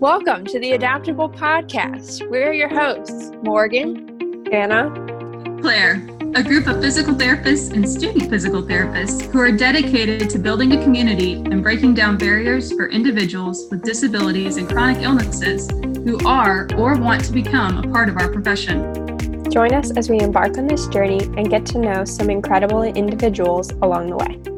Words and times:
Welcome 0.00 0.44
to 0.44 0.60
the 0.60 0.74
Adaptable 0.74 1.28
Podcast. 1.28 2.30
We're 2.30 2.52
your 2.52 2.68
hosts, 2.68 3.32
Morgan, 3.42 4.46
Anna, 4.52 4.90
Claire, 5.60 5.94
a 6.36 6.42
group 6.44 6.68
of 6.68 6.80
physical 6.80 7.14
therapists 7.14 7.72
and 7.72 7.88
student 7.88 8.30
physical 8.30 8.62
therapists 8.62 9.22
who 9.32 9.40
are 9.40 9.50
dedicated 9.50 10.30
to 10.30 10.38
building 10.38 10.70
a 10.70 10.82
community 10.84 11.32
and 11.32 11.64
breaking 11.64 11.94
down 11.94 12.16
barriers 12.16 12.70
for 12.70 12.88
individuals 12.88 13.66
with 13.72 13.82
disabilities 13.82 14.56
and 14.56 14.68
chronic 14.68 15.02
illnesses 15.02 15.68
who 15.68 16.24
are 16.24 16.68
or 16.76 16.96
want 16.96 17.24
to 17.24 17.32
become 17.32 17.78
a 17.78 17.92
part 17.92 18.08
of 18.08 18.16
our 18.18 18.30
profession. 18.30 19.50
Join 19.50 19.74
us 19.74 19.90
as 19.96 20.08
we 20.08 20.20
embark 20.20 20.58
on 20.58 20.68
this 20.68 20.86
journey 20.86 21.24
and 21.36 21.50
get 21.50 21.66
to 21.66 21.78
know 21.78 22.04
some 22.04 22.30
incredible 22.30 22.84
individuals 22.84 23.72
along 23.82 24.10
the 24.10 24.16
way. 24.16 24.57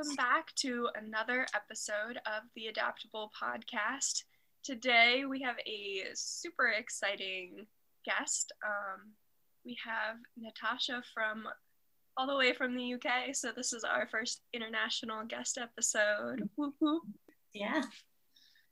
Welcome 0.00 0.16
back 0.16 0.54
to 0.54 0.88
another 0.94 1.46
episode 1.54 2.16
of 2.24 2.44
the 2.56 2.68
Adaptable 2.68 3.30
Podcast. 3.38 4.22
Today 4.64 5.24
we 5.28 5.42
have 5.42 5.56
a 5.66 6.04
super 6.14 6.68
exciting 6.68 7.66
guest. 8.06 8.50
Um, 8.64 9.12
we 9.62 9.76
have 9.84 10.16
Natasha 10.38 11.02
from 11.12 11.46
all 12.16 12.26
the 12.26 12.36
way 12.36 12.54
from 12.54 12.74
the 12.74 12.94
UK, 12.94 13.34
so 13.34 13.50
this 13.54 13.74
is 13.74 13.84
our 13.84 14.08
first 14.10 14.40
international 14.54 15.26
guest 15.26 15.58
episode. 15.58 16.48
Whoop, 16.56 16.76
whoop. 16.78 17.02
Yeah. 17.52 17.82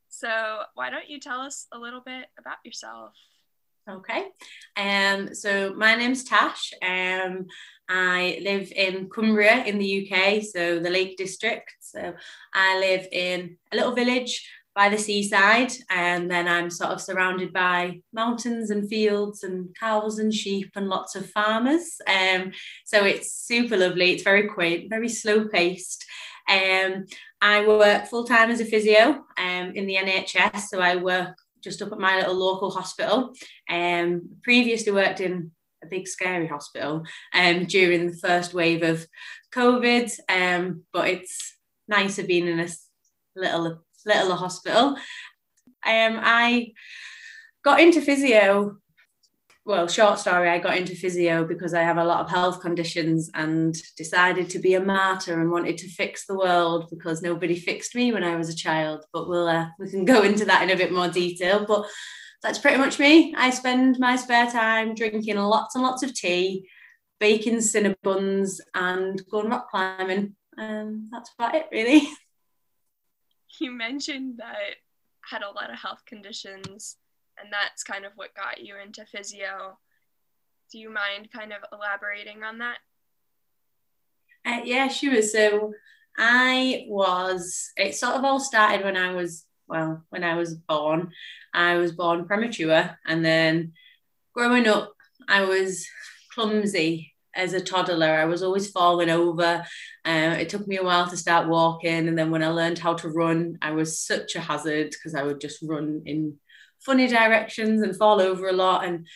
So 0.09 0.63
why 0.77 0.89
don't 0.89 1.11
you 1.11 1.21
tell 1.21 1.41
us 1.41 1.67
a 1.73 1.79
little 1.79 2.01
bit 2.01 2.29
about 2.39 2.57
yourself? 2.65 3.13
Okay. 3.87 4.29
Um, 4.79 5.35
so 5.35 5.75
my 5.75 5.95
name's 5.95 6.25
Tash. 6.25 6.73
Um, 6.83 7.47
I 7.89 8.41
live 8.43 8.71
in 8.73 9.09
Cumbria 9.09 9.65
in 9.65 9.79
the 9.79 10.11
UK, 10.11 10.43
so 10.43 10.79
the 10.79 10.91
Lake 10.91 11.17
District. 11.17 11.71
So 11.81 12.15
I 12.55 12.79
live 12.79 13.07
in 13.13 13.57
a 13.73 13.77
little 13.77 13.95
village 13.95 14.47
by 14.75 14.89
the 14.89 14.99
seaside, 14.99 15.73
and 15.91 16.31
then 16.31 16.47
I'm 16.47 16.71
sort 16.71 16.91
of 16.91 17.01
surrounded 17.01 17.53
by 17.53 18.01
mountains 18.13 18.71
and 18.71 18.89
fields 18.89 19.43
and 19.43 19.75
cows 19.75 20.21
and 20.21 20.33
sheep 20.33 20.71
and 20.77 20.89
lots 20.89 21.17
of 21.17 21.31
farmers. 21.31 21.97
Um, 22.07 22.53
so 22.85 23.05
it's 23.05 23.33
super 23.33 23.77
lovely. 23.77 24.13
It's 24.13 24.23
very 24.23 24.47
quaint, 24.47 24.89
very 24.89 25.09
slow 25.09 25.49
paced. 25.49 26.05
Um, 26.49 27.07
I 27.41 27.67
work 27.67 28.07
full 28.07 28.25
time 28.25 28.51
as 28.51 28.61
a 28.61 28.65
physio 28.65 29.25
um, 29.37 29.73
in 29.75 29.87
the 29.87 29.97
NHS, 29.97 30.69
so 30.69 30.81
I 30.81 30.97
work 30.97 31.37
just 31.63 31.83
up 31.83 31.93
at 31.93 31.99
my 31.99 32.17
little 32.17 32.35
local 32.35 32.71
hospital. 32.71 33.33
Um, 33.69 34.37
previously 34.43 34.93
worked 34.93 35.21
in 35.21 35.51
a 35.83 35.87
big 35.87 36.09
scary 36.09 36.47
hospital 36.47 37.05
um, 37.35 37.65
during 37.65 38.11
the 38.11 38.17
first 38.17 38.55
wave 38.55 38.83
of 38.83 39.07
COVID, 39.55 40.11
um, 40.29 40.85
but 40.93 41.09
it's 41.09 41.57
nicer 41.87 42.25
being 42.25 42.49
in 42.49 42.61
a 42.61 42.69
little 43.37 43.85
little 44.07 44.37
hospital. 44.37 44.97
Um, 45.87 46.21
I 46.23 46.73
got 47.65 47.81
into 47.81 48.01
physio 48.01 48.79
well, 49.69 49.87
short 49.87 50.19
story, 50.19 50.49
I 50.49 50.61
got 50.61 50.79
into 50.79 50.95
physio 50.95 51.45
because 51.45 51.75
I 51.75 51.83
have 51.83 51.99
a 51.99 52.05
lot 52.05 52.21
of 52.21 52.31
health 52.31 52.63
conditions 52.63 53.31
and 53.35 53.77
decided 53.99 54.49
to 54.49 54.59
be 54.59 54.73
a 54.73 54.81
martyr 54.81 55.39
and 55.39 55.51
wanted 55.51 55.77
to 55.79 55.91
fix 55.91 56.25
the 56.25 56.39
world 56.39 56.89
because 56.89 57.21
nobody 57.21 57.55
fixed 57.55 57.95
me 57.95 58.11
when 58.11 58.25
I 58.25 58.35
was 58.37 58.49
a 58.49 58.57
child. 58.57 59.05
But 59.13 59.29
we'll 59.29 59.47
uh, 59.47 59.67
we 59.79 59.91
can 59.91 60.07
go 60.07 60.23
into 60.23 60.47
that 60.47 60.63
in 60.63 60.71
a 60.71 60.77
bit 60.77 60.91
more 60.91 61.09
detail. 61.09 61.67
But 61.69 61.85
that's 62.43 62.59
pretty 62.59 62.79
much 62.79 62.99
me. 62.99 63.35
I 63.37 63.51
spend 63.51 63.99
my 63.99 64.17
spare 64.17 64.51
time 64.51 64.95
drinking 64.95 65.37
lots 65.37 65.75
and 65.75 65.83
lots 65.83 66.03
of 66.03 66.15
tea, 66.15 66.69
baking 67.19 67.59
cinnabuns, 67.59 68.61
and 68.75 69.21
going 69.31 69.49
rock 69.49 69.71
climbing. 69.71 70.37
And 70.57 71.09
that's 71.11 71.33
about 71.39 71.55
it, 71.55 71.67
really. 71.73 72.09
You 73.61 73.73
mentioned 73.73 74.39
that 74.39 74.77
had 75.29 75.43
a 75.43 75.51
lot 75.51 75.73
of 75.73 75.81
health 75.81 76.05
conditions 76.07 76.97
and 77.41 77.53
that's 77.53 77.83
kind 77.83 78.05
of 78.05 78.13
what 78.17 78.35
got 78.35 78.65
you 78.65 78.77
into 78.77 79.05
physio. 79.07 79.79
Do 80.73 80.79
you 80.79 80.93
mind 80.93 81.31
kind 81.33 81.53
of 81.53 81.59
elaborating 81.73 82.43
on 82.43 82.59
that? 82.59 82.79
Uh, 84.45 84.61
yeah, 84.65 84.89
sure. 84.89 85.23
So 85.23 85.73
I 86.17 86.85
was, 86.89 87.71
it 87.77 87.95
sort 87.95 88.17
of 88.17 88.25
all 88.25 88.41
started 88.41 88.85
when 88.85 88.97
I 88.97 89.15
was, 89.15 89.45
well, 89.69 90.05
when 90.11 90.25
I 90.25 90.37
was 90.37 90.55
born. 90.55 91.13
I 91.53 91.77
was 91.77 91.93
born 91.93 92.27
premature, 92.27 92.99
and 93.07 93.25
then 93.25 93.73
growing 94.35 94.67
up, 94.67 94.95
I 95.29 95.45
was 95.45 95.87
clumsy 96.35 97.15
as 97.35 97.53
a 97.53 97.61
toddler. 97.61 98.07
I 98.07 98.25
was 98.25 98.43
always 98.43 98.71
falling 98.71 99.11
over. 99.11 99.65
Uh, 100.05 100.37
it 100.39 100.49
took 100.49 100.67
me 100.67 100.77
a 100.77 100.85
while 100.85 101.09
to 101.09 101.17
start 101.17 101.49
walking, 101.49 102.09
and 102.09 102.19
then 102.19 102.31
when 102.31 102.43
I 102.43 102.49
learned 102.49 102.79
how 102.79 102.95
to 102.95 103.09
run, 103.09 103.59
I 103.63 103.73
was 103.73 103.99
such 104.01 104.35
a 104.35 104.41
hazard 104.41 104.91
because 104.91 105.15
I 105.15 105.23
would 105.23 105.41
just 105.41 105.59
run 105.63 106.03
in 106.07 106.39
funny 106.81 107.07
directions 107.07 107.83
and 107.83 107.97
fall 107.97 108.21
over 108.21 108.49
a 108.49 108.53
lot. 108.53 108.85
And 108.85 109.07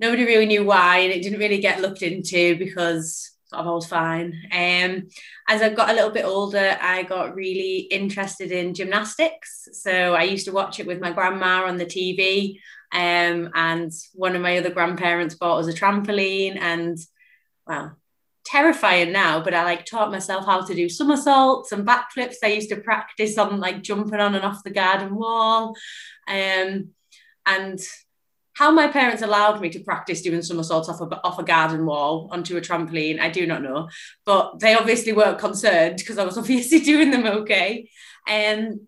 nobody 0.00 0.24
really 0.24 0.46
knew 0.46 0.64
why. 0.64 0.98
And 0.98 1.12
it 1.12 1.22
didn't 1.22 1.40
really 1.40 1.60
get 1.60 1.80
looked 1.80 2.02
into 2.02 2.56
because 2.56 3.31
of 3.54 3.66
I 3.66 3.70
was 3.70 3.86
fine. 3.86 4.32
Um, 4.52 5.08
as 5.48 5.62
I 5.62 5.70
got 5.70 5.90
a 5.90 5.94
little 5.94 6.10
bit 6.10 6.24
older, 6.24 6.76
I 6.80 7.02
got 7.02 7.34
really 7.34 7.78
interested 7.78 8.52
in 8.52 8.74
gymnastics. 8.74 9.68
So 9.72 10.14
I 10.14 10.22
used 10.24 10.46
to 10.46 10.52
watch 10.52 10.80
it 10.80 10.86
with 10.86 11.00
my 11.00 11.12
grandma 11.12 11.64
on 11.66 11.76
the 11.76 11.86
TV. 11.86 12.58
Um, 12.92 13.50
and 13.54 13.90
one 14.14 14.36
of 14.36 14.42
my 14.42 14.58
other 14.58 14.70
grandparents 14.70 15.34
bought 15.34 15.58
us 15.58 15.68
a 15.68 15.72
trampoline 15.72 16.58
and 16.60 16.98
well, 17.66 17.96
terrifying 18.44 19.12
now, 19.12 19.42
but 19.42 19.54
I 19.54 19.64
like 19.64 19.86
taught 19.86 20.10
myself 20.10 20.44
how 20.44 20.62
to 20.62 20.74
do 20.74 20.88
somersaults 20.88 21.72
and 21.72 21.86
backflips. 21.86 22.36
I 22.42 22.48
used 22.48 22.70
to 22.70 22.76
practice 22.76 23.38
on 23.38 23.60
like 23.60 23.82
jumping 23.82 24.20
on 24.20 24.34
and 24.34 24.44
off 24.44 24.64
the 24.64 24.70
garden 24.70 25.14
wall. 25.14 25.74
Um, 26.28 26.90
and 27.46 27.80
how 28.54 28.70
my 28.70 28.88
parents 28.88 29.22
allowed 29.22 29.60
me 29.60 29.70
to 29.70 29.80
practice 29.80 30.22
doing 30.22 30.42
somersaults 30.42 30.88
off 30.88 31.00
a, 31.00 31.20
off 31.24 31.38
a 31.38 31.42
garden 31.42 31.86
wall 31.86 32.28
onto 32.30 32.56
a 32.56 32.60
trampoline, 32.60 33.20
I 33.20 33.30
do 33.30 33.46
not 33.46 33.62
know. 33.62 33.88
But 34.26 34.60
they 34.60 34.74
obviously 34.74 35.12
weren't 35.12 35.38
concerned 35.38 35.96
because 35.96 36.18
I 36.18 36.24
was 36.24 36.38
obviously 36.38 36.80
doing 36.80 37.10
them 37.10 37.26
okay. 37.26 37.88
Um, 38.28 38.86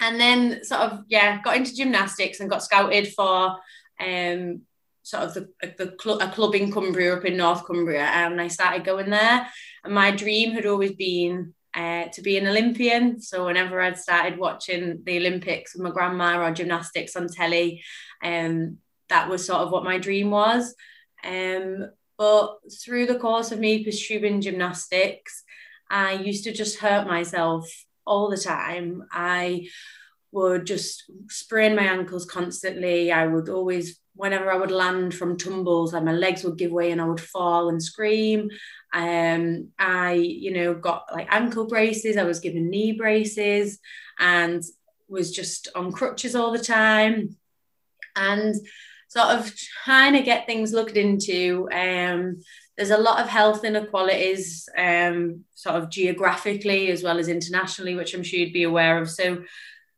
and 0.00 0.20
then 0.20 0.64
sort 0.64 0.80
of, 0.80 1.04
yeah, 1.08 1.40
got 1.42 1.56
into 1.56 1.74
gymnastics 1.74 2.40
and 2.40 2.50
got 2.50 2.62
scouted 2.62 3.12
for 3.14 3.56
um, 4.00 4.62
sort 5.02 5.22
of 5.24 5.34
the, 5.34 5.48
the 5.78 5.94
cl- 6.00 6.18
a 6.18 6.28
club 6.28 6.54
in 6.56 6.72
Cumbria 6.72 7.16
up 7.16 7.24
in 7.24 7.36
North 7.36 7.64
Cumbria. 7.64 8.02
And 8.04 8.40
I 8.40 8.48
started 8.48 8.84
going 8.84 9.10
there. 9.10 9.46
And 9.84 9.94
my 9.94 10.10
dream 10.10 10.52
had 10.52 10.66
always 10.66 10.92
been 10.92 11.54
uh, 11.74 12.06
to 12.08 12.22
be 12.22 12.36
an 12.36 12.46
Olympian. 12.46 13.20
So 13.20 13.46
whenever 13.46 13.80
I'd 13.80 13.98
started 13.98 14.38
watching 14.38 15.02
the 15.04 15.18
Olympics 15.18 15.74
with 15.74 15.82
my 15.82 15.90
grandma 15.90 16.44
or 16.44 16.52
gymnastics 16.52 17.16
on 17.16 17.28
telly, 17.28 17.82
um, 18.22 18.78
that 19.08 19.28
was 19.28 19.44
sort 19.44 19.60
of 19.60 19.70
what 19.70 19.84
my 19.84 19.98
dream 19.98 20.30
was. 20.30 20.74
Um, 21.24 21.90
but 22.16 22.58
through 22.82 23.06
the 23.06 23.18
course 23.18 23.52
of 23.52 23.58
me 23.58 23.84
pursuing 23.84 24.40
gymnastics, 24.40 25.42
I 25.90 26.12
used 26.12 26.44
to 26.44 26.52
just 26.52 26.78
hurt 26.78 27.06
myself 27.06 27.68
all 28.06 28.30
the 28.30 28.36
time. 28.36 29.04
I 29.12 29.68
would 30.32 30.66
just 30.66 31.04
sprain 31.28 31.76
my 31.76 31.84
ankles 31.84 32.26
constantly. 32.26 33.12
I 33.12 33.26
would 33.26 33.48
always 33.48 34.00
whenever 34.16 34.50
I 34.50 34.56
would 34.56 34.70
land 34.70 35.14
from 35.14 35.36
tumbles, 35.36 35.92
like 35.92 36.04
my 36.04 36.12
legs 36.12 36.44
would 36.44 36.56
give 36.56 36.70
way 36.70 36.92
and 36.92 37.00
I 37.00 37.04
would 37.04 37.20
fall 37.20 37.68
and 37.68 37.82
scream. 37.82 38.48
Um, 38.92 39.70
I, 39.78 40.12
you 40.12 40.52
know, 40.52 40.74
got 40.74 41.06
like 41.12 41.26
ankle 41.30 41.66
braces, 41.66 42.16
I 42.16 42.22
was 42.22 42.40
given 42.40 42.70
knee 42.70 42.92
braces 42.92 43.80
and 44.18 44.62
was 45.08 45.32
just 45.32 45.68
on 45.74 45.92
crutches 45.92 46.36
all 46.36 46.52
the 46.52 46.62
time. 46.62 47.36
And 48.14 48.54
sort 49.14 49.28
of 49.28 49.54
trying 49.84 50.12
to 50.14 50.22
get 50.22 50.46
things 50.46 50.72
looked 50.72 50.96
into. 50.96 51.68
Um, 51.72 52.40
there's 52.76 52.90
a 52.90 52.98
lot 52.98 53.20
of 53.22 53.28
health 53.28 53.64
inequalities, 53.64 54.68
um, 54.76 55.44
sort 55.54 55.76
of 55.76 55.90
geographically 55.90 56.90
as 56.90 57.02
well 57.04 57.18
as 57.18 57.28
internationally, 57.28 57.94
which 57.94 58.14
I'm 58.14 58.24
sure 58.24 58.40
you'd 58.40 58.52
be 58.52 58.64
aware 58.64 59.00
of. 59.00 59.08
So, 59.10 59.44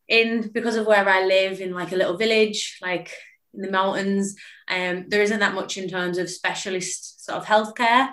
in 0.08 0.50
because 0.52 0.76
of 0.76 0.86
where 0.86 1.08
I 1.08 1.24
live 1.24 1.60
in 1.60 1.72
like 1.72 1.92
a 1.92 1.96
little 1.96 2.16
village, 2.16 2.78
like 2.82 3.10
in 3.54 3.62
the 3.62 3.70
mountains. 3.70 4.36
Um, 4.68 5.06
there 5.08 5.22
isn't 5.22 5.40
that 5.40 5.54
much 5.54 5.78
in 5.78 5.88
terms 5.88 6.18
of 6.18 6.30
specialist 6.30 7.24
sort 7.24 7.38
of 7.38 7.46
healthcare. 7.46 8.08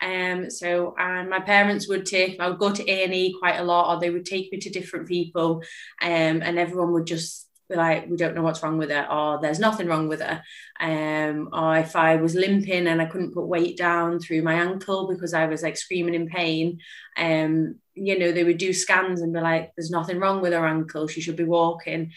Um, 0.00 0.50
so 0.50 0.94
and 0.98 1.28
my 1.30 1.40
parents 1.40 1.88
would 1.88 2.06
take, 2.06 2.38
I 2.40 2.48
would 2.48 2.58
go 2.58 2.72
to 2.72 2.90
A&E 2.90 3.36
quite 3.38 3.58
a 3.58 3.64
lot, 3.64 3.94
or 3.94 4.00
they 4.00 4.10
would 4.10 4.26
take 4.26 4.52
me 4.52 4.58
to 4.58 4.70
different 4.70 5.08
people, 5.08 5.62
um, 6.02 6.42
and 6.42 6.58
everyone 6.58 6.92
would 6.92 7.06
just 7.06 7.47
be 7.68 7.76
like, 7.76 8.08
we 8.08 8.16
don't 8.16 8.34
know 8.34 8.42
what's 8.42 8.62
wrong 8.62 8.78
with 8.78 8.90
her, 8.90 9.06
or 9.10 9.40
there's 9.40 9.58
nothing 9.58 9.86
wrong 9.86 10.08
with 10.08 10.20
her. 10.20 10.42
Um, 10.80 11.50
or 11.52 11.76
if 11.76 11.96
I 11.96 12.16
was 12.16 12.34
limping 12.34 12.86
and 12.86 13.00
I 13.02 13.06
couldn't 13.06 13.34
put 13.34 13.46
weight 13.46 13.76
down 13.76 14.20
through 14.20 14.42
my 14.42 14.54
ankle 14.54 15.08
because 15.08 15.34
I 15.34 15.46
was 15.46 15.62
like 15.62 15.76
screaming 15.76 16.14
in 16.14 16.28
pain, 16.28 16.80
um, 17.16 17.76
you 17.94 18.18
know, 18.18 18.32
they 18.32 18.44
would 18.44 18.58
do 18.58 18.72
scans 18.72 19.20
and 19.20 19.32
be 19.32 19.40
like, 19.40 19.72
there's 19.76 19.90
nothing 19.90 20.18
wrong 20.18 20.40
with 20.40 20.52
her 20.52 20.66
ankle, 20.66 21.08
she 21.08 21.20
should 21.20 21.36
be 21.36 21.44
walking. 21.44 22.12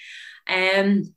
Um, 0.47 1.13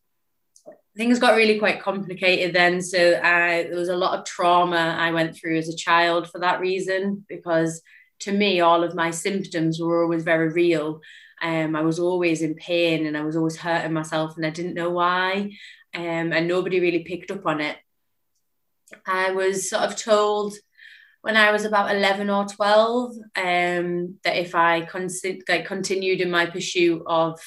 things 0.97 1.19
got 1.19 1.37
really 1.37 1.59
quite 1.59 1.83
complicated 1.83 2.55
then. 2.55 2.81
So 2.81 3.15
uh, 3.15 3.63
there 3.65 3.77
was 3.77 3.89
a 3.89 3.97
lot 3.97 4.19
of 4.19 4.25
trauma 4.25 4.97
I 4.99 5.11
went 5.11 5.37
through 5.37 5.59
as 5.59 5.69
a 5.69 5.77
child 5.77 6.31
for 6.31 6.39
that 6.41 6.61
reason, 6.61 7.25
because 7.29 7.83
to 8.21 8.33
me, 8.33 8.61
all 8.61 8.85
of 8.85 8.95
my 8.95 9.11
symptoms 9.11 9.81
were 9.81 10.03
always 10.03 10.23
very 10.23 10.49
real. 10.49 11.01
Um, 11.45 11.77
I 11.77 11.83
was 11.83 11.99
always 11.99 12.41
in 12.41 12.55
pain 12.55 13.05
and 13.05 13.19
I 13.19 13.21
was 13.21 13.37
always 13.37 13.57
hurting 13.57 13.93
myself 13.93 14.37
and 14.37 14.47
I 14.47 14.51
didn't 14.51 14.73
know 14.73 14.89
why. 14.89 15.53
Um, 15.95 16.33
and 16.33 16.49
nobody 16.49 16.81
really 16.81 17.05
picked 17.05 17.31
up 17.31 17.45
on 17.45 17.61
it. 17.61 17.77
I 19.07 19.33
was 19.33 19.69
sort 19.69 19.83
of 19.83 19.95
told 19.95 20.55
when 21.21 21.37
I 21.37 21.53
was 21.53 21.67
about 21.67 21.95
11 21.95 22.31
or 22.31 22.47
12 22.47 23.17
um, 23.37 24.19
that 24.25 24.37
if 24.37 24.55
I 24.55 24.87
con- 24.87 25.11
like, 25.49 25.67
continued 25.67 26.23
in 26.23 26.31
my 26.31 26.47
pursuit 26.47 27.03
of 27.07 27.39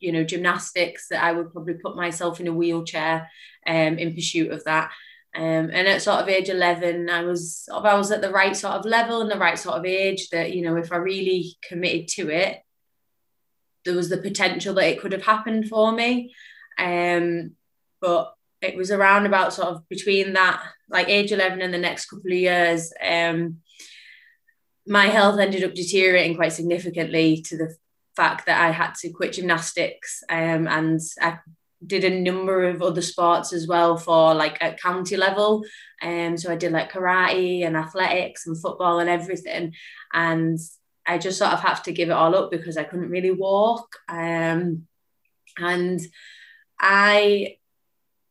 you 0.00 0.12
know 0.12 0.24
gymnastics 0.24 1.08
that 1.08 1.22
I 1.22 1.32
would 1.32 1.52
probably 1.52 1.74
put 1.74 1.96
myself 1.96 2.40
in 2.40 2.46
a 2.46 2.52
wheelchair 2.52 3.28
um, 3.66 3.98
in 3.98 4.14
pursuit 4.14 4.52
of 4.52 4.64
that 4.64 4.92
um, 5.36 5.70
and 5.72 5.88
at 5.88 6.02
sort 6.02 6.20
of 6.20 6.28
age 6.28 6.48
11 6.48 7.10
I 7.10 7.22
was 7.22 7.68
I 7.72 7.96
was 7.96 8.12
at 8.12 8.20
the 8.20 8.30
right 8.30 8.56
sort 8.56 8.74
of 8.74 8.84
level 8.84 9.20
and 9.20 9.30
the 9.30 9.38
right 9.38 9.58
sort 9.58 9.76
of 9.76 9.84
age 9.84 10.28
that 10.30 10.54
you 10.54 10.62
know 10.62 10.76
if 10.76 10.92
I 10.92 10.96
really 10.96 11.56
committed 11.68 12.06
to 12.10 12.30
it 12.30 12.60
there 13.88 13.96
was 13.96 14.10
the 14.10 14.18
potential 14.18 14.74
that 14.74 14.86
it 14.86 15.00
could 15.00 15.12
have 15.12 15.24
happened 15.24 15.68
for 15.68 15.90
me 15.92 16.34
um, 16.78 17.52
but 18.00 18.34
it 18.60 18.76
was 18.76 18.90
around 18.90 19.24
about 19.24 19.54
sort 19.54 19.68
of 19.68 19.88
between 19.88 20.34
that 20.34 20.62
like 20.90 21.08
age 21.08 21.32
11 21.32 21.62
and 21.62 21.72
the 21.72 21.78
next 21.78 22.06
couple 22.06 22.30
of 22.30 22.38
years 22.38 22.92
um, 23.02 23.58
my 24.86 25.06
health 25.06 25.40
ended 25.40 25.64
up 25.64 25.74
deteriorating 25.74 26.36
quite 26.36 26.52
significantly 26.52 27.42
to 27.42 27.56
the 27.56 27.74
fact 28.14 28.46
that 28.46 28.60
I 28.60 28.70
had 28.70 28.94
to 28.96 29.10
quit 29.10 29.32
gymnastics 29.32 30.22
um, 30.28 30.66
and 30.68 31.00
I 31.20 31.38
did 31.86 32.04
a 32.04 32.20
number 32.20 32.64
of 32.64 32.82
other 32.82 33.02
sports 33.02 33.52
as 33.52 33.66
well 33.66 33.96
for 33.96 34.34
like 34.34 34.58
at 34.60 34.80
county 34.80 35.16
level. 35.16 35.64
Um, 36.02 36.36
so 36.36 36.50
I 36.50 36.56
did 36.56 36.72
like 36.72 36.92
karate 36.92 37.64
and 37.64 37.76
athletics 37.76 38.46
and 38.46 38.60
football 38.60 38.98
and 38.98 39.08
everything. 39.08 39.74
And 40.12 40.58
I 41.08 41.18
just 41.18 41.38
sort 41.38 41.52
of 41.52 41.60
have 41.60 41.82
to 41.84 41.92
give 41.92 42.10
it 42.10 42.12
all 42.12 42.36
up 42.36 42.50
because 42.50 42.76
I 42.76 42.84
couldn't 42.84 43.10
really 43.10 43.32
walk. 43.32 43.96
Um, 44.08 44.86
and 45.58 46.00
I 46.78 47.56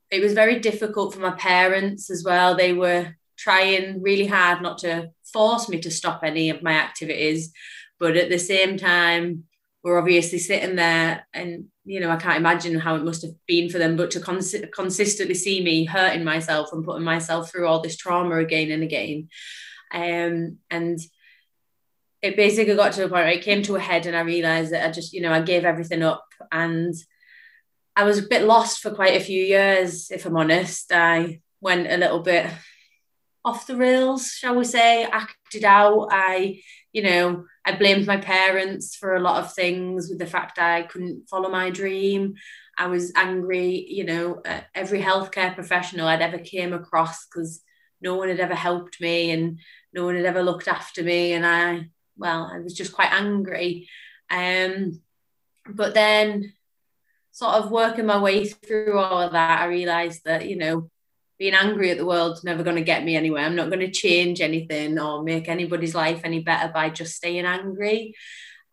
it 0.10 0.22
was 0.22 0.34
very 0.34 0.60
difficult 0.60 1.14
for 1.14 1.20
my 1.20 1.32
parents 1.32 2.10
as 2.10 2.24
well. 2.24 2.56
They 2.56 2.72
were 2.72 3.16
trying 3.38 4.02
really 4.02 4.28
hard 4.28 4.62
not 4.62 4.78
to 4.80 5.10
force 5.34 5.68
me 5.68 5.80
to 5.82 5.92
stop 5.92 6.22
any 6.24 6.50
of 6.50 6.64
my 6.64 6.72
activities, 6.72 7.52
but 8.00 8.16
at 8.16 8.30
the 8.30 8.40
same 8.40 8.78
time, 8.78 9.44
we're 9.84 10.00
obviously 10.00 10.38
sitting 10.38 10.76
there 10.76 11.26
and 11.34 11.66
you 11.86 12.02
know 12.02 12.10
i 12.10 12.18
can't 12.18 12.36
imagine 12.36 12.78
how 12.78 12.96
it 12.96 13.04
must 13.06 13.22
have 13.22 13.32
been 13.48 13.70
for 13.70 13.78
them 13.78 13.96
but 13.96 14.12
to 14.12 14.20
cons- 14.20 14.56
consistently 14.76 15.34
see 15.34 15.64
me 15.64 15.86
hurting 15.86 16.26
myself 16.26 16.68
and 16.74 16.84
putting 16.84 17.06
myself 17.06 17.50
through 17.50 17.66
all 17.66 17.80
this 17.80 17.96
trauma 17.96 18.36
again 18.38 18.70
and 18.70 18.84
again 18.84 19.30
um, 19.94 20.58
and 20.70 21.00
it 22.22 22.36
basically 22.36 22.76
got 22.76 22.94
to 22.94 23.06
a 23.06 23.10
point 23.10 23.26
where 23.26 23.28
it 23.28 23.44
came 23.44 23.62
to 23.62 23.76
a 23.76 23.80
head 23.80 24.06
and 24.06 24.16
i 24.16 24.22
realized 24.22 24.72
that 24.72 24.88
i 24.88 24.92
just 24.92 25.14
you 25.14 25.22
know 25.22 25.32
i 25.32 25.42
gave 25.42 25.66
everything 25.66 26.04
up 26.04 26.26
and 26.52 26.96
I 27.98 28.04
was 28.04 28.20
a 28.20 28.28
bit 28.28 28.44
lost 28.44 28.80
for 28.80 28.92
quite 28.92 29.20
a 29.20 29.24
few 29.24 29.44
years, 29.44 30.12
if 30.12 30.28
I'm 30.28 30.38
honest. 30.38 30.92
I 30.94 31.42
went 31.62 31.92
a 31.92 31.98
little 31.98 32.20
bit 32.20 32.46
off 33.44 33.66
the 33.66 33.76
rails, 33.76 34.28
shall 34.28 34.56
we 34.56 34.66
say, 34.66 35.04
acted 35.04 35.66
out. 35.66 36.10
I, 36.12 36.62
you 36.94 37.02
know, 37.02 37.46
I 37.66 37.76
blamed 37.76 38.06
my 38.06 38.18
parents 38.18 38.96
for 38.96 39.16
a 39.16 39.20
lot 39.20 39.44
of 39.44 39.56
things 39.56 40.10
with 40.10 40.20
the 40.20 40.28
fact 40.28 40.60
I 40.60 40.84
couldn't 40.84 41.28
follow 41.28 41.50
my 41.50 41.72
dream. 41.72 42.36
I 42.78 42.86
was 42.86 43.12
angry, 43.16 43.88
you 43.90 44.04
know, 44.04 44.44
at 44.46 44.68
every 44.76 45.02
healthcare 45.02 45.56
professional 45.56 46.08
I'd 46.08 46.22
ever 46.22 46.38
came 46.38 46.74
across 46.74 47.26
because 47.26 47.64
no 48.00 48.14
one 48.14 48.30
had 48.30 48.40
ever 48.40 48.54
helped 48.54 49.02
me 49.02 49.32
and 49.32 49.58
no 49.92 50.06
one 50.06 50.18
had 50.18 50.26
ever 50.26 50.44
looked 50.44 50.68
after 50.68 51.02
me. 51.02 51.34
And 51.34 51.48
I, 51.48 51.90
well, 52.18 52.50
I 52.52 52.60
was 52.60 52.74
just 52.74 52.94
quite 52.94 53.12
angry. 53.12 53.90
Um, 54.30 55.02
but 55.70 55.94
then 55.94 56.54
sort 57.32 57.56
of 57.56 57.72
working 57.72 58.06
my 58.06 58.20
way 58.20 58.46
through 58.46 58.98
all 58.98 59.22
of 59.22 59.32
that, 59.34 59.62
I 59.62 59.66
realized 59.66 60.24
that, 60.26 60.48
you 60.48 60.56
know, 60.56 60.90
being 61.38 61.54
angry 61.54 61.92
at 61.92 61.98
the 61.98 62.06
world's 62.06 62.44
never 62.44 62.64
going 62.64 62.78
to 62.78 62.82
get 62.82 63.04
me 63.04 63.16
anywhere. 63.16 63.44
I'm 63.44 63.56
not 63.56 63.70
going 63.70 63.82
to 63.82 63.92
change 63.92 64.42
anything 64.42 64.98
or 64.98 65.24
make 65.24 65.48
anybody's 65.48 65.94
life 65.94 66.22
any 66.24 66.40
better 66.40 66.72
by 66.74 66.90
just 66.90 67.16
staying 67.16 67.46
angry. 67.46 68.16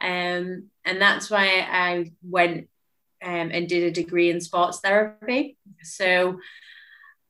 Um, 0.00 0.70
and 0.84 1.00
that's 1.00 1.30
why 1.30 1.66
I 1.68 2.10
went 2.22 2.68
um, 3.22 3.50
and 3.52 3.68
did 3.68 3.84
a 3.84 3.90
degree 3.90 4.30
in 4.30 4.40
sports 4.40 4.80
therapy. 4.80 5.56
So, 5.82 6.38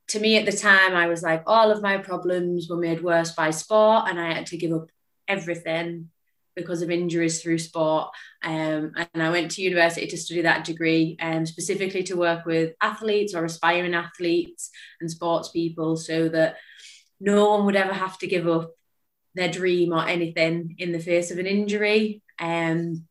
to 0.09 0.19
me 0.19 0.37
at 0.37 0.45
the 0.45 0.51
time, 0.51 0.93
I 0.93 1.07
was 1.07 1.23
like, 1.23 1.43
all 1.47 1.71
of 1.71 1.81
my 1.81 1.97
problems 1.97 2.69
were 2.69 2.77
made 2.77 3.03
worse 3.03 3.31
by 3.31 3.49
sport, 3.49 4.05
and 4.07 4.19
I 4.19 4.33
had 4.33 4.45
to 4.47 4.57
give 4.57 4.71
up 4.71 4.89
everything 5.27 6.09
because 6.55 6.81
of 6.81 6.89
injuries 6.89 7.41
through 7.41 7.57
sport. 7.57 8.09
Um, 8.43 8.93
and 8.95 9.21
I 9.21 9.29
went 9.29 9.51
to 9.51 9.61
university 9.61 10.07
to 10.07 10.17
study 10.17 10.41
that 10.41 10.63
degree, 10.63 11.17
um, 11.21 11.45
specifically 11.45 12.03
to 12.03 12.15
work 12.15 12.45
with 12.45 12.73
athletes 12.81 13.33
or 13.33 13.43
aspiring 13.43 13.93
athletes 13.93 14.71
and 15.01 15.11
sports 15.11 15.49
people 15.49 15.97
so 15.97 16.29
that 16.29 16.55
no 17.19 17.49
one 17.49 17.65
would 17.65 17.75
ever 17.75 17.93
have 17.93 18.17
to 18.19 18.27
give 18.27 18.47
up 18.47 18.71
their 19.33 19.51
dream 19.51 19.91
or 19.91 20.07
anything 20.07 20.75
in 20.77 20.93
the 20.93 20.99
face 20.99 21.29
of 21.29 21.39
an 21.39 21.45
injury. 21.45 22.21
Um, 22.39 23.05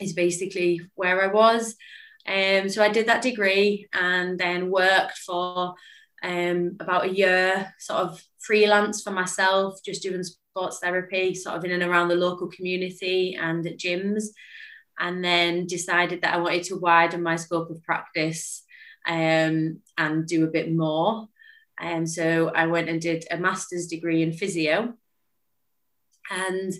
is 0.00 0.12
basically 0.12 0.80
where 0.94 1.22
I 1.22 1.32
was. 1.32 1.76
Um, 2.26 2.68
so 2.68 2.82
I 2.82 2.88
did 2.88 3.06
that 3.06 3.22
degree 3.22 3.88
and 3.92 4.38
then 4.38 4.70
worked 4.70 5.18
for 5.18 5.74
um, 6.22 6.76
about 6.80 7.06
a 7.06 7.14
year, 7.14 7.72
sort 7.78 8.00
of 8.00 8.22
freelance 8.38 9.02
for 9.02 9.10
myself, 9.10 9.80
just 9.84 10.02
doing 10.02 10.22
sports 10.58 10.80
therapy, 10.80 11.34
sort 11.34 11.56
of 11.56 11.64
in 11.64 11.70
and 11.70 11.82
around 11.82 12.08
the 12.08 12.16
local 12.16 12.48
community 12.48 13.38
and 13.40 13.64
at 13.66 13.78
gyms. 13.78 14.24
And 14.98 15.24
then 15.24 15.66
decided 15.66 16.22
that 16.22 16.34
I 16.34 16.38
wanted 16.38 16.64
to 16.64 16.76
widen 16.76 17.22
my 17.22 17.36
scope 17.36 17.70
of 17.70 17.82
practice 17.84 18.64
um, 19.06 19.80
and 19.96 20.26
do 20.26 20.44
a 20.44 20.50
bit 20.50 20.72
more. 20.72 21.28
And 21.78 22.10
so 22.10 22.50
I 22.52 22.66
went 22.66 22.88
and 22.88 23.00
did 23.00 23.24
a 23.30 23.38
master's 23.38 23.86
degree 23.86 24.22
in 24.22 24.32
physio. 24.32 24.94
And 26.30 26.72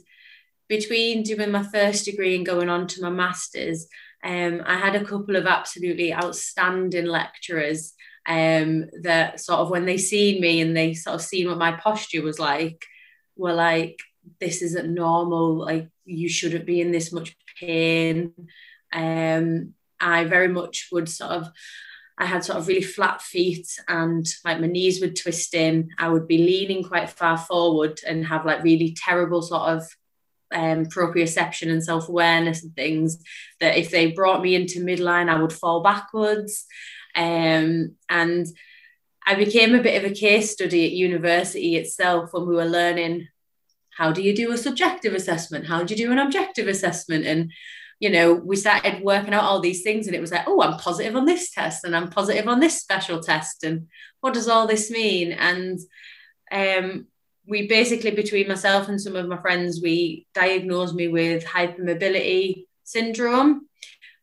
between 0.69 1.23
doing 1.23 1.53
my 1.53 1.63
first 1.63 2.05
degree 2.07 2.35
and 2.35 2.45
going 2.45 2.69
on 2.69 2.89
to 2.89 3.03
my 3.03 3.11
master's, 3.11 3.87
um, 4.25 4.63
I 4.67 4.79
had 4.79 4.97
a 4.97 5.05
couple 5.05 5.37
of 5.37 5.47
absolutely 5.47 6.13
outstanding 6.13 7.07
lecturers 7.07 7.95
um, 8.27 8.87
that 9.03 9.41
sort 9.41 9.61
of 9.61 9.71
when 9.71 9.87
they 9.87 9.97
seen 9.97 10.41
me 10.41 10.61
and 10.61 10.77
they 10.77 10.95
sort 10.95 11.15
of 11.15 11.23
seen 11.23 11.47
what 11.47 11.57
my 11.57 11.73
posture 11.73 12.23
was 12.23 12.41
like, 12.41 12.85
were 13.39 13.55
like, 13.55 14.01
this 14.41 14.61
isn't 14.63 14.93
normal. 14.93 15.55
Like 15.55 15.89
you 16.05 16.29
shouldn't 16.29 16.67
be 16.67 16.81
in 16.81 16.91
this 16.91 17.13
much 17.13 17.37
pain. 17.59 18.33
Um, 18.93 19.75
I 20.01 20.25
very 20.25 20.49
much 20.49 20.89
would 20.93 21.09
sort 21.09 21.31
of, 21.33 21.49
I 22.19 22.27
had 22.27 22.45
sort 22.45 22.59
of 22.59 22.69
really 22.69 22.83
flat 22.83 23.23
feet 23.23 23.69
and 23.87 24.27
like 24.45 24.61
my 24.61 24.67
knees 24.67 25.01
would 25.01 25.17
twist 25.17 25.55
in. 25.55 25.91
I 25.99 26.09
would 26.09 26.27
be 26.27 26.39
leaning 26.39 26.85
quite 26.85 27.11
far 27.11 27.39
forward 27.39 28.01
and 28.07 28.27
have 28.27 28.45
like 28.45 28.63
really 28.63 28.95
terrible 28.97 29.43
sort 29.43 29.71
of 29.71 29.89
um, 30.53 30.87
proprioception 30.87 31.71
and 31.71 31.85
self 31.85 32.09
awareness 32.09 32.63
and 32.63 32.75
things 32.75 33.23
that 33.61 33.77
if 33.77 33.91
they 33.91 34.13
brought 34.13 34.43
me 34.43 34.55
into 34.55 34.85
midline, 34.85 35.29
I 35.29 35.41
would 35.41 35.53
fall 35.53 35.83
backwards. 35.83 36.67
Um, 37.15 37.97
and 38.09 38.47
I 39.29 39.35
became 39.35 39.75
a 39.75 39.83
bit 39.83 40.03
of 40.03 40.11
a 40.11 40.15
case 40.15 40.53
study 40.53 40.87
at 40.87 40.93
university 40.93 41.77
itself 41.77 42.31
when 42.33 42.47
we 42.47 42.55
were 42.55 42.65
learning 42.65 43.29
how 43.95 44.11
do 44.11 44.23
you 44.23 44.35
do 44.35 44.53
a 44.53 44.57
subjective 44.57 45.13
assessment? 45.13 45.67
How 45.67 45.83
do 45.83 45.95
you 45.95 46.07
do 46.07 46.13
an 46.13 46.19
objective 46.19 46.67
assessment? 46.67 47.27
And 47.27 47.53
you 48.01 48.09
know, 48.09 48.33
we 48.33 48.57
started 48.57 49.03
working 49.03 49.35
out 49.35 49.45
all 49.45 49.61
these 49.61 49.83
things, 49.83 50.07
and 50.07 50.17
it 50.17 50.21
was 50.21 50.33
like, 50.33 50.45
oh, 50.47 50.63
I'm 50.63 50.79
positive 50.79 51.15
on 51.15 51.27
this 51.27 51.51
test, 51.51 51.85
and 51.85 51.95
I'm 51.95 52.09
positive 52.09 52.49
on 52.49 52.61
this 52.61 52.81
special 52.81 53.21
test, 53.21 53.65
and 53.65 53.89
what 54.21 54.33
does 54.33 54.49
all 54.49 54.67
this 54.67 54.91
mean? 54.91 55.33
And 55.33 55.79
um, 56.51 57.07
we 57.47 57.67
basically, 57.67 58.13
between 58.13 58.49
myself 58.49 58.89
and 58.89 58.99
some 58.99 59.15
of 59.15 59.29
my 59.29 59.37
friends, 59.43 59.81
we 59.83 60.27
diagnosed 60.33 60.95
me 60.95 61.09
with 61.09 61.45
hypermobility 61.45 62.65
syndrome, 62.85 63.69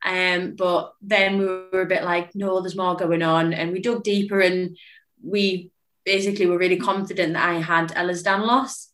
um, 0.06 0.56
but 0.56 0.94
then 1.02 1.40
we 1.40 1.46
were 1.46 1.82
a 1.82 1.88
bit 1.88 2.04
like, 2.04 2.36
no, 2.36 2.62
there's 2.62 2.78
more 2.78 2.96
going 2.96 3.24
on. 3.24 3.54
And 3.54 3.72
we 3.72 3.82
dug 3.82 4.04
deeper 4.04 4.40
and 4.40 4.78
we 5.26 5.72
basically 6.06 6.46
were 6.46 6.58
really 6.58 6.78
confident 6.78 7.34
that 7.34 7.50
I 7.50 7.56
had 7.60 7.90
Ehlers-Danlos. 7.90 8.88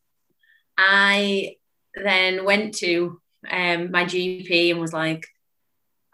I 0.78 1.58
then 1.94 2.46
went 2.46 2.76
to 2.76 3.20
um, 3.50 3.92
my 3.92 4.06
GP 4.06 4.72
and 4.72 4.80
was 4.80 4.94
like, 4.94 5.28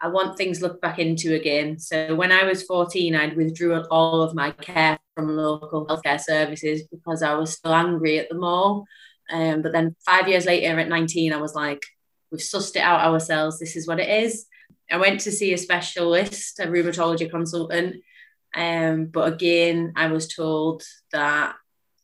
I 0.00 0.08
want 0.08 0.36
things 0.36 0.62
looked 0.62 0.80
back 0.80 0.98
into 0.98 1.34
again. 1.34 1.78
So 1.78 2.14
when 2.14 2.30
I 2.30 2.44
was 2.44 2.62
14, 2.62 3.14
I'd 3.14 3.36
withdrew 3.36 3.82
all 3.90 4.22
of 4.22 4.34
my 4.34 4.52
care 4.52 4.98
from 5.14 5.36
local 5.36 5.86
healthcare 5.86 6.20
services 6.20 6.82
because 6.90 7.22
I 7.22 7.34
was 7.34 7.54
still 7.54 7.74
angry 7.74 8.18
at 8.18 8.28
them 8.28 8.44
all. 8.44 8.84
Um, 9.30 9.62
but 9.62 9.72
then 9.72 9.96
five 10.06 10.28
years 10.28 10.46
later, 10.46 10.78
at 10.78 10.88
19, 10.88 11.32
I 11.32 11.40
was 11.40 11.54
like, 11.54 11.82
we've 12.30 12.40
sussed 12.40 12.76
it 12.76 12.82
out 12.82 13.00
ourselves. 13.00 13.58
This 13.58 13.76
is 13.76 13.86
what 13.86 14.00
it 14.00 14.08
is. 14.08 14.46
I 14.90 14.96
went 14.96 15.20
to 15.20 15.32
see 15.32 15.52
a 15.52 15.58
specialist, 15.58 16.60
a 16.60 16.66
rheumatology 16.66 17.28
consultant. 17.28 17.96
Um, 18.58 19.06
but 19.06 19.32
again, 19.32 19.92
I 19.94 20.08
was 20.08 20.26
told 20.26 20.82
that, 21.12 21.54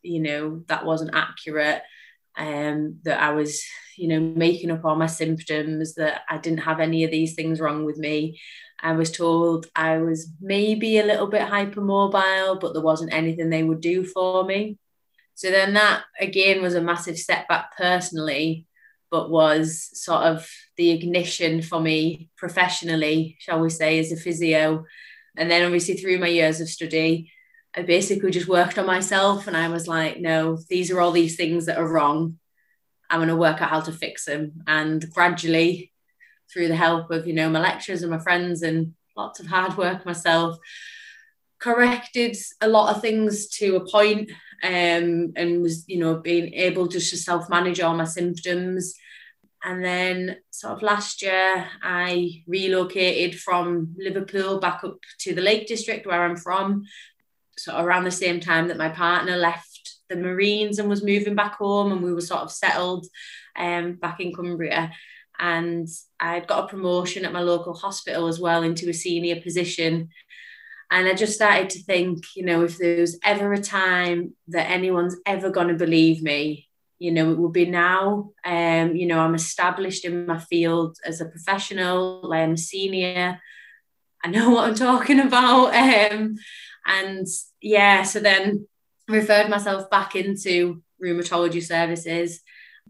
you 0.01 0.21
know, 0.21 0.63
that 0.67 0.85
wasn't 0.85 1.13
accurate. 1.13 1.81
Um, 2.37 2.99
that 3.03 3.21
I 3.21 3.31
was, 3.31 3.63
you 3.97 4.07
know, 4.07 4.19
making 4.19 4.71
up 4.71 4.83
all 4.85 4.95
my 4.95 5.07
symptoms, 5.07 5.95
that 5.95 6.21
I 6.29 6.37
didn't 6.37 6.59
have 6.59 6.79
any 6.79 7.03
of 7.03 7.11
these 7.11 7.33
things 7.33 7.59
wrong 7.59 7.85
with 7.85 7.97
me. 7.97 8.39
I 8.81 8.93
was 8.93 9.11
told 9.11 9.67
I 9.75 9.97
was 9.97 10.29
maybe 10.41 10.97
a 10.97 11.05
little 11.05 11.27
bit 11.27 11.41
hypermobile, 11.41 12.59
but 12.59 12.73
there 12.73 12.81
wasn't 12.81 13.13
anything 13.13 13.49
they 13.49 13.63
would 13.63 13.81
do 13.81 14.05
for 14.05 14.45
me. 14.45 14.77
So 15.33 15.51
then 15.51 15.73
that 15.73 16.03
again 16.19 16.61
was 16.61 16.75
a 16.75 16.81
massive 16.81 17.17
setback 17.17 17.75
personally, 17.77 18.65
but 19.11 19.29
was 19.29 19.89
sort 19.93 20.23
of 20.23 20.49
the 20.77 20.91
ignition 20.91 21.61
for 21.61 21.81
me 21.81 22.29
professionally, 22.37 23.37
shall 23.39 23.59
we 23.59 23.69
say, 23.69 23.99
as 23.99 24.11
a 24.11 24.17
physio. 24.17 24.85
And 25.37 25.49
then 25.49 25.65
obviously 25.65 25.95
through 25.95 26.19
my 26.19 26.27
years 26.27 26.61
of 26.61 26.69
study, 26.69 27.31
I 27.75 27.81
basically 27.81 28.31
just 28.31 28.47
worked 28.47 28.77
on 28.77 28.85
myself 28.85 29.47
and 29.47 29.57
I 29.57 29.67
was 29.67 29.87
like, 29.87 30.19
no, 30.19 30.57
these 30.69 30.91
are 30.91 31.01
all 31.01 31.11
these 31.11 31.35
things 31.35 31.65
that 31.65 31.77
are 31.77 31.87
wrong. 31.87 32.39
I'm 33.09 33.19
going 33.19 33.29
to 33.29 33.35
work 33.35 33.61
out 33.61 33.69
how 33.69 33.81
to 33.81 33.91
fix 33.91 34.25
them. 34.25 34.63
And 34.65 35.05
gradually, 35.11 35.91
through 36.51 36.69
the 36.69 36.75
help 36.75 37.11
of, 37.11 37.27
you 37.27 37.33
know, 37.33 37.49
my 37.49 37.59
lecturers 37.59 38.01
and 38.01 38.11
my 38.11 38.19
friends 38.19 38.61
and 38.61 38.93
lots 39.17 39.39
of 39.39 39.47
hard 39.47 39.77
work 39.77 40.05
myself, 40.05 40.57
corrected 41.59 42.37
a 42.61 42.67
lot 42.67 42.95
of 42.95 43.01
things 43.01 43.47
to 43.47 43.75
a 43.75 43.89
point, 43.89 44.31
um, 44.63 45.33
and 45.35 45.61
was, 45.61 45.87
you 45.87 45.97
know, 45.97 46.15
being 46.15 46.53
able 46.53 46.87
just 46.87 47.09
to 47.09 47.17
self 47.17 47.49
manage 47.49 47.79
all 47.79 47.95
my 47.95 48.05
symptoms. 48.05 48.95
And 49.65 49.83
then, 49.83 50.37
sort 50.51 50.73
of 50.73 50.83
last 50.83 51.23
year, 51.23 51.65
I 51.81 52.43
relocated 52.45 53.39
from 53.39 53.95
Liverpool 53.97 54.59
back 54.59 54.83
up 54.83 54.97
to 55.21 55.33
the 55.33 55.41
Lake 55.41 55.65
District 55.65 56.05
where 56.05 56.23
I'm 56.23 56.35
from. 56.35 56.83
So, 57.57 57.75
around 57.75 58.03
the 58.03 58.11
same 58.11 58.39
time 58.39 58.67
that 58.67 58.77
my 58.77 58.89
partner 58.89 59.37
left 59.37 59.95
the 60.07 60.17
Marines 60.17 60.77
and 60.77 60.87
was 60.87 61.03
moving 61.03 61.33
back 61.33 61.55
home, 61.55 61.91
and 61.91 62.03
we 62.03 62.13
were 62.13 62.21
sort 62.21 62.41
of 62.41 62.51
settled 62.51 63.07
um, 63.57 63.93
back 63.93 64.19
in 64.19 64.35
Cumbria. 64.35 64.91
And 65.39 65.87
I'd 66.19 66.45
got 66.45 66.65
a 66.65 66.67
promotion 66.67 67.25
at 67.25 67.33
my 67.33 67.41
local 67.41 67.73
hospital 67.73 68.27
as 68.27 68.39
well 68.39 68.61
into 68.61 68.87
a 68.89 68.93
senior 68.93 69.41
position. 69.41 70.09
And 70.91 71.07
I 71.07 71.15
just 71.15 71.33
started 71.33 71.71
to 71.71 71.83
think, 71.83 72.23
you 72.35 72.45
know, 72.45 72.63
if 72.65 72.77
there 72.77 73.01
was 73.01 73.17
ever 73.23 73.51
a 73.51 73.59
time 73.59 74.35
that 74.49 74.69
anyone's 74.69 75.15
ever 75.25 75.49
going 75.49 75.69
to 75.69 75.73
believe 75.73 76.21
me, 76.21 76.64
you 76.99 77.11
know, 77.11 77.31
it 77.31 77.37
would 77.37 77.53
be 77.53 77.65
now. 77.65 78.31
Um, 78.43 78.95
you 78.95 79.05
know, 79.05 79.19
I'm 79.19 79.35
established 79.35 80.05
in 80.05 80.25
my 80.25 80.39
field 80.39 80.97
as 81.05 81.21
a 81.21 81.25
professional, 81.25 82.31
I'm 82.33 82.53
a 82.53 82.57
senior. 82.57 83.39
I 84.23 84.27
know 84.27 84.49
what 84.51 84.69
I'm 84.69 84.75
talking 84.75 85.19
about. 85.19 85.73
Um, 85.75 86.35
and 86.85 87.27
yeah, 87.61 88.03
so 88.03 88.19
then 88.19 88.67
referred 89.07 89.49
myself 89.49 89.89
back 89.89 90.15
into 90.15 90.81
rheumatology 91.03 91.61
services 91.61 92.41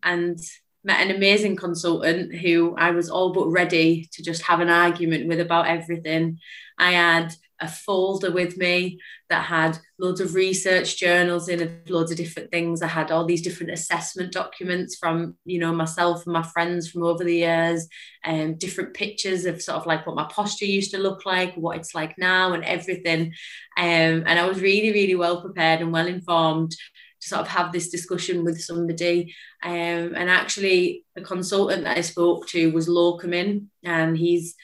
and 0.03 0.39
met 0.83 1.01
an 1.01 1.15
amazing 1.15 1.55
consultant 1.55 2.33
who 2.35 2.75
I 2.77 2.91
was 2.91 3.09
all 3.09 3.33
but 3.33 3.47
ready 3.47 4.07
to 4.13 4.23
just 4.23 4.43
have 4.43 4.59
an 4.59 4.69
argument 4.69 5.27
with 5.27 5.39
about 5.39 5.67
everything. 5.67 6.39
I 6.77 6.91
had 6.91 7.33
a 7.61 7.67
folder 7.67 8.31
with 8.31 8.57
me 8.57 8.99
that 9.29 9.45
had 9.45 9.77
loads 9.97 10.19
of 10.19 10.35
research 10.35 10.97
journals 10.97 11.47
in 11.47 11.61
it, 11.61 11.89
loads 11.89 12.11
of 12.11 12.17
different 12.17 12.51
things. 12.51 12.81
I 12.81 12.87
had 12.87 13.11
all 13.11 13.25
these 13.25 13.41
different 13.41 13.71
assessment 13.71 14.33
documents 14.33 14.95
from, 14.95 15.37
you 15.45 15.59
know, 15.59 15.73
myself 15.73 16.25
and 16.25 16.33
my 16.33 16.43
friends 16.43 16.89
from 16.89 17.03
over 17.03 17.23
the 17.23 17.35
years, 17.35 17.87
and 18.23 18.53
um, 18.53 18.57
different 18.57 18.93
pictures 18.93 19.45
of 19.45 19.61
sort 19.61 19.77
of 19.77 19.85
like 19.85 20.05
what 20.05 20.15
my 20.15 20.25
posture 20.25 20.65
used 20.65 20.91
to 20.91 20.97
look 20.97 21.25
like, 21.25 21.55
what 21.55 21.77
it's 21.77 21.95
like 21.95 22.17
now, 22.17 22.53
and 22.53 22.65
everything. 22.65 23.33
Um, 23.77 24.23
and 24.25 24.39
I 24.39 24.47
was 24.47 24.61
really, 24.61 24.91
really 24.91 25.15
well 25.15 25.41
prepared 25.41 25.81
and 25.81 25.91
well 25.91 26.07
informed 26.07 26.71
to 27.21 27.27
sort 27.27 27.41
of 27.41 27.47
have 27.47 27.71
this 27.71 27.89
discussion 27.89 28.43
with 28.43 28.61
somebody. 28.61 29.33
Um, 29.63 30.13
and 30.15 30.29
actually, 30.29 31.05
a 31.15 31.21
consultant 31.21 31.85
that 31.85 31.97
I 31.97 32.01
spoke 32.01 32.47
to 32.49 32.71
was 32.71 32.89
locuming, 32.89 33.67
and 33.83 34.17
he's 34.17 34.55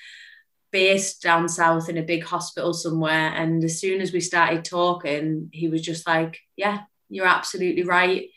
based 0.71 1.21
down 1.21 1.49
south 1.49 1.89
in 1.89 1.97
a 1.97 2.03
big 2.03 2.23
hospital 2.23 2.73
somewhere. 2.73 3.33
And 3.35 3.63
as 3.63 3.79
soon 3.79 4.01
as 4.01 4.13
we 4.13 4.21
started 4.21 4.63
talking, 4.63 5.49
he 5.51 5.67
was 5.67 5.81
just 5.81 6.07
like, 6.07 6.39
Yeah, 6.55 6.79
you're 7.09 7.27
absolutely 7.27 7.83
right. 7.83 8.29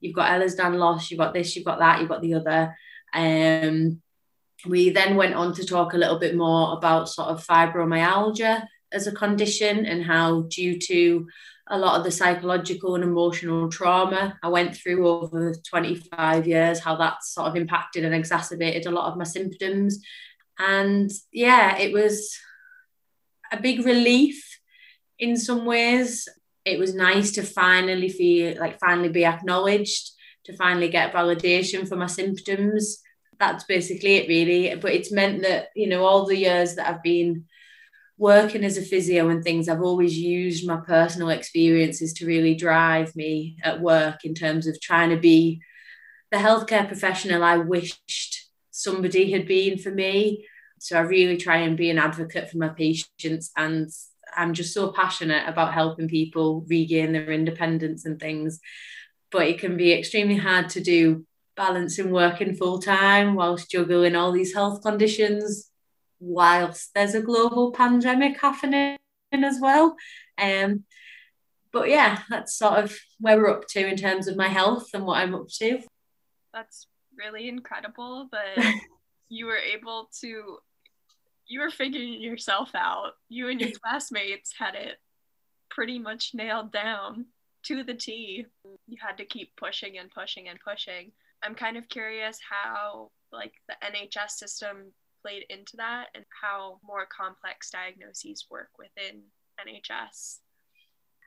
You've 0.00 0.16
got 0.16 0.30
Ehlers-Danlos, 0.30 1.10
you've 1.10 1.20
got 1.20 1.32
this, 1.32 1.54
you've 1.54 1.64
got 1.64 1.78
that, 1.78 2.00
you've 2.00 2.08
got 2.08 2.22
the 2.22 2.34
other. 2.34 2.76
Um, 3.14 4.02
we 4.66 4.90
then 4.90 5.16
went 5.16 5.34
on 5.34 5.54
to 5.54 5.64
talk 5.64 5.92
a 5.92 5.98
little 5.98 6.18
bit 6.18 6.36
more 6.36 6.76
about 6.76 7.08
sort 7.08 7.28
of 7.28 7.46
fibromyalgia 7.46 8.66
as 8.92 9.06
a 9.06 9.12
condition 9.12 9.86
and 9.86 10.04
how, 10.04 10.42
due 10.42 10.78
to 10.78 11.28
a 11.68 11.78
lot 11.78 11.98
of 11.98 12.04
the 12.04 12.10
psychological 12.10 12.96
and 12.96 13.04
emotional 13.04 13.70
trauma 13.70 14.38
I 14.42 14.48
went 14.48 14.76
through 14.76 15.06
over 15.06 15.54
25 15.54 16.46
years, 16.46 16.80
how 16.80 16.96
that 16.96 17.22
sort 17.22 17.48
of 17.48 17.56
impacted 17.56 18.04
and 18.04 18.14
exacerbated 18.14 18.86
a 18.86 18.90
lot 18.90 19.10
of 19.10 19.16
my 19.16 19.24
symptoms 19.24 20.00
and 20.58 21.10
yeah, 21.32 21.78
it 21.78 21.92
was 21.92 22.36
a 23.50 23.60
big 23.60 23.84
relief 23.84 24.58
in 25.18 25.36
some 25.36 25.64
ways. 25.64 26.28
It 26.64 26.78
was 26.78 26.94
nice 26.94 27.32
to 27.32 27.42
finally 27.42 28.08
feel 28.08 28.58
like 28.58 28.78
finally 28.80 29.08
be 29.08 29.24
acknowledged, 29.24 30.12
to 30.44 30.56
finally 30.56 30.88
get 30.88 31.12
validation 31.12 31.88
for 31.88 31.96
my 31.96 32.06
symptoms. 32.06 33.00
That's 33.38 33.64
basically 33.64 34.16
it, 34.16 34.28
really. 34.28 34.74
But 34.76 34.92
it's 34.92 35.12
meant 35.12 35.42
that, 35.42 35.68
you 35.74 35.88
know, 35.88 36.04
all 36.04 36.26
the 36.26 36.36
years 36.36 36.76
that 36.76 36.88
I've 36.88 37.02
been 37.02 37.46
working 38.18 38.64
as 38.64 38.78
a 38.78 38.82
physio 38.82 39.28
and 39.28 39.42
things, 39.42 39.68
I've 39.68 39.82
always 39.82 40.16
used 40.16 40.66
my 40.66 40.76
personal 40.76 41.30
experiences 41.30 42.12
to 42.14 42.26
really 42.26 42.54
drive 42.54 43.16
me 43.16 43.56
at 43.64 43.80
work 43.80 44.24
in 44.24 44.34
terms 44.34 44.66
of 44.66 44.80
trying 44.80 45.10
to 45.10 45.16
be 45.16 45.60
the 46.30 46.38
healthcare 46.38 46.86
professional 46.86 47.42
I 47.42 47.56
wished 47.56 48.41
somebody 48.72 49.30
had 49.30 49.46
been 49.46 49.78
for 49.78 49.90
me. 49.90 50.46
So 50.80 50.98
I 50.98 51.02
really 51.02 51.36
try 51.36 51.58
and 51.58 51.76
be 51.76 51.90
an 51.90 51.98
advocate 51.98 52.50
for 52.50 52.58
my 52.58 52.70
patients 52.70 53.52
and 53.56 53.88
I'm 54.36 54.54
just 54.54 54.74
so 54.74 54.90
passionate 54.90 55.48
about 55.48 55.74
helping 55.74 56.08
people 56.08 56.64
regain 56.68 57.12
their 57.12 57.30
independence 57.30 58.04
and 58.04 58.18
things. 58.18 58.60
But 59.30 59.46
it 59.46 59.60
can 59.60 59.76
be 59.76 59.92
extremely 59.92 60.36
hard 60.36 60.70
to 60.70 60.80
do 60.80 61.24
balancing 61.54 62.10
working 62.10 62.54
full 62.54 62.78
time 62.78 63.34
whilst 63.34 63.70
juggling 63.70 64.16
all 64.16 64.32
these 64.32 64.54
health 64.54 64.82
conditions, 64.82 65.70
whilst 66.18 66.92
there's 66.94 67.14
a 67.14 67.22
global 67.22 67.72
pandemic 67.72 68.40
happening 68.40 68.98
as 69.32 69.58
well. 69.60 69.96
Um, 70.38 70.84
but 71.72 71.88
yeah, 71.88 72.20
that's 72.28 72.54
sort 72.54 72.78
of 72.78 72.98
where 73.18 73.38
we're 73.38 73.50
up 73.50 73.66
to 73.68 73.86
in 73.86 73.96
terms 73.96 74.28
of 74.28 74.36
my 74.36 74.48
health 74.48 74.88
and 74.94 75.04
what 75.04 75.18
I'm 75.18 75.34
up 75.34 75.48
to. 75.58 75.80
That's 76.52 76.86
really 77.16 77.48
incredible 77.48 78.28
that 78.32 78.80
you 79.28 79.46
were 79.46 79.56
able 79.56 80.08
to 80.20 80.58
you 81.46 81.60
were 81.60 81.70
figuring 81.70 82.20
yourself 82.20 82.70
out. 82.74 83.12
You 83.28 83.48
and 83.48 83.60
your 83.60 83.70
classmates 83.82 84.52
had 84.58 84.74
it 84.74 84.96
pretty 85.70 85.98
much 85.98 86.30
nailed 86.34 86.72
down 86.72 87.26
to 87.64 87.84
the 87.84 87.94
T. 87.94 88.46
You 88.86 88.96
had 89.00 89.18
to 89.18 89.24
keep 89.24 89.54
pushing 89.56 89.98
and 89.98 90.10
pushing 90.10 90.48
and 90.48 90.58
pushing. 90.60 91.12
I'm 91.42 91.54
kind 91.54 91.76
of 91.76 91.88
curious 91.88 92.38
how 92.48 93.10
like 93.32 93.52
the 93.68 93.74
NHS 93.84 94.30
system 94.30 94.92
played 95.22 95.44
into 95.48 95.76
that 95.76 96.06
and 96.14 96.24
how 96.42 96.78
more 96.84 97.06
complex 97.06 97.70
diagnoses 97.70 98.46
work 98.50 98.70
within 98.78 99.22
NHS. 99.60 100.38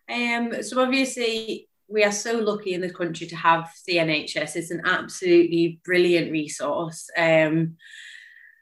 Um, 0.08 0.62
so 0.63 0.82
obviously 0.82 1.68
we 1.88 2.04
are 2.04 2.12
so 2.12 2.39
lucky 2.39 2.74
in 2.74 2.82
the 2.82 2.94
country 2.94 3.27
to 3.27 3.36
have 3.36 3.72
the 3.86 3.98
NHS. 3.98 4.56
It's 4.56 4.72
an 4.72 4.82
absolutely 4.86 5.80
brilliant 5.84 6.32
resource. 6.32 7.10
Um, 7.18 7.77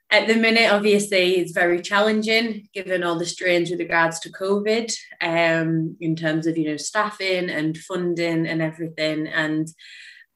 at 0.10 0.27
the 0.27 0.36
minute, 0.36 0.72
obviously, 0.72 1.38
it's 1.38 1.53
very 1.53 1.82
challenging 1.82 2.70
given 2.74 3.03
all 3.03 3.18
the 3.18 3.25
strains 3.25 3.72
with 3.72 3.80
regards 3.80 4.20
to 4.20 4.32
COVID, 4.32 4.94
um, 5.22 5.98
in 6.00 6.15
terms 6.15 6.46
of 6.46 6.58
you 6.58 6.70
know 6.70 6.77
staffing 6.77 7.50
and 7.50 7.77
funding 7.77 8.46
and 8.46 8.62
everything. 8.62 9.27
And 9.27 9.68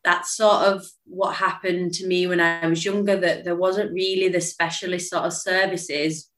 that's 0.04 0.36
sort 0.36 0.64
of 0.64 0.84
what 1.06 1.36
happened 1.36 1.94
to 1.96 2.08
me 2.08 2.26
when 2.26 2.40
I 2.40 2.66
was 2.66 2.86
younger. 2.86 3.20
That 3.20 3.44
there 3.44 3.56
wasn't 3.56 3.94
really 3.94 4.30
the 4.30 4.42
specialist 4.42 5.12
sort 5.12 5.26
of 5.26 5.34
services 5.34 6.30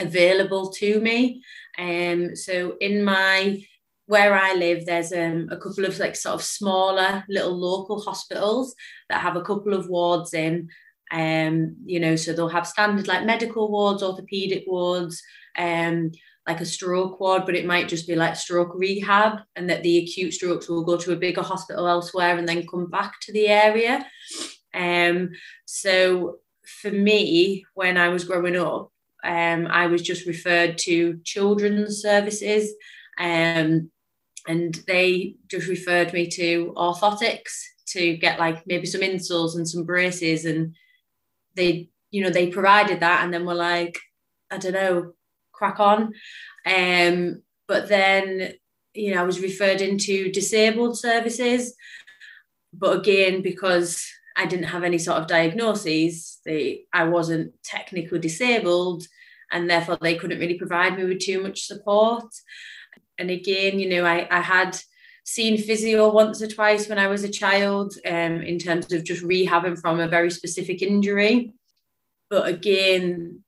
available 0.00 0.70
to 0.70 1.00
me. 1.00 1.42
Um, 1.78 2.36
so 2.36 2.76
in 2.80 3.04
my 3.04 3.62
where 4.06 4.34
I 4.34 4.54
live, 4.54 4.86
there's 4.86 5.12
um, 5.12 5.48
a 5.50 5.56
couple 5.56 5.84
of 5.84 5.98
like 5.98 6.16
sort 6.16 6.36
of 6.36 6.42
smaller 6.42 7.24
little 7.28 7.56
local 7.56 8.00
hospitals 8.00 8.74
that 9.08 9.20
have 9.20 9.36
a 9.36 9.42
couple 9.42 9.74
of 9.74 9.88
wards 9.88 10.32
in. 10.32 10.68
Um, 11.12 11.76
you 11.84 12.00
know, 12.00 12.16
so 12.16 12.32
they'll 12.32 12.48
have 12.48 12.66
standard 12.66 13.06
like 13.06 13.24
medical 13.24 13.70
wards, 13.70 14.02
orthopedic 14.02 14.64
wards, 14.66 15.22
um, 15.58 16.10
like 16.46 16.60
a 16.60 16.64
stroke 16.64 17.18
ward, 17.18 17.44
but 17.46 17.56
it 17.56 17.66
might 17.66 17.88
just 17.88 18.06
be 18.06 18.14
like 18.14 18.36
stroke 18.36 18.72
rehab, 18.74 19.40
and 19.56 19.68
that 19.68 19.82
the 19.82 19.98
acute 19.98 20.34
strokes 20.34 20.68
will 20.68 20.84
go 20.84 20.96
to 20.96 21.12
a 21.12 21.16
bigger 21.16 21.42
hospital 21.42 21.88
elsewhere 21.88 22.38
and 22.38 22.48
then 22.48 22.66
come 22.66 22.88
back 22.88 23.14
to 23.22 23.32
the 23.32 23.48
area. 23.48 24.06
Um, 24.74 25.30
so 25.64 26.38
for 26.64 26.90
me, 26.90 27.64
when 27.74 27.96
I 27.96 28.08
was 28.08 28.24
growing 28.24 28.56
up, 28.56 28.92
um, 29.24 29.66
I 29.66 29.86
was 29.86 30.02
just 30.02 30.26
referred 30.26 30.78
to 30.78 31.18
children's 31.24 32.02
services. 32.02 32.72
Um, 33.18 33.90
and 34.46 34.74
they 34.86 35.36
just 35.48 35.68
referred 35.68 36.12
me 36.12 36.28
to 36.28 36.72
orthotics 36.76 37.62
to 37.86 38.16
get 38.16 38.38
like 38.38 38.66
maybe 38.66 38.86
some 38.86 39.00
insoles 39.00 39.56
and 39.56 39.68
some 39.68 39.84
braces 39.84 40.44
and 40.44 40.74
they 41.54 41.88
you 42.10 42.22
know 42.22 42.30
they 42.30 42.48
provided 42.48 43.00
that 43.00 43.24
and 43.24 43.32
then 43.32 43.44
we're 43.44 43.54
like 43.54 43.98
i 44.50 44.58
don't 44.58 44.72
know 44.72 45.12
crack 45.52 45.80
on. 45.80 46.12
Um 46.66 47.42
but 47.66 47.88
then 47.88 48.52
you 48.94 49.14
know 49.14 49.22
i 49.22 49.24
was 49.24 49.40
referred 49.40 49.80
into 49.80 50.30
disabled 50.32 50.98
services 50.98 51.74
but 52.72 52.96
again 52.96 53.42
because 53.42 54.06
i 54.36 54.46
didn't 54.46 54.66
have 54.66 54.84
any 54.84 54.98
sort 54.98 55.18
of 55.18 55.26
diagnoses 55.26 56.40
they 56.44 56.84
i 56.92 57.04
wasn't 57.04 57.52
technically 57.62 58.18
disabled 58.18 59.04
and 59.50 59.70
therefore 59.70 59.96
they 60.00 60.16
couldn't 60.16 60.40
really 60.40 60.58
provide 60.58 60.96
me 60.96 61.04
with 61.04 61.20
too 61.20 61.42
much 61.42 61.66
support 61.66 62.24
and 63.18 63.30
again 63.30 63.78
you 63.78 63.88
know 63.88 64.04
i 64.04 64.26
i 64.30 64.40
had 64.40 64.78
seen 65.26 65.58
physio 65.58 66.08
once 66.08 66.40
or 66.40 66.46
twice 66.46 66.88
when 66.88 67.00
I 67.00 67.08
was 67.08 67.24
a 67.24 67.28
child 67.28 67.94
um, 68.06 68.42
in 68.42 68.58
terms 68.60 68.92
of 68.92 69.02
just 69.02 69.24
rehabbing 69.24 69.78
from 69.78 69.98
a 69.98 70.06
very 70.06 70.30
specific 70.30 70.82
injury. 70.82 71.52
But 72.30 72.46
again, 72.46 73.42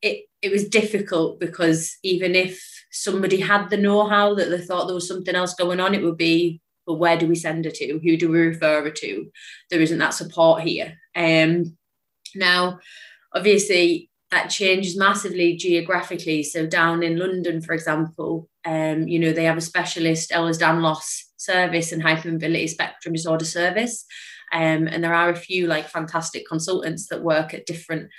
it, 0.00 0.26
it 0.40 0.52
was 0.52 0.68
difficult 0.68 1.40
because 1.40 1.98
even 2.04 2.36
if 2.36 2.64
somebody 2.92 3.40
had 3.40 3.70
the 3.70 3.76
know-how 3.76 4.34
that 4.36 4.50
they 4.50 4.60
thought 4.60 4.86
there 4.86 4.94
was 4.94 5.08
something 5.08 5.34
else 5.34 5.54
going 5.54 5.80
on, 5.80 5.94
it 5.94 6.02
would 6.02 6.16
be, 6.16 6.60
but 6.86 6.94
where 6.94 7.18
do 7.18 7.26
we 7.26 7.34
send 7.34 7.64
her 7.64 7.72
to? 7.72 7.98
Who 7.98 8.16
do 8.16 8.30
we 8.30 8.38
refer 8.38 8.84
her 8.84 8.90
to? 8.90 9.30
There 9.68 9.80
isn't 9.80 9.98
that 9.98 10.14
support 10.14 10.62
here. 10.62 10.96
Um, 11.16 11.76
now, 12.36 12.78
obviously, 13.34 14.09
that 14.30 14.48
changes 14.48 14.96
massively 14.96 15.56
geographically. 15.56 16.42
So 16.42 16.66
down 16.66 17.02
in 17.02 17.18
London, 17.18 17.60
for 17.60 17.72
example, 17.72 18.48
um, 18.64 19.08
you 19.08 19.18
know, 19.18 19.32
they 19.32 19.44
have 19.44 19.56
a 19.56 19.62
specialist 19.62 20.30
Ehlers-Danlos 20.30 21.24
service 21.36 21.92
and 21.92 22.02
hypermobility 22.02 22.68
spectrum 22.68 23.14
disorder 23.14 23.44
service. 23.44 24.04
Um, 24.52 24.86
and 24.88 25.02
there 25.02 25.14
are 25.14 25.30
a 25.30 25.36
few 25.36 25.66
like 25.66 25.88
fantastic 25.88 26.46
consultants 26.46 27.08
that 27.08 27.22
work 27.22 27.54
at 27.54 27.66
different 27.66 28.10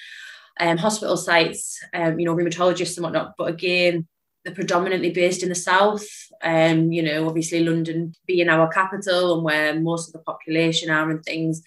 um, 0.60 0.77
hospital 0.77 1.18
sites, 1.18 1.80
um, 1.94 2.20
you 2.20 2.25
know, 2.25 2.36
rheumatologists 2.36 2.98
and 2.98 3.03
whatnot. 3.03 3.34
But 3.38 3.50
again, 3.50 4.08
they're 4.44 4.56
predominantly 4.56 5.12
based 5.12 5.44
in 5.44 5.50
the 5.50 5.56
south. 5.56 6.06
Um, 6.44 6.91
you 6.91 7.03
know, 7.03 7.27
obviously 7.27 7.63
London 7.63 8.13
being 8.25 8.50
our 8.50 8.68
capital 8.68 9.36
and 9.36 9.44
where 9.44 9.80
most 9.80 10.10
of 10.10 10.13
the 10.13 10.20
population 10.20 10.89
are 10.89 11.10
and 11.10 11.24
things, 11.24 11.62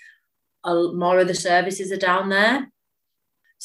more 0.66 1.18
of 1.18 1.28
the 1.28 1.34
services 1.34 1.92
are 1.92 1.96
down 1.96 2.30
there. 2.30 2.68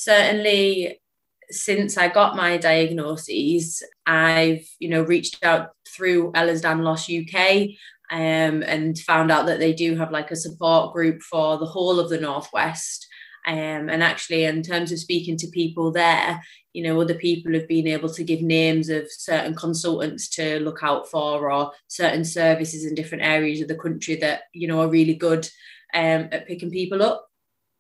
Certainly, 0.02 1.02
since 1.50 1.98
I 1.98 2.08
got 2.08 2.38
my 2.38 2.56
diagnoses, 2.56 3.84
I've 4.06 4.66
you 4.80 4.88
know 4.88 5.02
reached 5.02 5.44
out 5.44 5.72
through 5.94 6.32
Ehlers-Danlos 6.32 7.04
UK 7.20 7.76
um, 8.10 8.64
and 8.64 8.98
found 8.98 9.30
out 9.30 9.46
that 9.48 9.60
they 9.60 9.74
do 9.74 9.98
have 9.98 10.10
like 10.10 10.32
a 10.32 10.38
support 10.38 10.94
group 10.94 11.22
for 11.22 11.58
the 11.58 11.66
whole 11.66 12.00
of 12.00 12.10
the 12.10 12.18
northwest. 12.18 13.08
Um, 13.46 13.90
and 13.90 14.02
actually, 14.02 14.46
in 14.46 14.64
terms 14.64 14.94
of 14.94 15.00
speaking 15.00 15.36
to 15.36 15.48
people 15.48 15.92
there, 15.92 16.42
you 16.72 16.82
know, 16.82 17.02
other 17.02 17.16
people 17.16 17.52
have 17.54 17.68
been 17.68 17.88
able 17.88 18.10
to 18.14 18.24
give 18.24 18.42
names 18.42 18.88
of 18.88 19.12
certain 19.12 19.54
consultants 19.54 20.30
to 20.30 20.62
look 20.62 20.80
out 20.82 21.10
for, 21.10 21.52
or 21.52 21.74
certain 21.90 22.24
services 22.24 22.86
in 22.86 22.96
different 22.96 23.26
areas 23.26 23.60
of 23.60 23.68
the 23.68 23.76
country 23.76 24.16
that 24.16 24.44
you 24.54 24.70
know 24.70 24.80
are 24.80 24.88
really 24.88 25.16
good 25.16 25.46
um, 25.94 26.30
at 26.32 26.48
picking 26.48 26.72
people 26.72 27.04
up. 27.04 27.29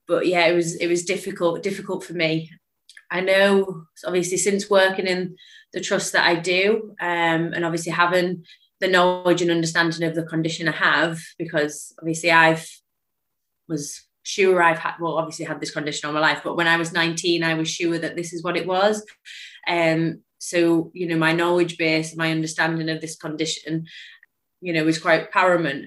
But 0.09 0.27
yeah, 0.27 0.47
it 0.47 0.55
was 0.55 0.75
it 0.75 0.87
was 0.87 1.05
difficult 1.05 1.63
difficult 1.63 2.03
for 2.03 2.13
me. 2.13 2.51
I 3.11 3.21
know, 3.21 3.85
obviously, 4.05 4.37
since 4.37 4.69
working 4.69 5.07
in 5.07 5.35
the 5.71 5.79
trust 5.79 6.13
that 6.13 6.27
I 6.27 6.35
do, 6.35 6.95
um, 6.99 7.53
and 7.53 7.63
obviously 7.63 7.91
having 7.91 8.43
the 8.79 8.87
knowledge 8.87 9.41
and 9.41 9.51
understanding 9.51 10.03
of 10.03 10.15
the 10.15 10.23
condition 10.23 10.67
I 10.67 10.71
have, 10.71 11.19
because 11.37 11.93
obviously 11.99 12.31
I've 12.31 12.67
was 13.67 14.01
sure 14.23 14.61
I've 14.63 14.79
had 14.79 14.95
well, 14.99 15.19
obviously 15.19 15.45
had 15.45 15.61
this 15.61 15.71
condition 15.71 16.07
all 16.07 16.13
my 16.13 16.19
life, 16.19 16.41
but 16.43 16.57
when 16.57 16.67
I 16.67 16.77
was 16.77 16.91
19, 16.91 17.43
I 17.43 17.53
was 17.53 17.69
sure 17.69 17.99
that 17.99 18.15
this 18.15 18.33
is 18.33 18.43
what 18.43 18.57
it 18.57 18.65
was. 18.65 19.05
Um, 19.67 20.23
so 20.39 20.89
you 20.95 21.07
know, 21.07 21.17
my 21.17 21.33
knowledge 21.33 21.77
base, 21.77 22.15
my 22.15 22.31
understanding 22.31 22.89
of 22.89 22.99
this 22.99 23.15
condition, 23.15 23.85
you 24.59 24.73
know, 24.73 24.83
was 24.85 24.97
quite 24.97 25.31
paramount. 25.31 25.85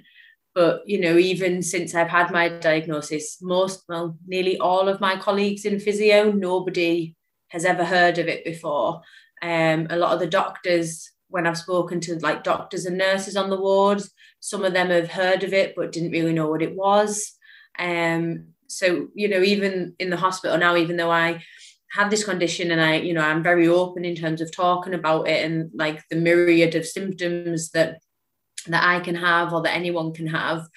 But 0.55 0.83
you 0.87 1.01
know, 1.01 1.17
even 1.17 1.63
since 1.63 1.95
I've 1.95 2.09
had 2.09 2.31
my 2.31 2.49
diagnosis, 2.49 3.39
most, 3.41 3.85
well, 3.89 4.19
nearly 4.27 4.59
all 4.59 4.89
of 4.89 5.01
my 5.01 5.17
colleagues 5.17 5.65
in 5.65 5.81
physio, 5.81 6.31
nobody 6.31 7.17
has 7.49 7.65
ever 7.65 7.85
heard 7.85 8.19
of 8.19 8.29
it 8.29 8.45
before. 8.45 9.03
Um, 9.43 9.87
a 9.91 9.97
lot 9.97 10.13
of 10.13 10.21
the 10.21 10.27
doctors, 10.27 11.11
when 11.29 11.47
I've 11.47 11.59
spoken 11.59 12.01
to 12.01 12.19
like 12.19 12.45
doctors 12.45 12.87
and 12.87 12.99
nurses 12.99 13.37
on 13.37 13.51
the 13.51 13.61
wards, 13.61 14.13
some 14.41 14.65
of 14.65 14.73
them 14.73 14.91
have 14.91 15.11
heard 15.11 15.43
of 15.43 15.53
it 15.53 15.75
but 15.75 15.93
didn't 15.93 16.13
really 16.13 16.33
know 16.33 16.49
what 16.49 16.63
it 16.63 16.77
was. 16.77 17.33
Um, 17.79 18.49
so 18.67 19.09
you 19.15 19.29
know, 19.29 19.43
even 19.43 19.95
in 19.99 20.11
the 20.11 20.17
hospital 20.17 20.59
now, 20.59 20.77
even 20.77 20.97
though 20.97 21.11
I 21.11 21.43
have 21.93 22.11
this 22.11 22.25
condition 22.25 22.71
and 22.71 22.81
I, 22.81 22.97
you 22.97 23.13
know, 23.13 23.21
I'm 23.21 23.43
very 23.43 23.69
open 23.69 24.05
in 24.05 24.17
terms 24.17 24.41
of 24.41 24.55
talking 24.55 24.95
about 24.95 25.29
it 25.29 25.45
and 25.45 25.71
like 25.75 26.03
the 26.09 26.17
myriad 26.17 26.75
of 26.75 26.87
symptoms 26.87 27.71
that 27.71 27.99
that 28.67 28.85
I 28.85 29.01
can 29.01 29.15
have 29.15 29.53
or 29.53 29.63
that 29.63 29.75
anyone 29.75 30.13
can 30.13 30.27
have, 30.29 30.69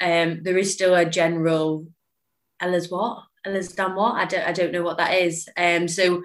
um, 0.00 0.42
there 0.42 0.58
is 0.58 0.72
still 0.72 0.94
a 0.94 1.04
general 1.04 1.86
Ella's 2.60 2.90
what? 2.90 3.24
Ella's 3.44 3.72
done 3.72 3.94
what? 3.94 4.14
I 4.14 4.24
don't 4.24 4.46
I 4.46 4.52
don't 4.52 4.72
know 4.72 4.82
what 4.82 4.98
that 4.98 5.14
is. 5.14 5.48
Um, 5.56 5.88
so 5.88 6.22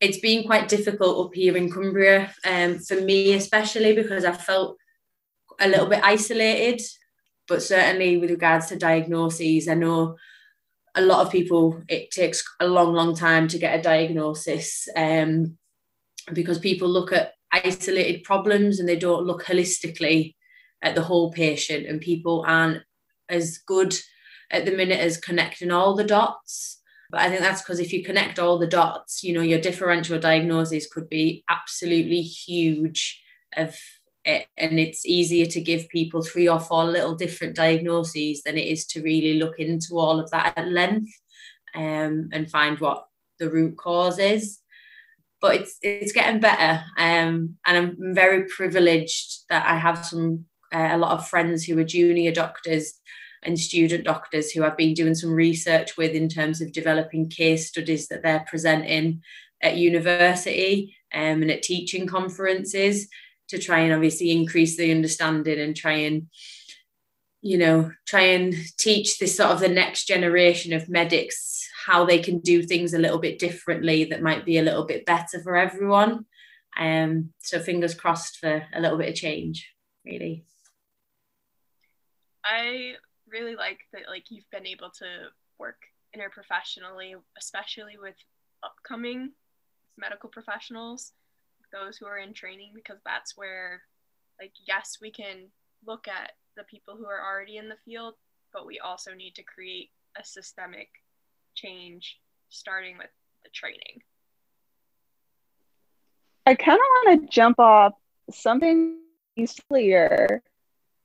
it's 0.00 0.18
been 0.18 0.44
quite 0.44 0.68
difficult 0.68 1.26
up 1.26 1.34
here 1.34 1.56
in 1.56 1.70
Cumbria, 1.70 2.32
um, 2.44 2.78
for 2.78 3.00
me 3.00 3.32
especially 3.32 3.94
because 3.94 4.24
I 4.24 4.32
felt 4.32 4.76
a 5.60 5.68
little 5.68 5.86
bit 5.86 6.00
isolated. 6.02 6.82
But 7.48 7.62
certainly 7.62 8.18
with 8.18 8.30
regards 8.30 8.66
to 8.66 8.76
diagnoses, 8.76 9.68
I 9.68 9.74
know 9.74 10.16
a 10.94 11.02
lot 11.02 11.24
of 11.24 11.32
people 11.32 11.82
it 11.88 12.10
takes 12.10 12.42
a 12.60 12.66
long, 12.66 12.92
long 12.92 13.14
time 13.14 13.48
to 13.48 13.58
get 13.58 13.78
a 13.78 13.82
diagnosis. 13.82 14.88
Um, 14.96 15.56
because 16.32 16.58
people 16.58 16.88
look 16.88 17.12
at 17.12 17.32
isolated 17.64 18.24
problems 18.24 18.78
and 18.80 18.88
they 18.88 18.96
don't 18.96 19.26
look 19.26 19.44
holistically 19.44 20.34
at 20.82 20.94
the 20.94 21.02
whole 21.02 21.32
patient. 21.32 21.86
And 21.86 22.00
people 22.00 22.44
aren't 22.46 22.82
as 23.28 23.58
good 23.58 23.94
at 24.50 24.64
the 24.64 24.72
minute 24.72 25.00
as 25.00 25.16
connecting 25.16 25.70
all 25.70 25.94
the 25.94 26.04
dots. 26.04 26.80
But 27.10 27.20
i 27.20 27.28
think 27.28 27.40
that's 27.40 27.62
because 27.62 27.78
if 27.78 27.92
you 27.92 28.02
connect 28.02 28.40
all 28.40 28.58
the 28.58 28.66
dots 28.66 29.22
you 29.22 29.32
know 29.32 29.40
your 29.40 29.60
differential 29.60 30.18
diagnosis 30.18 30.92
could 30.92 31.08
be 31.08 31.44
absolutely 31.48 32.20
huge 32.20 33.22
of 33.56 33.76
it, 34.24 34.46
and 34.56 34.80
it's 34.80 35.06
easier 35.06 35.46
to 35.46 35.60
give 35.60 35.88
people 35.88 36.20
three 36.20 36.48
or 36.48 36.58
four 36.58 36.84
little 36.84 37.14
different 37.14 37.54
diagnoses 37.54 38.42
than 38.42 38.58
it 38.58 38.66
is 38.66 38.84
to 38.86 39.02
really 39.02 39.38
look 39.38 39.60
into 39.60 39.98
all 39.98 40.18
of 40.18 40.30
that 40.32 40.54
at 40.56 40.68
length 40.68 41.12
um, 41.76 42.28
and 42.32 42.50
find 42.50 42.80
what 42.80 43.06
the 43.38 43.48
root 43.48 43.76
cause 43.76 44.18
is 44.18 44.58
but 45.46 45.60
it's 45.60 45.78
it's 45.80 46.12
getting 46.12 46.40
better. 46.40 46.82
Um, 46.98 47.56
and 47.64 47.76
I'm 47.76 48.14
very 48.14 48.46
privileged 48.48 49.44
that 49.48 49.64
I 49.64 49.76
have 49.76 50.04
some 50.04 50.46
uh, 50.74 50.88
a 50.90 50.98
lot 50.98 51.12
of 51.12 51.28
friends 51.28 51.64
who 51.64 51.78
are 51.78 51.84
junior 51.84 52.32
doctors 52.32 52.94
and 53.44 53.58
student 53.58 54.04
doctors 54.04 54.50
who 54.50 54.64
I've 54.64 54.76
been 54.76 54.94
doing 54.94 55.14
some 55.14 55.30
research 55.30 55.96
with 55.96 56.12
in 56.12 56.28
terms 56.28 56.60
of 56.60 56.72
developing 56.72 57.30
case 57.30 57.68
studies 57.68 58.08
that 58.08 58.24
they're 58.24 58.44
presenting 58.48 59.22
at 59.62 59.76
university 59.76 60.96
um, 61.14 61.42
and 61.42 61.50
at 61.52 61.62
teaching 61.62 62.08
conferences 62.08 63.06
to 63.48 63.58
try 63.58 63.78
and 63.80 63.94
obviously 63.94 64.32
increase 64.32 64.76
the 64.76 64.90
understanding 64.90 65.60
and 65.60 65.76
try 65.76 65.92
and 65.92 66.26
you 67.40 67.56
know 67.56 67.92
try 68.04 68.22
and 68.22 68.52
teach 68.78 69.20
this 69.20 69.36
sort 69.36 69.50
of 69.50 69.60
the 69.60 69.68
next 69.68 70.06
generation 70.06 70.72
of 70.72 70.88
medics 70.88 71.55
how 71.86 72.04
they 72.04 72.18
can 72.18 72.40
do 72.40 72.64
things 72.64 72.94
a 72.94 72.98
little 72.98 73.18
bit 73.18 73.38
differently 73.38 74.04
that 74.04 74.20
might 74.20 74.44
be 74.44 74.58
a 74.58 74.62
little 74.62 74.84
bit 74.84 75.06
better 75.06 75.40
for 75.40 75.56
everyone. 75.56 76.26
Um, 76.76 77.30
so 77.38 77.60
fingers 77.60 77.94
crossed 77.94 78.38
for 78.38 78.64
a 78.74 78.80
little 78.80 78.98
bit 78.98 79.10
of 79.10 79.14
change, 79.14 79.72
really. 80.04 80.44
I 82.44 82.94
really 83.30 83.54
like 83.54 83.78
that 83.92 84.02
like 84.08 84.24
you've 84.30 84.50
been 84.50 84.66
able 84.66 84.90
to 84.98 85.06
work 85.58 85.78
interprofessionally, 86.14 87.14
especially 87.38 87.94
with 88.00 88.16
upcoming 88.64 89.32
medical 89.96 90.28
professionals, 90.28 91.12
those 91.72 91.96
who 91.96 92.06
are 92.06 92.18
in 92.18 92.34
training, 92.34 92.72
because 92.74 92.98
that's 93.04 93.36
where 93.36 93.82
like 94.40 94.52
yes, 94.66 94.98
we 95.00 95.12
can 95.12 95.46
look 95.86 96.08
at 96.08 96.32
the 96.56 96.64
people 96.64 96.96
who 96.96 97.06
are 97.06 97.24
already 97.24 97.58
in 97.58 97.68
the 97.68 97.82
field, 97.84 98.14
but 98.52 98.66
we 98.66 98.80
also 98.80 99.14
need 99.14 99.34
to 99.36 99.44
create 99.44 99.90
a 100.20 100.24
systemic 100.24 100.88
change 101.56 102.18
starting 102.48 102.98
with 102.98 103.08
the 103.44 103.50
training. 103.50 104.02
I 106.46 106.54
kind 106.54 106.78
of 106.78 107.08
want 107.08 107.22
to 107.22 107.28
jump 107.28 107.58
off 107.58 107.94
something 108.30 108.98
earlier 109.70 110.42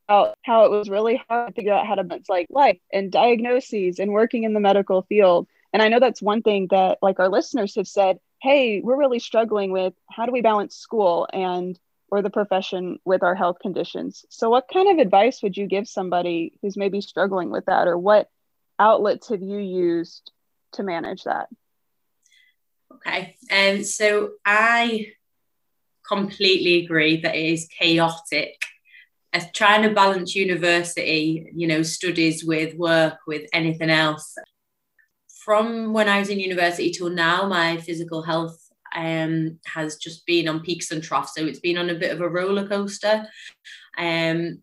about 0.07 0.35
how 0.43 0.65
it 0.65 0.71
was 0.71 0.89
really 0.89 1.21
hard 1.29 1.47
to 1.47 1.53
figure 1.53 1.73
out 1.73 1.87
how 1.87 1.95
to 1.95 2.21
like 2.29 2.47
life 2.49 2.79
and 2.93 3.11
diagnoses 3.11 3.99
and 3.99 4.11
working 4.11 4.43
in 4.43 4.53
the 4.53 4.59
medical 4.59 5.01
field. 5.03 5.47
And 5.73 5.81
I 5.81 5.87
know 5.87 5.99
that's 5.99 6.21
one 6.21 6.41
thing 6.41 6.67
that 6.69 6.99
like 7.01 7.19
our 7.19 7.29
listeners 7.29 7.75
have 7.75 7.87
said, 7.87 8.19
hey, 8.41 8.81
we're 8.81 8.97
really 8.97 9.19
struggling 9.19 9.71
with 9.71 9.93
how 10.09 10.25
do 10.25 10.31
we 10.31 10.41
balance 10.41 10.75
school 10.75 11.27
and 11.31 11.79
or 12.09 12.21
the 12.21 12.29
profession 12.29 12.99
with 13.05 13.23
our 13.23 13.35
health 13.35 13.57
conditions. 13.61 14.25
So, 14.29 14.49
what 14.49 14.67
kind 14.71 14.91
of 14.91 15.03
advice 15.03 15.41
would 15.41 15.55
you 15.55 15.65
give 15.65 15.87
somebody 15.87 16.53
who's 16.61 16.75
maybe 16.75 17.01
struggling 17.01 17.49
with 17.49 17.65
that, 17.65 17.87
or 17.87 17.97
what 17.97 18.29
outlets 18.77 19.29
have 19.29 19.41
you 19.41 19.57
used 19.57 20.31
to 20.73 20.83
manage 20.83 21.23
that? 21.23 21.47
Okay, 22.93 23.37
and 23.49 23.79
um, 23.79 23.83
so 23.83 24.31
I 24.45 25.13
completely 26.07 26.83
agree 26.83 27.21
that 27.21 27.35
it 27.35 27.53
is 27.53 27.67
chaotic. 27.67 28.61
As 29.33 29.49
trying 29.53 29.83
to 29.83 29.95
balance 29.95 30.35
university, 30.35 31.49
you 31.55 31.67
know, 31.67 31.83
studies 31.83 32.43
with 32.43 32.75
work, 32.75 33.19
with 33.25 33.49
anything 33.53 33.89
else. 33.89 34.35
From 35.45 35.93
when 35.93 36.09
I 36.09 36.19
was 36.19 36.29
in 36.29 36.39
university 36.39 36.91
till 36.91 37.09
now, 37.09 37.47
my 37.47 37.77
physical 37.77 38.23
health 38.23 38.59
um, 38.93 39.59
has 39.65 39.95
just 39.95 40.25
been 40.25 40.49
on 40.49 40.59
peaks 40.59 40.91
and 40.91 41.01
troughs. 41.01 41.33
So 41.33 41.45
it's 41.45 41.61
been 41.61 41.77
on 41.77 41.89
a 41.89 41.95
bit 41.95 42.11
of 42.11 42.19
a 42.19 42.27
roller 42.27 42.67
coaster. 42.67 43.25
Um, 43.97 44.61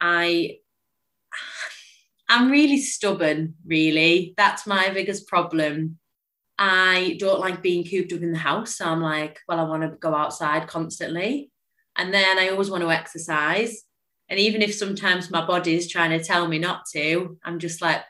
I 0.00 0.58
I'm 2.28 2.50
really 2.50 2.78
stubborn, 2.78 3.54
really. 3.64 4.34
That's 4.36 4.66
my 4.66 4.90
biggest 4.90 5.28
problem. 5.28 5.98
I 6.58 7.16
don't 7.20 7.40
like 7.40 7.62
being 7.62 7.84
cooped 7.84 8.12
up 8.12 8.22
in 8.22 8.32
the 8.32 8.38
house. 8.38 8.76
So 8.76 8.86
I'm 8.86 9.02
like, 9.02 9.40
well, 9.48 9.60
I 9.60 9.64
want 9.64 9.82
to 9.82 9.90
go 10.00 10.14
outside 10.14 10.66
constantly. 10.66 11.50
And 11.96 12.12
then 12.12 12.38
I 12.38 12.48
always 12.48 12.70
want 12.70 12.82
to 12.82 12.90
exercise. 12.90 13.82
And 14.28 14.40
even 14.40 14.62
if 14.62 14.74
sometimes 14.74 15.30
my 15.30 15.46
body 15.46 15.76
is 15.76 15.88
trying 15.88 16.10
to 16.10 16.24
tell 16.24 16.48
me 16.48 16.58
not 16.58 16.82
to, 16.92 17.38
I'm 17.44 17.58
just 17.58 17.80
like, 17.80 18.02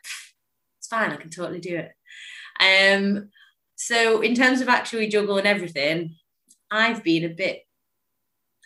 it's 0.79 0.89
fine, 0.89 1.11
I 1.11 1.17
can 1.17 1.31
totally 1.31 1.61
do 1.61 1.77
it. 1.77 1.93
Um, 2.59 3.29
so 3.75 4.23
in 4.23 4.35
terms 4.35 4.61
of 4.61 4.69
actually 4.69 5.09
juggling 5.09 5.47
everything, 5.47 6.17
I've 6.71 7.05
been 7.05 7.25
a 7.25 7.35
bit 7.35 7.63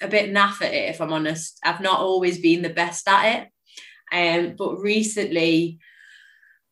a 0.02 0.08
bit 0.08 0.30
naff 0.30 0.62
at 0.62 0.72
it, 0.72 0.88
if 0.88 1.00
I'm 1.00 1.12
honest. 1.12 1.58
I've 1.62 1.80
not 1.80 2.00
always 2.00 2.38
been 2.38 2.62
the 2.62 2.70
best 2.70 3.06
at 3.06 3.36
it. 3.36 3.48
Um, 4.12 4.54
but 4.56 4.80
recently, 4.80 5.78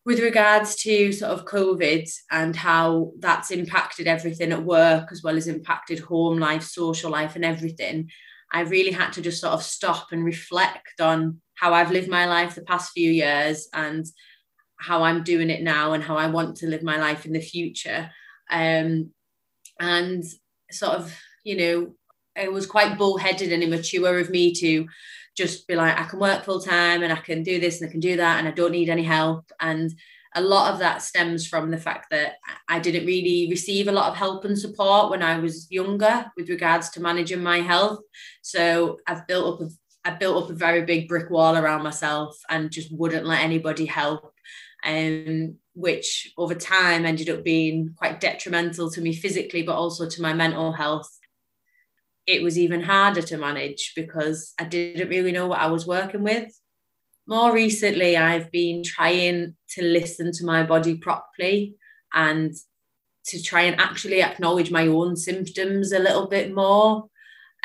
with 0.04 0.20
regards 0.20 0.74
to 0.76 1.12
sort 1.12 1.32
of 1.32 1.44
COVID 1.44 2.10
and 2.30 2.56
how 2.56 3.12
that's 3.18 3.50
impacted 3.50 4.06
everything 4.06 4.52
at 4.52 4.64
work 4.64 5.08
as 5.12 5.22
well 5.22 5.36
as 5.36 5.48
impacted 5.48 5.98
home 5.98 6.38
life, 6.38 6.62
social 6.62 7.10
life, 7.10 7.36
and 7.36 7.44
everything, 7.44 8.08
I 8.52 8.62
really 8.62 8.92
had 8.92 9.12
to 9.12 9.20
just 9.22 9.40
sort 9.40 9.52
of 9.52 9.62
stop 9.62 10.08
and 10.10 10.24
reflect 10.24 11.00
on 11.00 11.40
how 11.54 11.74
I've 11.74 11.90
lived 11.90 12.08
my 12.08 12.26
life 12.26 12.54
the 12.54 12.62
past 12.62 12.92
few 12.92 13.10
years 13.10 13.68
and 13.74 14.06
how 14.78 15.02
I'm 15.02 15.24
doing 15.24 15.50
it 15.50 15.62
now 15.62 15.92
and 15.92 16.02
how 16.02 16.16
I 16.16 16.28
want 16.28 16.56
to 16.58 16.68
live 16.68 16.82
my 16.82 16.96
life 16.96 17.26
in 17.26 17.32
the 17.32 17.40
future. 17.40 18.10
Um, 18.50 19.10
and 19.78 20.24
sort 20.70 20.94
of, 20.94 21.14
you 21.44 21.56
know, 21.56 21.94
it 22.36 22.52
was 22.52 22.66
quite 22.66 22.96
bullheaded 22.96 23.52
and 23.52 23.62
immature 23.62 24.18
of 24.18 24.30
me 24.30 24.54
to 24.54 24.86
just 25.38 25.68
be 25.68 25.76
like, 25.76 25.96
I 25.98 26.04
can 26.04 26.18
work 26.18 26.44
full 26.44 26.60
time 26.60 27.02
and 27.02 27.12
I 27.12 27.16
can 27.16 27.42
do 27.42 27.60
this 27.60 27.80
and 27.80 27.88
I 27.88 27.92
can 27.92 28.00
do 28.00 28.16
that 28.16 28.38
and 28.38 28.48
I 28.48 28.50
don't 28.50 28.72
need 28.72 28.90
any 28.90 29.04
help. 29.04 29.50
And 29.60 29.94
a 30.34 30.42
lot 30.42 30.72
of 30.72 30.80
that 30.80 31.00
stems 31.00 31.46
from 31.46 31.70
the 31.70 31.78
fact 31.78 32.10
that 32.10 32.34
I 32.68 32.80
didn't 32.80 33.06
really 33.06 33.46
receive 33.48 33.86
a 33.88 33.92
lot 33.92 34.10
of 34.10 34.16
help 34.16 34.44
and 34.44 34.58
support 34.58 35.10
when 35.10 35.22
I 35.22 35.38
was 35.38 35.70
younger 35.70 36.26
with 36.36 36.50
regards 36.50 36.90
to 36.90 37.00
managing 37.00 37.42
my 37.42 37.58
health. 37.60 38.00
So 38.42 38.98
I've 39.06 39.26
built 39.26 39.54
up 39.54 39.68
a 39.68 39.70
I 40.04 40.12
built 40.12 40.44
up 40.44 40.50
a 40.50 40.54
very 40.54 40.82
big 40.84 41.06
brick 41.06 41.28
wall 41.28 41.56
around 41.56 41.82
myself 41.82 42.38
and 42.48 42.70
just 42.70 42.90
wouldn't 42.92 43.26
let 43.26 43.42
anybody 43.42 43.84
help. 43.84 44.32
Um, 44.84 45.56
which 45.74 46.32
over 46.38 46.54
time 46.54 47.04
ended 47.04 47.28
up 47.28 47.44
being 47.44 47.94
quite 47.96 48.20
detrimental 48.20 48.90
to 48.90 49.00
me 49.00 49.12
physically, 49.14 49.62
but 49.62 49.76
also 49.76 50.08
to 50.08 50.22
my 50.22 50.32
mental 50.32 50.72
health. 50.72 51.17
It 52.28 52.42
was 52.42 52.58
even 52.58 52.82
harder 52.82 53.22
to 53.22 53.38
manage 53.38 53.92
because 53.96 54.52
I 54.60 54.64
didn't 54.64 55.08
really 55.08 55.32
know 55.32 55.46
what 55.46 55.60
I 55.60 55.68
was 55.68 55.86
working 55.86 56.22
with. 56.22 56.52
More 57.26 57.52
recently, 57.52 58.18
I've 58.18 58.52
been 58.52 58.84
trying 58.84 59.56
to 59.70 59.82
listen 59.82 60.30
to 60.32 60.44
my 60.44 60.62
body 60.62 60.98
properly 60.98 61.76
and 62.12 62.52
to 63.28 63.42
try 63.42 63.62
and 63.62 63.80
actually 63.80 64.22
acknowledge 64.22 64.70
my 64.70 64.86
own 64.86 65.16
symptoms 65.16 65.92
a 65.92 65.98
little 65.98 66.28
bit 66.28 66.54
more. 66.54 67.08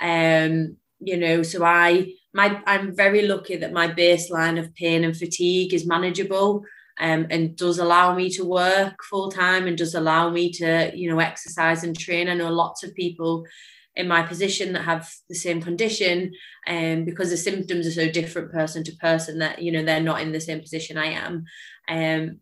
Um, 0.01 0.77
you 0.99 1.17
know, 1.17 1.43
so 1.43 1.65
I 1.65 2.13
my 2.33 2.61
I'm 2.65 2.95
very 2.95 3.27
lucky 3.27 3.57
that 3.57 3.73
my 3.73 3.89
baseline 3.89 4.57
of 4.57 4.73
pain 4.75 5.03
and 5.03 5.15
fatigue 5.15 5.73
is 5.73 5.85
manageable 5.85 6.63
um, 6.99 7.27
and 7.29 7.55
does 7.55 7.79
allow 7.79 8.15
me 8.15 8.29
to 8.31 8.45
work 8.45 9.03
full 9.03 9.29
time 9.29 9.67
and 9.67 9.77
does 9.77 9.95
allow 9.95 10.29
me 10.29 10.51
to 10.53 10.91
you 10.95 11.09
know 11.09 11.19
exercise 11.19 11.83
and 11.83 11.97
train 11.97 12.29
i 12.29 12.33
know 12.33 12.51
lots 12.51 12.83
of 12.83 12.93
people 12.95 13.45
in 13.95 14.07
my 14.07 14.23
position 14.23 14.73
that 14.73 14.83
have 14.83 15.09
the 15.29 15.35
same 15.35 15.61
condition 15.61 16.31
and 16.65 16.99
um, 16.99 17.05
because 17.05 17.29
the 17.29 17.37
symptoms 17.37 17.85
are 17.85 17.91
so 17.91 18.09
different 18.09 18.51
person 18.51 18.83
to 18.83 18.95
person 18.97 19.39
that 19.39 19.61
you 19.61 19.71
know 19.71 19.83
they're 19.83 20.01
not 20.01 20.21
in 20.21 20.31
the 20.31 20.41
same 20.41 20.59
position 20.59 20.97
i 20.97 21.07
am. 21.07 21.45
Um, 21.87 22.39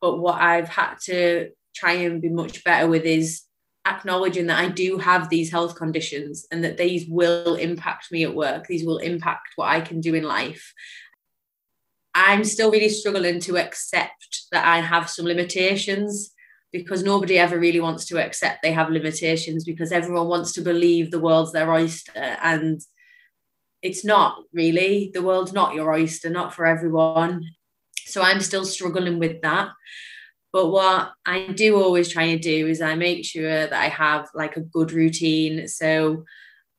but 0.00 0.18
what 0.18 0.40
i've 0.40 0.68
had 0.68 0.96
to 1.04 1.50
try 1.74 1.92
and 1.92 2.20
be 2.20 2.28
much 2.28 2.64
better 2.64 2.88
with 2.88 3.04
is 3.04 3.42
acknowledging 3.86 4.46
that 4.48 4.58
i 4.58 4.68
do 4.68 4.98
have 4.98 5.28
these 5.28 5.50
health 5.50 5.76
conditions 5.76 6.46
and 6.50 6.64
that 6.64 6.76
these 6.76 7.06
will 7.08 7.54
impact 7.54 8.10
me 8.10 8.24
at 8.24 8.34
work. 8.34 8.66
These 8.66 8.84
will 8.84 8.98
impact 8.98 9.50
what 9.56 9.68
i 9.68 9.80
can 9.80 10.00
do 10.00 10.14
in 10.14 10.24
life. 10.24 10.72
I'm 12.14 12.42
still 12.42 12.72
really 12.72 12.88
struggling 12.88 13.38
to 13.40 13.58
accept 13.58 14.46
that 14.50 14.66
I 14.66 14.80
have 14.80 15.08
some 15.08 15.24
limitations 15.24 16.34
because 16.72 17.02
nobody 17.02 17.38
ever 17.38 17.58
really 17.58 17.80
wants 17.80 18.04
to 18.06 18.22
accept 18.22 18.62
they 18.62 18.72
have 18.72 18.90
limitations 18.90 19.64
because 19.64 19.90
everyone 19.90 20.28
wants 20.28 20.52
to 20.52 20.60
believe 20.60 21.10
the 21.10 21.20
world's 21.20 21.52
their 21.52 21.72
oyster 21.72 22.36
and 22.42 22.80
it's 23.82 24.04
not 24.04 24.42
really. 24.52 25.10
The 25.14 25.22
world's 25.22 25.52
not 25.52 25.74
your 25.74 25.92
oyster 25.92 26.30
not 26.30 26.54
for 26.54 26.66
everyone. 26.66 27.44
So 28.06 28.22
i'm 28.22 28.40
still 28.40 28.64
struggling 28.64 29.18
with 29.18 29.42
that. 29.42 29.70
But 30.52 30.68
what 30.68 31.12
i 31.26 31.48
do 31.48 31.76
always 31.76 32.08
try 32.08 32.24
and 32.24 32.40
do 32.40 32.66
is 32.66 32.80
i 32.80 32.94
make 32.94 33.24
sure 33.24 33.66
that 33.66 33.72
i 33.72 33.88
have 33.88 34.28
like 34.34 34.56
a 34.56 34.62
good 34.62 34.92
routine. 34.92 35.68
So 35.68 36.24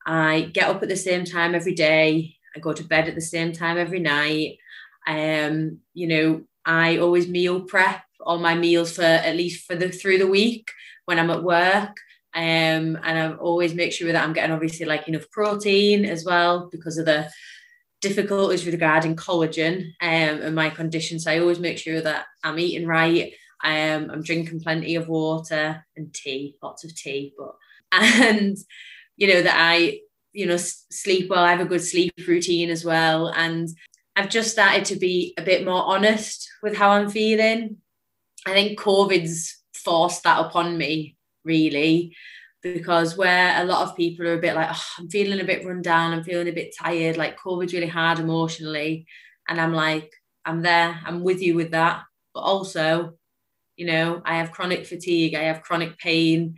i 0.06 0.50
get 0.52 0.68
up 0.68 0.82
at 0.82 0.88
the 0.88 0.96
same 0.96 1.24
time 1.24 1.54
every 1.54 1.74
day. 1.74 2.36
I 2.54 2.58
go 2.58 2.72
to 2.72 2.84
bed 2.84 3.08
at 3.08 3.14
the 3.14 3.20
same 3.20 3.52
time 3.52 3.78
every 3.78 4.00
night. 4.00 4.58
Um, 5.06 5.78
you 5.94 6.08
know, 6.08 6.42
I 6.64 6.98
always 6.98 7.28
meal 7.28 7.62
prep 7.62 8.02
all 8.24 8.38
my 8.38 8.54
meals 8.54 8.92
for 8.92 9.02
at 9.02 9.36
least 9.36 9.66
for 9.66 9.74
the 9.74 9.90
through 9.90 10.18
the 10.18 10.26
week 10.26 10.70
when 11.04 11.18
I'm 11.18 11.30
at 11.30 11.42
work. 11.42 11.96
Um, 12.32 12.96
and 13.02 13.18
I 13.18 13.32
always 13.34 13.74
make 13.74 13.92
sure 13.92 14.12
that 14.12 14.22
I'm 14.22 14.32
getting 14.32 14.52
obviously 14.52 14.86
like 14.86 15.08
enough 15.08 15.28
protein 15.30 16.04
as 16.04 16.24
well 16.24 16.68
because 16.70 16.96
of 16.96 17.06
the 17.06 17.28
difficulties 18.00 18.66
regarding 18.66 19.16
collagen 19.16 19.92
um, 20.00 20.42
and 20.42 20.54
my 20.54 20.70
condition. 20.70 21.18
So 21.18 21.30
I 21.30 21.40
always 21.40 21.58
make 21.58 21.78
sure 21.78 22.00
that 22.00 22.26
I'm 22.44 22.58
eating 22.58 22.86
right. 22.86 23.32
Um, 23.62 24.10
I'm 24.10 24.22
drinking 24.22 24.60
plenty 24.60 24.94
of 24.94 25.08
water 25.08 25.84
and 25.96 26.12
tea, 26.14 26.56
lots 26.62 26.84
of 26.84 26.94
tea, 26.94 27.34
but 27.36 27.54
and 27.92 28.56
you 29.16 29.26
know 29.26 29.42
that 29.42 29.56
I 29.56 30.00
you 30.32 30.46
know 30.46 30.56
sleep 30.56 31.28
well. 31.28 31.44
I 31.44 31.50
have 31.50 31.60
a 31.60 31.66
good 31.66 31.82
sleep 31.82 32.14
routine 32.26 32.70
as 32.70 32.84
well, 32.84 33.28
and 33.28 33.68
I've 34.16 34.30
just 34.30 34.52
started 34.52 34.84
to 34.86 34.96
be 34.96 35.34
a 35.36 35.42
bit 35.42 35.64
more 35.64 35.82
honest 35.84 36.48
with 36.62 36.76
how 36.76 36.90
I'm 36.90 37.10
feeling. 37.10 37.76
I 38.46 38.52
think 38.52 38.78
COVID's 38.78 39.62
forced 39.74 40.24
that 40.24 40.40
upon 40.40 40.76
me, 40.78 41.16
really, 41.44 42.16
because 42.62 43.16
where 43.16 43.60
a 43.60 43.64
lot 43.64 43.86
of 43.88 43.96
people 43.96 44.26
are 44.26 44.34
a 44.34 44.40
bit 44.40 44.54
like, 44.54 44.68
oh, 44.70 44.86
I'm 44.98 45.08
feeling 45.08 45.40
a 45.40 45.44
bit 45.44 45.64
run 45.64 45.82
down, 45.82 46.12
I'm 46.12 46.24
feeling 46.24 46.48
a 46.48 46.52
bit 46.52 46.74
tired, 46.78 47.16
like 47.16 47.38
COVID's 47.38 47.72
really 47.72 47.86
hard 47.86 48.18
emotionally. 48.18 49.06
And 49.48 49.60
I'm 49.60 49.72
like, 49.72 50.12
I'm 50.44 50.62
there, 50.62 51.00
I'm 51.04 51.22
with 51.22 51.40
you 51.42 51.54
with 51.54 51.72
that. 51.72 52.02
But 52.34 52.40
also, 52.40 53.14
you 53.76 53.86
know, 53.86 54.22
I 54.24 54.36
have 54.36 54.52
chronic 54.52 54.86
fatigue, 54.86 55.34
I 55.34 55.44
have 55.44 55.62
chronic 55.62 55.98
pain, 55.98 56.56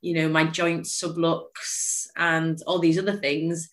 you 0.00 0.14
know, 0.14 0.28
my 0.28 0.44
joints 0.44 1.00
sublux 1.00 2.06
and 2.16 2.60
all 2.66 2.78
these 2.78 2.98
other 2.98 3.16
things 3.16 3.70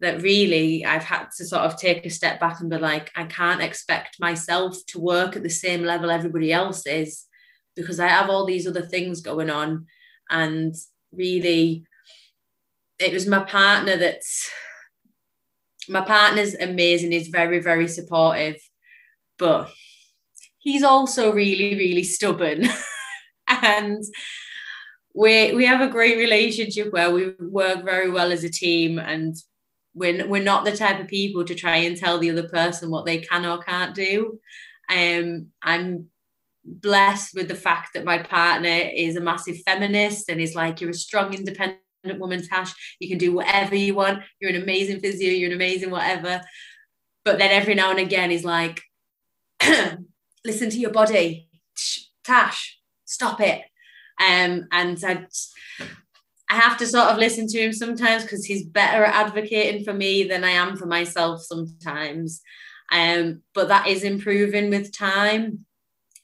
that 0.00 0.22
really 0.22 0.84
I've 0.84 1.04
had 1.04 1.28
to 1.36 1.44
sort 1.44 1.62
of 1.62 1.78
take 1.78 2.04
a 2.04 2.10
step 2.10 2.40
back 2.40 2.60
and 2.60 2.70
be 2.70 2.78
like, 2.78 3.10
I 3.14 3.24
can't 3.24 3.62
expect 3.62 4.20
myself 4.20 4.76
to 4.88 5.00
work 5.00 5.36
at 5.36 5.42
the 5.42 5.50
same 5.50 5.82
level 5.82 6.10
everybody 6.10 6.52
else 6.52 6.86
is 6.86 7.24
because 7.76 8.00
I 8.00 8.08
have 8.08 8.30
all 8.30 8.44
these 8.44 8.66
other 8.66 8.82
things 8.82 9.20
going 9.20 9.50
on. 9.50 9.86
And 10.30 10.74
really, 11.12 11.84
it 12.98 13.12
was 13.12 13.26
my 13.26 13.44
partner 13.44 13.96
that's 13.96 14.50
my 15.88 16.00
partner's 16.00 16.54
amazing, 16.54 17.12
he's 17.12 17.28
very, 17.28 17.60
very 17.60 17.88
supportive, 17.88 18.56
but 19.38 19.70
he's 20.58 20.82
also 20.82 21.32
really, 21.32 21.76
really 21.76 22.02
stubborn. 22.02 22.64
and 23.48 24.02
we 25.14 25.54
we 25.54 25.66
have 25.66 25.80
a 25.80 25.92
great 25.92 26.18
relationship 26.18 26.92
where 26.92 27.10
we 27.10 27.32
work 27.38 27.84
very 27.84 28.10
well 28.10 28.32
as 28.32 28.44
a 28.44 28.50
team 28.50 28.98
and 28.98 29.36
we're, 29.94 30.26
we're 30.26 30.42
not 30.42 30.64
the 30.64 30.76
type 30.76 31.00
of 31.00 31.08
people 31.08 31.44
to 31.44 31.54
try 31.54 31.76
and 31.76 31.96
tell 31.96 32.18
the 32.18 32.30
other 32.30 32.48
person 32.48 32.90
what 32.90 33.06
they 33.06 33.18
can 33.18 33.46
or 33.46 33.58
can't 33.58 33.94
do. 33.94 34.38
Um, 34.90 35.48
I'm 35.62 36.06
blessed 36.64 37.34
with 37.34 37.48
the 37.48 37.54
fact 37.54 37.90
that 37.94 38.04
my 38.04 38.18
partner 38.18 38.68
is 38.68 39.16
a 39.16 39.20
massive 39.20 39.58
feminist 39.64 40.28
and 40.28 40.40
is 40.40 40.54
like, 40.54 40.80
you're 40.80 40.90
a 40.90 40.94
strong, 40.94 41.34
independent 41.34 41.78
woman, 42.18 42.46
Tash. 42.46 42.74
You 42.98 43.08
can 43.08 43.18
do 43.18 43.32
whatever 43.32 43.74
you 43.74 43.94
want. 43.94 44.22
You're 44.40 44.50
an 44.50 44.62
amazing 44.62 45.00
physio. 45.00 45.30
You're 45.30 45.50
an 45.50 45.56
amazing 45.56 45.90
whatever. 45.90 46.40
But 47.24 47.38
then 47.38 47.50
every 47.50 47.74
now 47.74 47.90
and 47.90 48.00
again, 48.00 48.30
he's 48.30 48.44
like, 48.44 48.82
listen 50.44 50.70
to 50.70 50.78
your 50.78 50.90
body. 50.90 51.48
Tash, 52.24 52.78
stop 53.04 53.40
it. 53.40 53.62
Um, 54.20 54.66
and 54.70 55.02
I, 55.04 55.26
I 56.54 56.58
have 56.58 56.76
to 56.78 56.86
sort 56.86 57.08
of 57.08 57.18
listen 57.18 57.48
to 57.48 57.60
him 57.60 57.72
sometimes 57.72 58.22
because 58.22 58.44
he's 58.44 58.64
better 58.64 59.04
at 59.04 59.26
advocating 59.26 59.82
for 59.82 59.92
me 59.92 60.22
than 60.22 60.44
I 60.44 60.50
am 60.50 60.76
for 60.76 60.86
myself 60.86 61.42
sometimes. 61.42 62.42
Um, 62.92 63.42
but 63.54 63.66
that 63.68 63.88
is 63.88 64.04
improving 64.04 64.70
with 64.70 64.96
time. 64.96 65.66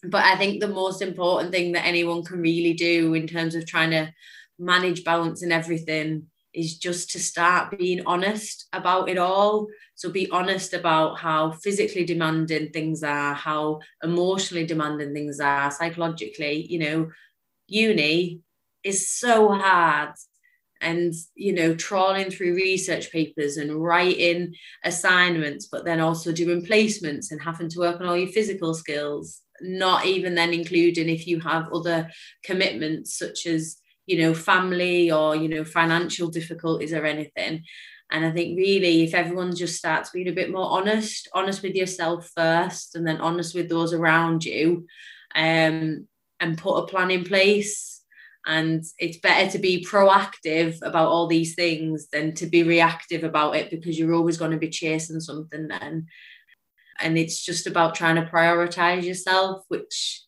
But 0.04 0.24
I 0.24 0.36
think 0.36 0.60
the 0.60 0.68
most 0.68 1.02
important 1.02 1.50
thing 1.50 1.72
that 1.72 1.84
anyone 1.84 2.22
can 2.22 2.40
really 2.40 2.74
do 2.74 3.14
in 3.14 3.26
terms 3.26 3.56
of 3.56 3.66
trying 3.66 3.90
to 3.90 4.12
manage 4.56 5.02
balance 5.02 5.42
and 5.42 5.52
everything 5.52 6.26
is 6.54 6.78
just 6.78 7.10
to 7.10 7.18
start 7.18 7.76
being 7.76 8.06
honest 8.06 8.68
about 8.72 9.08
it 9.08 9.18
all. 9.18 9.66
So 9.96 10.10
be 10.10 10.30
honest 10.30 10.74
about 10.74 11.18
how 11.18 11.50
physically 11.50 12.04
demanding 12.04 12.70
things 12.70 13.02
are, 13.02 13.34
how 13.34 13.80
emotionally 14.00 14.64
demanding 14.64 15.12
things 15.12 15.40
are, 15.40 15.72
psychologically. 15.72 16.66
You 16.70 16.78
know, 16.78 17.10
uni 17.66 18.42
is 18.84 19.10
so 19.10 19.52
hard. 19.52 20.14
And, 20.82 21.12
you 21.34 21.52
know, 21.52 21.74
trawling 21.74 22.30
through 22.30 22.54
research 22.54 23.12
papers 23.12 23.58
and 23.58 23.74
writing 23.74 24.54
assignments, 24.82 25.66
but 25.66 25.84
then 25.84 26.00
also 26.00 26.32
doing 26.32 26.64
placements 26.64 27.30
and 27.30 27.42
having 27.42 27.68
to 27.68 27.80
work 27.80 28.00
on 28.00 28.06
all 28.06 28.16
your 28.16 28.28
physical 28.28 28.72
skills, 28.72 29.42
not 29.60 30.06
even 30.06 30.34
then 30.34 30.54
including 30.54 31.10
if 31.10 31.26
you 31.26 31.40
have 31.40 31.70
other 31.72 32.08
commitments 32.42 33.18
such 33.18 33.46
as 33.46 33.76
you 34.06 34.18
know 34.18 34.34
family 34.34 35.10
or 35.10 35.36
you 35.36 35.48
know 35.48 35.64
financial 35.64 36.28
difficulties 36.28 36.92
or 36.92 37.04
anything 37.04 37.62
and 38.10 38.24
i 38.24 38.30
think 38.30 38.58
really 38.58 39.04
if 39.04 39.14
everyone 39.14 39.54
just 39.54 39.76
starts 39.76 40.10
being 40.10 40.28
a 40.28 40.32
bit 40.32 40.50
more 40.50 40.70
honest 40.70 41.28
honest 41.32 41.62
with 41.62 41.74
yourself 41.74 42.28
first 42.34 42.96
and 42.96 43.06
then 43.06 43.20
honest 43.20 43.54
with 43.54 43.68
those 43.68 43.92
around 43.92 44.44
you 44.44 44.86
um, 45.34 46.08
and 46.40 46.58
put 46.58 46.78
a 46.78 46.86
plan 46.86 47.10
in 47.10 47.22
place 47.22 47.99
and 48.46 48.84
it's 48.98 49.18
better 49.18 49.50
to 49.50 49.58
be 49.58 49.84
proactive 49.84 50.78
about 50.82 51.08
all 51.08 51.26
these 51.26 51.54
things 51.54 52.08
than 52.08 52.34
to 52.34 52.46
be 52.46 52.62
reactive 52.62 53.22
about 53.22 53.56
it 53.56 53.70
because 53.70 53.98
you're 53.98 54.14
always 54.14 54.38
going 54.38 54.50
to 54.52 54.56
be 54.56 54.70
chasing 54.70 55.20
something 55.20 55.68
then. 55.68 56.06
And 57.00 57.18
it's 57.18 57.44
just 57.44 57.66
about 57.66 57.94
trying 57.94 58.16
to 58.16 58.30
prioritize 58.30 59.04
yourself 59.04 59.64
which 59.68 60.22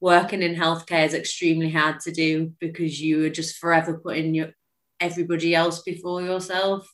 working 0.00 0.42
in 0.42 0.54
healthcare 0.54 1.06
is 1.06 1.14
extremely 1.14 1.70
hard 1.70 2.00
to 2.00 2.10
do 2.10 2.52
because 2.58 3.00
you 3.00 3.24
are 3.26 3.30
just 3.30 3.56
forever 3.56 3.98
putting 3.98 4.34
your 4.34 4.50
everybody 5.00 5.54
else 5.54 5.82
before 5.82 6.22
yourself. 6.22 6.90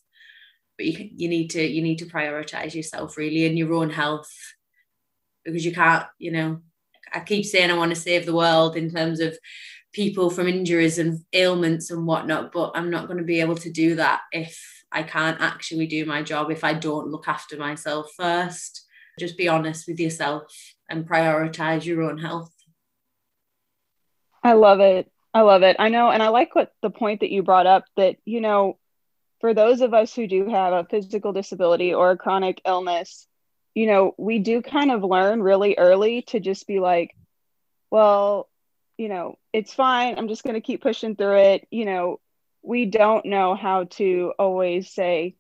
But 0.76 0.86
you, 0.86 1.08
you 1.14 1.28
need 1.28 1.48
to 1.50 1.64
you 1.64 1.82
need 1.82 1.98
to 1.98 2.06
prioritize 2.06 2.74
yourself 2.74 3.16
really 3.16 3.46
and 3.46 3.56
your 3.56 3.74
own 3.74 3.90
health 3.90 4.30
because 5.44 5.64
you 5.64 5.72
can't 5.72 6.04
you 6.18 6.30
know 6.30 6.60
i 7.12 7.20
keep 7.20 7.44
saying 7.44 7.70
i 7.70 7.76
want 7.76 7.90
to 7.90 8.00
save 8.00 8.26
the 8.26 8.34
world 8.34 8.76
in 8.76 8.90
terms 8.90 9.18
of 9.20 9.36
people 9.92 10.30
from 10.30 10.46
injuries 10.46 10.98
and 10.98 11.24
ailments 11.32 11.90
and 11.90 12.06
whatnot 12.06 12.52
but 12.52 12.70
i'm 12.74 12.90
not 12.90 13.06
going 13.06 13.18
to 13.18 13.24
be 13.24 13.40
able 13.40 13.56
to 13.56 13.70
do 13.70 13.94
that 13.94 14.20
if 14.32 14.84
i 14.92 15.02
can't 15.02 15.40
actually 15.40 15.86
do 15.86 16.04
my 16.04 16.22
job 16.22 16.50
if 16.50 16.62
i 16.62 16.72
don't 16.72 17.08
look 17.08 17.26
after 17.26 17.56
myself 17.56 18.10
first 18.16 18.86
just 19.18 19.36
be 19.36 19.48
honest 19.48 19.88
with 19.88 19.98
yourself 19.98 20.42
and 20.88 21.08
prioritize 21.08 21.84
your 21.84 22.02
own 22.02 22.18
health 22.18 22.52
I 24.42 24.52
love 24.52 24.80
it. 24.80 25.10
I 25.34 25.42
love 25.42 25.62
it. 25.62 25.76
I 25.78 25.88
know. 25.88 26.10
And 26.10 26.22
I 26.22 26.28
like 26.28 26.54
what 26.54 26.72
the 26.82 26.90
point 26.90 27.20
that 27.20 27.30
you 27.30 27.42
brought 27.42 27.66
up 27.66 27.84
that, 27.96 28.16
you 28.24 28.40
know, 28.40 28.78
for 29.40 29.54
those 29.54 29.80
of 29.80 29.94
us 29.94 30.14
who 30.14 30.26
do 30.26 30.48
have 30.48 30.72
a 30.72 30.86
physical 30.88 31.32
disability 31.32 31.94
or 31.94 32.10
a 32.10 32.16
chronic 32.16 32.60
illness, 32.66 33.26
you 33.74 33.86
know, 33.86 34.14
we 34.18 34.38
do 34.38 34.62
kind 34.62 34.90
of 34.90 35.04
learn 35.04 35.42
really 35.42 35.76
early 35.76 36.22
to 36.22 36.40
just 36.40 36.66
be 36.66 36.80
like, 36.80 37.14
well, 37.90 38.48
you 38.98 39.08
know, 39.08 39.38
it's 39.52 39.72
fine. 39.72 40.18
I'm 40.18 40.28
just 40.28 40.44
going 40.44 40.54
to 40.54 40.60
keep 40.60 40.82
pushing 40.82 41.16
through 41.16 41.38
it. 41.38 41.68
You 41.70 41.86
know, 41.86 42.20
we 42.62 42.86
don't 42.86 43.24
know 43.26 43.54
how 43.54 43.84
to 43.84 44.34
always 44.38 44.90
say, 44.92 45.36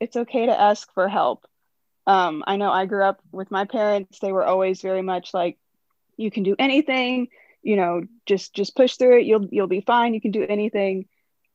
it's 0.00 0.16
okay 0.16 0.46
to 0.46 0.60
ask 0.60 0.92
for 0.94 1.08
help. 1.08 1.46
Um, 2.06 2.42
I 2.46 2.56
know 2.56 2.72
I 2.72 2.86
grew 2.86 3.04
up 3.04 3.20
with 3.30 3.52
my 3.52 3.64
parents, 3.66 4.18
they 4.18 4.32
were 4.32 4.44
always 4.44 4.80
very 4.80 5.02
much 5.02 5.32
like, 5.32 5.58
you 6.16 6.30
can 6.30 6.42
do 6.42 6.56
anything 6.58 7.28
you 7.62 7.76
know 7.76 8.02
just 8.26 8.54
just 8.54 8.76
push 8.76 8.96
through 8.96 9.18
it 9.18 9.26
you'll 9.26 9.46
you'll 9.50 9.66
be 9.66 9.80
fine 9.80 10.14
you 10.14 10.20
can 10.20 10.32
do 10.32 10.44
anything 10.48 11.06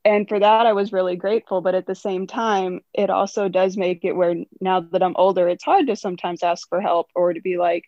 and 0.06 0.28
for 0.28 0.40
that 0.40 0.66
i 0.66 0.74
was 0.74 0.94
really 0.94 1.16
grateful 1.16 1.62
but 1.62 1.76
at 1.76 1.86
the 1.86 1.96
same 1.96 2.28
time 2.28 2.82
it 2.94 3.10
also 3.10 3.50
does 3.50 3.78
make 3.78 4.04
it 4.06 4.14
where 4.14 4.36
now 4.62 4.80
that 4.80 5.04
i'm 5.04 5.16
older 5.18 5.48
it's 5.48 5.64
hard 5.64 5.88
to 5.88 5.96
sometimes 5.96 6.44
ask 6.44 6.68
for 6.70 6.82
help 6.82 7.08
or 7.14 7.34
to 7.34 7.42
be 7.42 7.58
like 7.58 7.84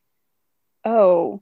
oh 0.85 1.41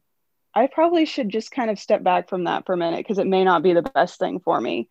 i 0.58 0.68
probably 0.68 1.06
should 1.06 1.30
just 1.30 1.52
kind 1.52 1.70
of 1.70 1.80
step 1.80 2.04
back 2.04 2.30
from 2.30 2.46
that 2.46 2.66
for 2.66 2.74
a 2.74 2.78
minute 2.78 2.98
because 2.98 3.18
it 3.18 3.28
may 3.28 3.44
not 3.44 3.64
be 3.64 3.74
the 3.74 3.82
best 3.82 4.20
thing 4.20 4.40
for 4.40 4.60
me 4.60 4.90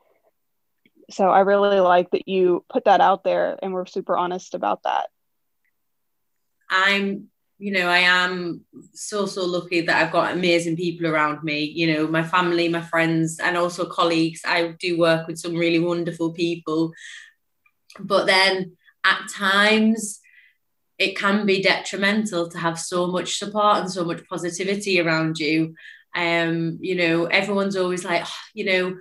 so 1.11 1.29
i 1.29 1.41
really 1.41 1.81
like 1.81 2.11
that 2.11 2.29
you 2.29 2.65
put 2.69 2.85
that 2.85 3.01
out 3.01 3.25
there 3.25 3.59
and 3.63 3.73
we're 3.73 3.87
super 3.87 4.17
honest 4.17 4.55
about 4.55 4.83
that 4.85 5.09
i'm 6.71 7.29
you 7.59 7.73
know, 7.73 7.89
I 7.89 7.99
am 7.99 8.65
so, 8.93 9.25
so 9.25 9.47
lucky 9.47 9.81
that 9.81 10.03
I've 10.03 10.13
got 10.13 10.35
amazing 10.35 10.77
people 10.77 11.07
around 11.07 11.43
me, 11.43 11.61
you 11.65 11.93
know, 11.93 12.07
my 12.07 12.23
family, 12.23 12.69
my 12.69 12.83
friends, 12.83 13.39
and 13.43 13.57
also 13.57 13.87
colleagues. 13.87 14.43
I 14.45 14.75
do 14.79 14.99
work 14.99 15.27
with 15.27 15.39
some 15.39 15.55
really 15.55 15.79
wonderful 15.79 16.33
people. 16.33 16.93
But 17.99 18.27
then 18.27 18.77
at 19.05 19.21
times, 19.35 20.21
it 20.99 21.17
can 21.17 21.47
be 21.47 21.63
detrimental 21.63 22.49
to 22.49 22.59
have 22.59 22.79
so 22.79 23.07
much 23.07 23.39
support 23.39 23.79
and 23.79 23.91
so 23.91 24.05
much 24.05 24.27
positivity 24.29 25.01
around 25.01 25.39
you. 25.39 25.75
Um, 26.15 26.79
you 26.81 26.95
know, 26.95 27.27
everyone's 27.27 27.77
always 27.77 28.05
like, 28.05 28.23
oh, 28.25 28.41
you 28.55 28.65
know, 28.65 28.97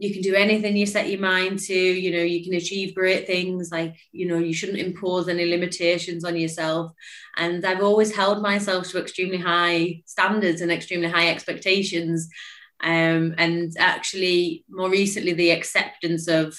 you 0.00 0.12
can 0.12 0.22
do 0.22 0.34
anything 0.34 0.76
you 0.76 0.86
set 0.86 1.10
your 1.10 1.20
mind 1.20 1.58
to 1.58 1.74
you 1.74 2.12
know 2.12 2.22
you 2.22 2.44
can 2.44 2.54
achieve 2.54 2.94
great 2.94 3.26
things 3.26 3.72
like 3.72 3.96
you 4.12 4.26
know 4.28 4.38
you 4.38 4.54
shouldn't 4.54 4.78
impose 4.78 5.28
any 5.28 5.44
limitations 5.44 6.24
on 6.24 6.36
yourself. 6.36 6.92
And 7.36 7.64
i've 7.64 7.82
always 7.82 8.14
held 8.14 8.40
myself 8.40 8.88
to 8.90 9.00
extremely 9.00 9.38
high 9.38 10.02
standards 10.06 10.60
and 10.60 10.70
extremely 10.70 11.08
high 11.08 11.28
expectations. 11.28 12.28
Um, 12.80 13.34
and 13.38 13.72
actually 13.76 14.64
more 14.70 14.88
recently 14.88 15.32
the 15.32 15.50
acceptance 15.50 16.28
of 16.28 16.56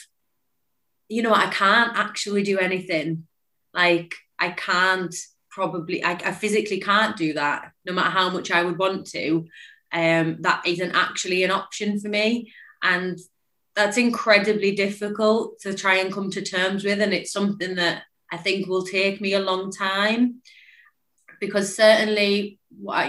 you 1.07 1.21
know 1.21 1.33
i 1.33 1.47
can't 1.49 1.95
actually 1.95 2.43
do 2.43 2.59
anything. 2.59 3.25
Like 3.73 4.15
i 4.39 4.49
can't 4.49 5.15
probably 5.49 6.03
I, 6.03 6.11
I 6.11 6.31
physically 6.31 6.79
can't 6.79 7.17
do 7.17 7.33
that 7.33 7.71
no 7.85 7.93
matter 7.93 8.09
how 8.09 8.29
much 8.29 8.51
i 8.51 8.63
would 8.63 8.77
want 8.77 9.07
to. 9.07 9.47
Um, 9.91 10.37
that 10.41 10.65
isn't 10.67 10.95
actually 10.95 11.43
an 11.43 11.51
option 11.51 11.99
for 11.99 12.09
me. 12.09 12.53
And 12.83 13.17
that's 13.75 13.97
incredibly 13.97 14.75
difficult 14.75 15.59
to 15.61 15.73
try 15.73 15.95
and 15.95 16.13
come 16.13 16.29
to 16.31 16.43
terms 16.43 16.83
with. 16.83 17.01
And 17.01 17.13
it's 17.13 17.31
something 17.31 17.75
that 17.75 18.03
i 18.31 18.37
think 18.37 18.67
will 18.67 18.85
take 18.85 19.19
me 19.19 19.33
a 19.33 19.39
long 19.39 19.71
time. 19.71 20.41
Because 21.39 21.75
certainly 21.75 22.59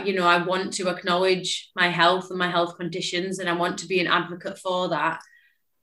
you 0.07 0.15
know 0.15 0.27
i 0.27 0.43
want 0.43 0.73
to 0.73 0.89
acknowledge 0.89 1.71
my 1.77 1.89
health 1.89 2.31
and 2.31 2.39
my 2.39 2.51
health 2.51 2.79
conditions 2.79 3.39
and 3.39 3.49
i 3.49 3.53
want 3.53 3.77
to 3.79 3.87
be 3.87 4.01
an 4.01 4.07
advocate 4.07 4.59
for 4.59 4.89
that. 4.89 5.21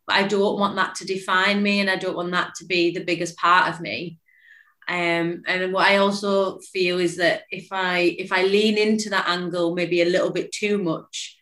But 0.07 0.15
i 0.15 0.23
don't 0.27 0.59
want 0.59 0.75
that 0.77 0.95
to 0.95 1.05
define 1.05 1.61
me 1.61 1.79
and 1.79 1.89
i 1.89 1.95
don't 1.95 2.17
want 2.17 2.31
that 2.31 2.55
to 2.55 2.65
be 2.65 2.91
the 2.91 3.03
biggest 3.03 3.37
part 3.37 3.71
of 3.71 3.79
me 3.79 4.19
um, 4.89 5.43
and 5.47 5.73
what 5.73 5.87
i 5.87 5.97
also 5.97 6.59
feel 6.59 6.99
is 6.99 7.17
that 7.17 7.43
if 7.51 7.67
i 7.71 8.15
if 8.17 8.31
i 8.31 8.43
lean 8.43 8.77
into 8.77 9.09
that 9.09 9.27
angle 9.27 9.75
maybe 9.75 10.01
a 10.01 10.05
little 10.05 10.31
bit 10.31 10.51
too 10.51 10.77
much 10.77 11.37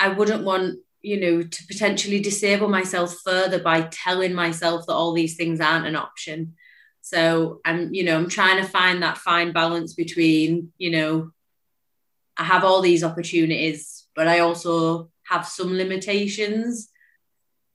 i 0.00 0.08
wouldn't 0.08 0.44
want 0.44 0.78
you 1.04 1.20
know, 1.20 1.42
to 1.42 1.66
potentially 1.66 2.18
disable 2.18 2.68
myself 2.68 3.14
further 3.22 3.58
by 3.58 3.82
telling 3.82 4.32
myself 4.32 4.86
that 4.86 4.94
all 4.94 5.12
these 5.12 5.36
things 5.36 5.60
aren't 5.60 5.86
an 5.86 5.96
option. 5.96 6.54
So 7.02 7.60
I'm, 7.62 7.92
you 7.92 8.04
know, 8.04 8.16
I'm 8.16 8.30
trying 8.30 8.56
to 8.62 8.66
find 8.66 9.02
that 9.02 9.18
fine 9.18 9.52
balance 9.52 9.92
between, 9.92 10.72
you 10.78 10.90
know, 10.90 11.30
I 12.38 12.44
have 12.44 12.64
all 12.64 12.80
these 12.80 13.04
opportunities, 13.04 14.06
but 14.16 14.28
I 14.28 14.38
also 14.38 15.10
have 15.24 15.46
some 15.46 15.74
limitations. 15.74 16.88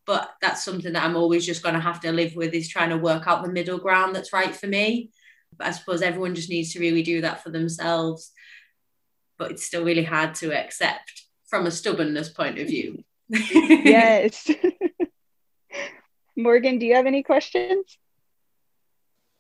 But 0.10 0.28
that's 0.42 0.64
something 0.64 0.94
that 0.94 1.04
I'm 1.04 1.16
always 1.16 1.46
just 1.46 1.62
going 1.62 1.76
to 1.76 1.82
have 1.82 2.00
to 2.00 2.12
live 2.12 2.36
with 2.36 2.56
is 2.56 2.68
trying 2.68 2.90
to 2.90 2.98
work 2.98 3.28
out 3.28 3.44
the 3.44 3.52
middle 3.52 3.78
ground 3.78 4.16
that's 4.16 4.34
right 4.34 4.56
for 4.56 4.66
me. 4.66 5.12
But 5.56 5.68
I 5.68 5.72
suppose 5.72 6.02
everyone 6.02 6.34
just 6.34 6.50
needs 6.50 6.74
to 6.74 6.80
really 6.80 7.04
do 7.04 7.22
that 7.22 7.44
for 7.44 7.52
themselves. 7.52 8.32
But 9.38 9.52
it's 9.52 9.66
still 9.68 9.86
really 9.86 10.04
hard 10.04 10.34
to 10.36 10.52
accept 10.52 11.28
from 11.48 11.68
a 11.68 11.72
stubbornness 11.72 12.28
point 12.28 12.58
of 12.58 12.66
view 12.66 13.04
yes. 13.30 14.50
Morgan, 16.36 16.80
do 16.80 16.88
you 16.88 16.96
have 16.96 17.06
any 17.06 17.22
questions? 17.22 18.00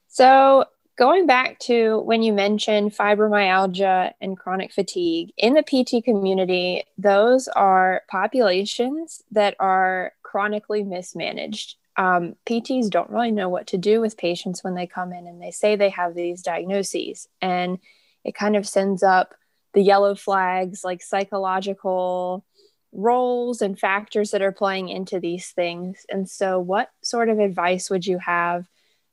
So, 0.07 0.65
going 0.99 1.25
back 1.25 1.57
to 1.61 2.01
when 2.01 2.21
you 2.21 2.31
mentioned 2.31 2.91
fibromyalgia 2.91 4.11
and 4.21 4.37
chronic 4.37 4.71
fatigue, 4.71 5.31
in 5.35 5.55
the 5.55 5.63
PT 5.63 6.05
community, 6.05 6.83
those 6.95 7.47
are 7.47 8.03
populations 8.07 9.23
that 9.31 9.55
are 9.59 10.13
chronically 10.29 10.83
mismanaged. 10.83 11.75
Um, 11.97 12.35
PTs 12.45 12.89
don't 12.89 13.09
really 13.09 13.31
know 13.31 13.49
what 13.49 13.67
to 13.67 13.77
do 13.79 13.99
with 13.99 14.15
patients 14.15 14.63
when 14.63 14.75
they 14.75 14.85
come 14.85 15.11
in 15.11 15.25
and 15.25 15.41
they 15.41 15.49
say 15.49 15.75
they 15.75 15.89
have 15.89 16.13
these 16.13 16.43
diagnoses. 16.43 17.27
And 17.41 17.79
it 18.23 18.35
kind 18.35 18.55
of 18.55 18.67
sends 18.67 19.01
up 19.01 19.33
the 19.73 19.81
yellow 19.81 20.13
flags 20.13 20.83
like 20.83 21.01
psychological 21.01 22.45
roles 22.91 23.61
and 23.61 23.79
factors 23.79 24.31
that 24.31 24.43
are 24.43 24.51
playing 24.51 24.89
into 24.89 25.19
these 25.19 25.49
things. 25.49 26.05
And 26.09 26.29
so, 26.29 26.59
what 26.59 26.91
sort 27.01 27.29
of 27.29 27.39
advice 27.39 27.89
would 27.89 28.05
you 28.05 28.19
have 28.19 28.67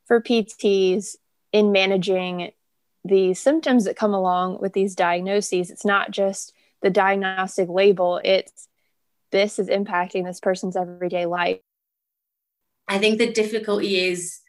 for 0.05 0.21
PTs 0.21 1.17
in 1.51 1.73
managing 1.73 2.53
the 3.05 3.33
symptoms 3.33 3.85
that 3.85 3.97
come 3.97 4.13
along 4.13 4.59
with 4.61 4.75
these 4.75 4.95
diagnoses? 4.95 5.71
It's 5.71 5.85
not 5.85 6.11
just 6.11 6.53
the 6.83 6.91
diagnostic 6.91 7.71
label, 7.71 8.21
it's 8.23 8.69
this 9.31 9.59
is 9.59 9.69
impacting 9.69 10.25
this 10.25 10.41
person's 10.41 10.77
everyday 10.77 11.27
life. 11.27 11.59
I 12.89 12.99
think 12.99 13.19
the 13.19 13.33
difficulty 13.33 14.09
is 14.09 14.41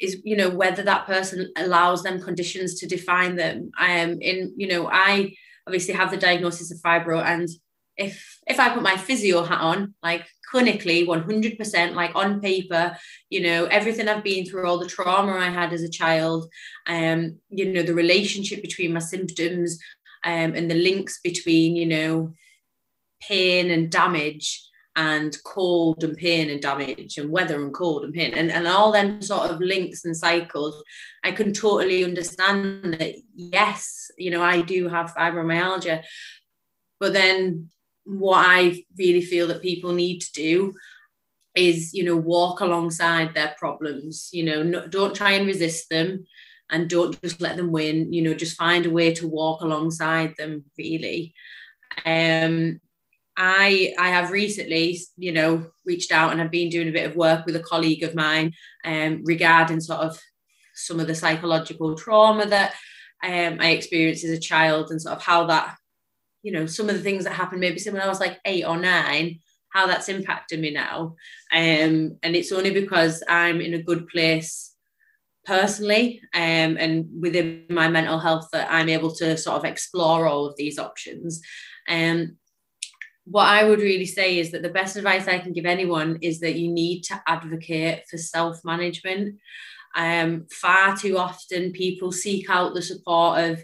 is 0.00 0.20
you 0.24 0.36
know 0.36 0.50
whether 0.50 0.82
that 0.82 1.06
person 1.06 1.52
allows 1.56 2.02
them 2.02 2.20
conditions 2.20 2.74
to 2.80 2.86
define 2.86 3.36
them. 3.36 3.70
I 3.78 3.92
am 3.92 4.20
in 4.20 4.54
you 4.56 4.68
know 4.68 4.88
I 4.90 5.34
obviously 5.66 5.94
have 5.94 6.10
the 6.10 6.16
diagnosis 6.16 6.70
of 6.72 6.78
fibro 6.78 7.22
and 7.22 7.48
if 7.96 8.40
if 8.46 8.58
I 8.58 8.70
put 8.70 8.82
my 8.82 8.96
physio 8.96 9.42
hat 9.44 9.60
on, 9.60 9.94
like 10.02 10.26
clinically 10.52 11.06
100%, 11.06 11.94
like 11.94 12.14
on 12.14 12.40
paper, 12.40 12.96
you 13.30 13.40
know, 13.40 13.64
everything 13.66 14.08
I've 14.08 14.24
been 14.24 14.44
through, 14.46 14.68
all 14.68 14.78
the 14.78 14.86
trauma 14.86 15.32
I 15.32 15.50
had 15.50 15.72
as 15.72 15.82
a 15.82 15.90
child, 15.90 16.48
um, 16.86 17.38
you 17.48 17.72
know, 17.72 17.82
the 17.82 17.94
relationship 17.94 18.62
between 18.62 18.92
my 18.92 19.00
symptoms 19.00 19.78
um, 20.24 20.54
and 20.54 20.70
the 20.70 20.74
links 20.76 21.20
between, 21.22 21.76
you 21.76 21.86
know, 21.86 22.32
pain 23.28 23.70
and 23.70 23.90
damage 23.90 24.62
and 24.96 25.36
cold 25.44 26.04
and 26.04 26.16
pain 26.16 26.50
and 26.50 26.62
damage 26.62 27.18
and 27.18 27.30
weather 27.30 27.62
and 27.62 27.74
cold 27.74 28.04
and 28.04 28.14
pain 28.14 28.32
and, 28.34 28.50
and 28.52 28.66
all 28.66 28.92
them 28.92 29.20
sort 29.20 29.50
of 29.50 29.60
links 29.60 30.04
and 30.04 30.16
cycles 30.16 30.84
i 31.24 31.32
can 31.32 31.52
totally 31.52 32.04
understand 32.04 32.94
that 32.94 33.14
yes 33.34 34.08
you 34.16 34.30
know 34.30 34.42
i 34.42 34.60
do 34.60 34.88
have 34.88 35.12
fibromyalgia 35.14 36.00
but 37.00 37.12
then 37.12 37.68
what 38.04 38.46
I 38.46 38.84
really 38.98 39.22
feel 39.22 39.46
that 39.48 39.62
people 39.62 39.92
need 39.92 40.20
to 40.20 40.32
do 40.32 40.74
is, 41.54 41.94
you 41.94 42.04
know, 42.04 42.16
walk 42.16 42.60
alongside 42.60 43.34
their 43.34 43.54
problems. 43.58 44.28
You 44.32 44.44
know, 44.44 44.62
no, 44.62 44.86
don't 44.86 45.14
try 45.14 45.32
and 45.32 45.46
resist 45.46 45.88
them 45.88 46.26
and 46.70 46.88
don't 46.88 47.20
just 47.22 47.40
let 47.40 47.56
them 47.56 47.72
win. 47.72 48.12
You 48.12 48.22
know, 48.22 48.34
just 48.34 48.56
find 48.56 48.86
a 48.86 48.90
way 48.90 49.14
to 49.14 49.28
walk 49.28 49.60
alongside 49.60 50.34
them, 50.36 50.64
really. 50.78 51.34
Um, 52.04 52.80
I 53.36 53.94
I 53.98 54.10
have 54.10 54.30
recently, 54.30 54.98
you 55.16 55.32
know, 55.32 55.66
reached 55.84 56.12
out 56.12 56.32
and 56.32 56.40
I've 56.40 56.50
been 56.50 56.70
doing 56.70 56.88
a 56.88 56.92
bit 56.92 57.08
of 57.08 57.16
work 57.16 57.46
with 57.46 57.56
a 57.56 57.60
colleague 57.60 58.02
of 58.02 58.14
mine 58.14 58.52
um, 58.84 59.22
regarding 59.24 59.80
sort 59.80 60.00
of 60.00 60.20
some 60.74 61.00
of 61.00 61.06
the 61.06 61.14
psychological 61.14 61.94
trauma 61.94 62.46
that 62.46 62.74
um, 63.22 63.58
I 63.60 63.70
experienced 63.70 64.24
as 64.24 64.30
a 64.30 64.40
child 64.40 64.90
and 64.90 65.00
sort 65.00 65.16
of 65.16 65.22
how 65.22 65.46
that 65.46 65.76
you 66.42 66.52
know 66.52 66.66
some 66.66 66.88
of 66.88 66.96
the 66.96 67.02
things 67.02 67.24
that 67.24 67.32
happened 67.32 67.60
maybe 67.60 67.80
when 67.90 68.02
I 68.02 68.08
was 68.08 68.20
like 68.20 68.38
eight 68.44 68.64
or 68.64 68.76
nine 68.76 69.40
how 69.74 69.88
that's 69.88 70.08
impacted 70.08 70.60
me 70.60 70.70
now. 70.70 71.16
Um, 71.52 72.16
and 72.22 72.36
it's 72.36 72.52
only 72.52 72.70
because 72.70 73.22
I'm 73.28 73.60
in 73.60 73.74
a 73.74 73.82
good 73.82 74.06
place 74.08 74.72
personally 75.44 76.22
um, 76.32 76.78
and 76.78 77.06
within 77.20 77.66
my 77.68 77.88
mental 77.88 78.20
health 78.20 78.48
that 78.52 78.68
I'm 78.70 78.88
able 78.88 79.12
to 79.16 79.36
sort 79.36 79.56
of 79.58 79.64
explore 79.64 80.26
all 80.26 80.46
of 80.46 80.56
these 80.56 80.78
options. 80.78 81.42
Um, 81.88 82.38
what 83.24 83.46
I 83.46 83.64
would 83.64 83.80
really 83.80 84.06
say 84.06 84.38
is 84.38 84.50
that 84.50 84.62
the 84.62 84.68
best 84.68 84.96
advice 84.96 85.26
I 85.26 85.38
can 85.38 85.52
give 85.52 85.64
anyone 85.66 86.18
is 86.20 86.40
that 86.40 86.56
you 86.56 86.70
need 86.70 87.02
to 87.04 87.22
advocate 87.26 88.02
for 88.10 88.18
self 88.18 88.64
management. 88.64 89.38
Um, 89.96 90.46
far 90.50 90.96
too 90.96 91.16
often, 91.16 91.72
people 91.72 92.12
seek 92.12 92.50
out 92.50 92.74
the 92.74 92.82
support 92.82 93.40
of 93.40 93.62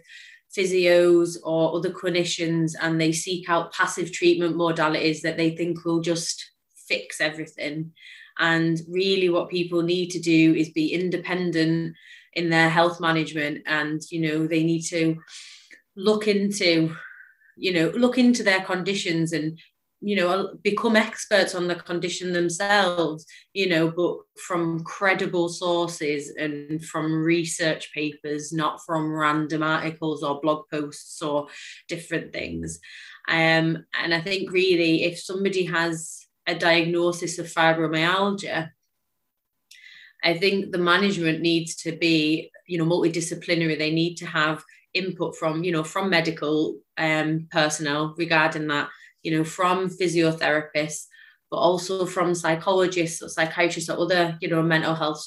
physios 0.57 1.37
or 1.45 1.77
other 1.77 1.91
clinicians 1.91 2.73
and 2.81 3.01
they 3.01 3.13
seek 3.13 3.49
out 3.49 3.73
passive 3.73 4.13
treatment 4.13 4.57
modalities 4.57 5.21
that 5.21 5.37
they 5.37 5.55
think 5.55 5.85
will 5.85 6.01
just 6.01 6.51
fix 6.89 7.21
everything. 7.21 7.93
And 8.39 8.81
really, 8.89 9.29
what 9.29 9.51
people 9.51 9.83
need 9.83 10.11
to 10.11 10.21
do 10.21 10.55
is 10.55 10.71
be 10.71 10.95
independent 10.95 11.95
in 12.33 12.49
their 12.49 12.71
health 12.71 13.01
management, 13.01 13.63
and 13.67 14.01
you 14.11 14.21
know, 14.21 14.47
they 14.47 14.63
need 14.63 14.83
to 14.83 15.17
look 15.97 16.29
into 16.29 16.95
you 17.61 17.73
know 17.73 17.89
look 17.91 18.19
into 18.19 18.43
their 18.43 18.63
conditions 18.63 19.33
and 19.33 19.59
you 20.01 20.17
know 20.17 20.55
become 20.63 20.97
experts 20.97 21.55
on 21.55 21.69
the 21.69 21.75
condition 21.75 22.33
themselves 22.33 23.27
you 23.53 23.69
know 23.69 23.91
but 23.91 24.17
from 24.41 24.83
credible 24.83 25.49
sources 25.49 26.31
and 26.39 26.83
from 26.85 27.23
research 27.23 27.93
papers 27.93 28.51
not 28.53 28.81
from 28.85 29.13
random 29.13 29.63
articles 29.63 30.23
or 30.23 30.41
blog 30.41 30.65
posts 30.71 31.21
or 31.23 31.47
different 31.89 32.33
things. 32.33 32.81
Um, 33.29 33.85
and 34.03 34.15
i 34.15 34.21
think 34.21 34.51
really 34.51 35.05
if 35.05 35.21
somebody 35.21 35.65
has 35.67 36.27
a 36.47 36.55
diagnosis 36.55 37.39
of 37.39 37.47
fibromyalgia 37.47 38.71
i 40.25 40.37
think 40.37 40.73
the 40.73 40.79
management 40.79 41.41
needs 41.41 41.77
to 41.77 41.93
be 41.93 42.51
you 42.71 42.79
know 42.79 42.85
multidisciplinary. 42.85 43.77
They 43.77 43.91
need 43.91 44.15
to 44.17 44.27
have 44.27 44.63
input 44.95 45.37
from 45.37 45.63
you 45.63 45.73
know 45.73 45.85
from 45.85 46.11
medical 46.11 46.79
um, 46.99 47.47
personnel 47.51 48.15
regarding 48.19 48.67
that 48.69 48.89
you 49.23 49.37
know, 49.37 49.45
from 49.45 49.89
physiotherapists, 49.89 51.07
but 51.51 51.57
also 51.57 52.07
from 52.07 52.35
psychologists 52.35 53.23
or 53.23 53.29
psychiatrists 53.29 53.91
or 53.91 53.99
other, 53.99 54.39
you 54.41 54.49
know, 54.49 54.63
mental 54.63 54.95
health 54.95 55.25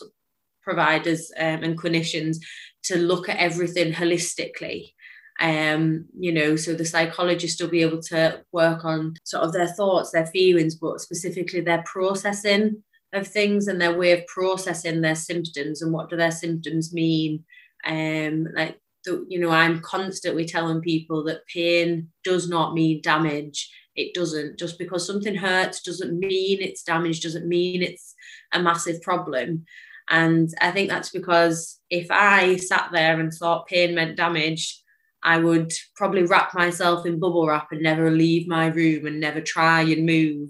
providers 0.61 1.31
um, 1.37 1.63
and 1.63 1.79
clinicians 1.79 2.37
to 2.83 2.97
look 2.97 3.29
at 3.29 3.37
everything 3.37 3.93
holistically. 3.93 4.93
Um, 5.39 6.05
you 6.17 6.31
know, 6.31 6.55
so 6.55 6.73
the 6.73 6.85
psychologist 6.85 7.61
will 7.61 7.69
be 7.69 7.81
able 7.81 8.01
to 8.03 8.43
work 8.51 8.85
on 8.85 9.15
sort 9.23 9.43
of 9.43 9.51
their 9.51 9.67
thoughts, 9.67 10.11
their 10.11 10.27
feelings, 10.27 10.75
but 10.75 11.01
specifically 11.01 11.61
their 11.61 11.83
processing 11.85 12.83
of 13.11 13.27
things 13.27 13.67
and 13.67 13.81
their 13.81 13.97
way 13.97 14.11
of 14.11 14.25
processing 14.27 15.01
their 15.01 15.15
symptoms 15.15 15.81
and 15.81 15.91
what 15.91 16.09
do 16.09 16.15
their 16.15 16.31
symptoms 16.31 16.93
mean. 16.93 17.43
Um, 17.85 18.47
like 18.55 18.79
you 19.05 19.39
know, 19.39 19.49
I'm 19.49 19.81
constantly 19.81 20.45
telling 20.45 20.81
people 20.81 21.23
that 21.25 21.47
pain 21.47 22.09
does 22.23 22.49
not 22.49 22.73
mean 22.73 23.01
damage. 23.01 23.71
It 23.95 24.13
doesn't. 24.13 24.57
Just 24.57 24.79
because 24.79 25.05
something 25.05 25.35
hurts 25.35 25.81
doesn't 25.81 26.17
mean 26.17 26.61
it's 26.61 26.83
damaged 26.83 27.23
doesn't 27.23 27.47
mean 27.47 27.81
it's 27.83 28.15
a 28.51 28.61
massive 28.61 29.01
problem. 29.01 29.65
And 30.09 30.49
i 30.61 30.71
think 30.71 30.89
that's 30.89 31.09
because 31.11 31.79
if 31.89 32.07
i 32.11 32.57
sat 32.57 32.89
there 32.91 33.19
and 33.19 33.33
thought 33.33 33.67
pain 33.67 33.95
meant 33.95 34.17
damage 34.17 34.81
i 35.23 35.37
would 35.37 35.71
probably 35.95 36.23
wrap 36.23 36.53
myself 36.53 37.05
in 37.05 37.19
bubble 37.19 37.47
wrap 37.47 37.71
and 37.71 37.81
never 37.81 38.11
leave 38.11 38.47
my 38.47 38.67
room 38.67 39.05
and 39.05 39.19
never 39.19 39.39
try 39.39 39.81
and 39.81 40.05
move. 40.05 40.49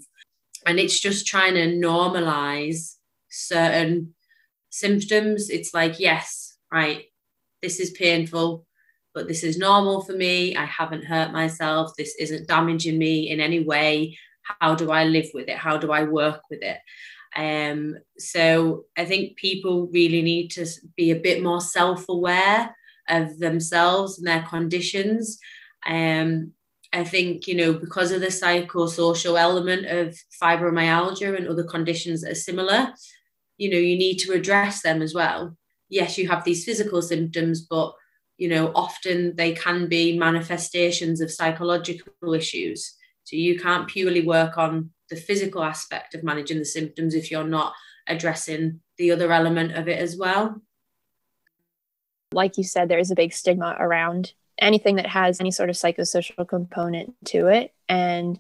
And 0.66 0.80
it's 0.80 1.00
just 1.00 1.28
trying 1.28 1.56
to 1.56 1.68
normalize 1.68 2.96
certain 3.30 4.16
symptoms. 4.70 5.50
It's 5.50 5.74
like 5.74 6.00
yes 6.00 6.58
right 6.72 7.06
this 7.64 7.80
is 7.80 7.90
painful 7.92 8.68
but 9.14 9.28
this 9.28 9.44
is 9.44 9.58
normal 9.58 10.02
for 10.02 10.14
me. 10.14 10.56
I 10.56 10.66
haven't 10.66 11.06
hurt 11.06 11.32
myself. 11.32 11.96
This 11.96 12.16
isn't 12.20 12.48
damaging 12.48 12.98
me 12.98 13.30
in 13.30 13.40
any 13.40 13.60
way. 13.60 14.18
How 14.60 14.76
do 14.76 14.92
I 14.92 15.06
live 15.06 15.28
with 15.34 15.48
it? 15.48 15.58
How 15.58 15.78
do 15.78 15.92
I 15.92 16.04
work 16.04 16.42
with 16.50 16.62
it? 16.64 16.80
Um, 17.36 17.98
so 18.18 18.86
I 18.98 19.06
think 19.06 19.38
people 19.38 19.88
really 19.92 20.22
need 20.22 20.50
to 20.52 20.66
be 20.96 21.12
a 21.12 21.20
bit 21.20 21.42
more 21.42 21.62
self 21.62 22.10
aware 22.10 22.76
of 23.10 23.40
themselves 23.40 24.18
and 24.18 24.28
their 24.28 24.44
conditions. 24.44 25.40
Um, 25.86 26.54
I 26.92 27.04
think, 27.04 27.48
you 27.48 27.56
know, 27.56 27.74
because 27.74 28.12
of 28.12 28.22
the 28.22 28.28
psychosocial 28.28 29.40
element 29.40 29.86
of 29.88 30.16
fibromyalgia 30.42 31.36
and 31.36 31.48
other 31.48 31.64
conditions 31.64 32.22
that 32.22 32.32
are 32.32 32.36
similar, 32.36 32.94
you 33.58 33.70
know, 33.72 33.78
you 33.78 33.98
need 33.98 34.18
to 34.20 34.34
address 34.34 34.82
them 34.82 35.02
as 35.02 35.14
well. 35.14 35.58
Yes, 35.94 36.18
you 36.18 36.28
have 36.28 36.44
these 36.44 36.66
physical 36.66 37.04
symptoms, 37.04 37.62
but 37.62 37.94
you 38.38 38.50
know, 38.50 38.72
often 38.74 39.36
they 39.36 39.54
can 39.54 39.88
be 39.88 40.18
manifestations 40.18 41.22
of 41.22 41.32
psychological 41.32 42.34
issues. 42.34 42.96
So 43.26 43.36
you 43.36 43.60
can't 43.60 43.88
purely 43.88 44.26
work 44.26 44.58
on 44.58 44.90
the 45.12 45.16
physical 45.16 45.64
aspect 45.64 46.16
of 46.16 46.24
managing 46.24 46.58
the 46.58 46.66
symptoms 46.66 47.14
if 47.14 47.30
you're 47.30 47.44
not 47.44 47.74
addressing 48.08 48.82
the 48.98 49.12
other 49.12 49.32
element 49.32 49.74
of 49.74 49.88
it 49.88 50.00
as 50.00 50.18
well. 50.18 50.64
Like 52.32 52.58
you 52.58 52.64
said, 52.64 52.90
there 52.90 52.98
is 52.98 53.12
a 53.12 53.16
big 53.16 53.32
stigma 53.32 53.78
around 53.80 54.34
anything 54.58 54.96
that 54.96 55.06
has 55.06 55.40
any 55.40 55.52
sort 55.52 55.70
of 55.70 55.76
psychosocial 55.76 56.48
component 56.48 57.14
to 57.26 57.50
it. 57.50 57.72
And 57.88 58.40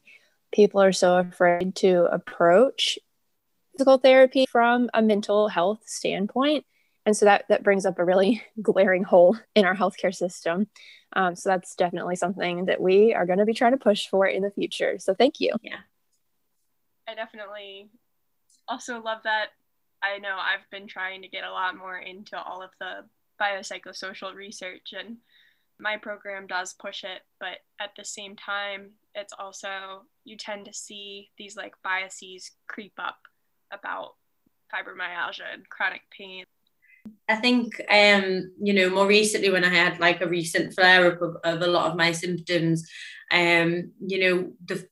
people 0.52 0.82
are 0.82 0.92
so 0.92 1.18
afraid 1.20 1.76
to 1.76 2.06
approach 2.06 2.98
physical 3.74 4.00
therapy 4.00 4.48
from 4.48 4.90
a 4.92 5.04
mental 5.04 5.50
health 5.50 5.84
standpoint 5.86 6.66
and 7.06 7.16
so 7.18 7.26
that 7.26 7.46
that 7.50 7.64
brings 7.64 7.86
up 7.86 8.00
a 8.00 8.06
really 8.06 8.44
glaring 8.62 9.04
hole 9.04 9.38
in 9.56 9.66
our 9.66 9.76
healthcare 9.76 10.14
system 10.14 10.68
um, 11.16 11.36
so 11.36 11.50
that's 11.50 11.76
definitely 11.76 12.16
something 12.16 12.66
that 12.66 12.82
we 12.82 13.14
are 13.14 13.26
going 13.26 13.40
to 13.40 13.46
be 13.46 13.54
trying 13.54 13.72
to 13.72 13.78
push 13.78 14.08
for 14.08 14.26
in 14.26 14.42
the 14.42 14.52
future 14.52 14.98
so 15.00 15.14
thank 15.14 15.40
you 15.40 15.52
yeah 15.62 15.80
i 17.08 17.14
definitely 17.16 17.90
also 18.68 19.02
love 19.02 19.20
that. 19.24 19.48
I 20.02 20.20
know 20.20 20.36
I've 20.38 20.70
been 20.70 20.88
trying 20.88 21.22
to 21.22 21.28
get 21.28 21.44
a 21.44 21.52
lot 21.52 21.78
more 21.78 21.98
into 21.98 22.42
all 22.42 22.62
of 22.62 22.72
the 22.80 23.06
biopsychosocial 23.42 24.36
research, 24.36 24.94
and 24.98 25.18
my 25.80 25.98
program 25.98 26.48
does 26.48 26.74
push 26.74 27.04
it. 27.04 27.22
But 27.40 27.60
at 27.80 27.92
the 27.98 28.06
same 28.06 28.36
time, 28.36 28.92
it's 29.16 29.34
also, 29.38 30.04
you 30.26 30.38
tend 30.38 30.66
to 30.66 30.74
see 30.74 31.30
these 31.38 31.56
like 31.56 31.74
biases 31.84 32.52
creep 32.68 32.94
up 32.98 33.18
about 33.72 34.16
fibromyalgia 34.74 35.54
and 35.54 35.70
chronic 35.70 36.02
pain. 36.16 36.46
I 37.30 37.36
think, 37.36 37.80
um, 37.90 38.52
you 38.62 38.74
know, 38.74 38.90
more 38.90 39.08
recently 39.08 39.50
when 39.50 39.64
I 39.64 39.70
had 39.74 40.00
like 40.00 40.22
a 40.22 40.28
recent 40.28 40.74
flare 40.74 41.12
up 41.12 41.22
of, 41.22 41.38
of 41.44 41.62
a 41.62 41.68
lot 41.68 41.90
of 41.90 41.98
my 41.98 42.12
symptoms, 42.12 42.88
um, 43.32 43.92
you 44.00 44.20
know, 44.20 44.54
the 44.66 44.88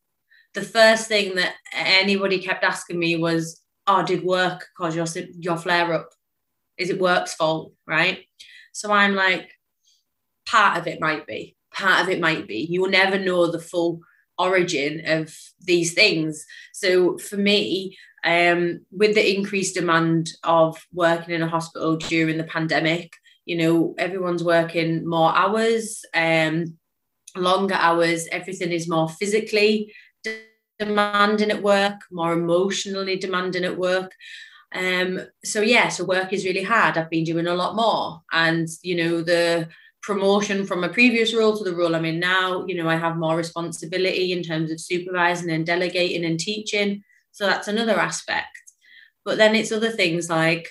the 0.53 0.61
first 0.63 1.07
thing 1.07 1.35
that 1.35 1.55
anybody 1.73 2.39
kept 2.39 2.63
asking 2.63 2.99
me 2.99 3.17
was, 3.17 3.61
"Oh, 3.87 4.03
did 4.03 4.23
work 4.23 4.67
cause 4.77 4.95
your 4.95 5.07
your 5.39 5.57
flare 5.57 5.93
up? 5.93 6.09
Is 6.77 6.89
it 6.89 6.99
work's 7.01 7.33
fault?" 7.35 7.73
Right? 7.87 8.25
So 8.73 8.91
I'm 8.91 9.15
like, 9.15 9.51
part 10.45 10.77
of 10.77 10.87
it 10.87 10.99
might 10.99 11.27
be, 11.27 11.55
part 11.73 12.01
of 12.03 12.09
it 12.09 12.19
might 12.19 12.47
be. 12.47 12.67
You 12.69 12.81
will 12.81 12.89
never 12.89 13.17
know 13.19 13.47
the 13.47 13.59
full 13.59 14.01
origin 14.37 15.03
of 15.05 15.35
these 15.59 15.93
things. 15.93 16.45
So 16.73 17.17
for 17.17 17.37
me, 17.37 17.97
um, 18.23 18.85
with 18.91 19.15
the 19.15 19.35
increased 19.35 19.75
demand 19.75 20.29
of 20.43 20.77
working 20.93 21.33
in 21.33 21.41
a 21.41 21.47
hospital 21.47 21.97
during 21.97 22.37
the 22.37 22.43
pandemic, 22.43 23.15
you 23.45 23.57
know, 23.57 23.95
everyone's 23.97 24.43
working 24.43 25.07
more 25.07 25.35
hours, 25.35 26.05
um, 26.13 26.77
longer 27.35 27.75
hours, 27.75 28.27
everything 28.31 28.71
is 28.71 28.87
more 28.87 29.09
physically 29.09 29.93
demanding 30.77 31.51
at 31.51 31.61
work, 31.61 32.01
more 32.11 32.33
emotionally 32.33 33.15
demanding 33.17 33.63
at 33.63 33.77
work. 33.77 34.13
Um, 34.73 35.19
so 35.43 35.61
yeah, 35.61 35.89
so 35.89 36.05
work 36.05 36.31
is 36.33 36.45
really 36.45 36.63
hard. 36.63 36.97
I've 36.97 37.09
been 37.09 37.23
doing 37.23 37.47
a 37.47 37.55
lot 37.55 37.75
more. 37.75 38.21
And 38.31 38.67
you 38.81 38.95
know, 38.95 39.21
the 39.21 39.67
promotion 40.01 40.65
from 40.65 40.83
a 40.83 40.89
previous 40.89 41.33
role 41.33 41.55
to 41.57 41.63
the 41.63 41.75
role 41.75 41.95
I'm 41.95 42.05
in 42.05 42.19
now, 42.19 42.65
you 42.65 42.75
know, 42.75 42.89
I 42.89 42.95
have 42.95 43.17
more 43.17 43.35
responsibility 43.35 44.31
in 44.31 44.43
terms 44.43 44.71
of 44.71 44.79
supervising 44.79 45.51
and 45.51 45.65
delegating 45.65 46.25
and 46.25 46.39
teaching. 46.39 47.03
So 47.31 47.45
that's 47.45 47.67
another 47.67 47.99
aspect. 47.99 48.57
But 49.23 49.37
then 49.37 49.55
it's 49.55 49.71
other 49.71 49.91
things 49.91 50.29
like, 50.29 50.69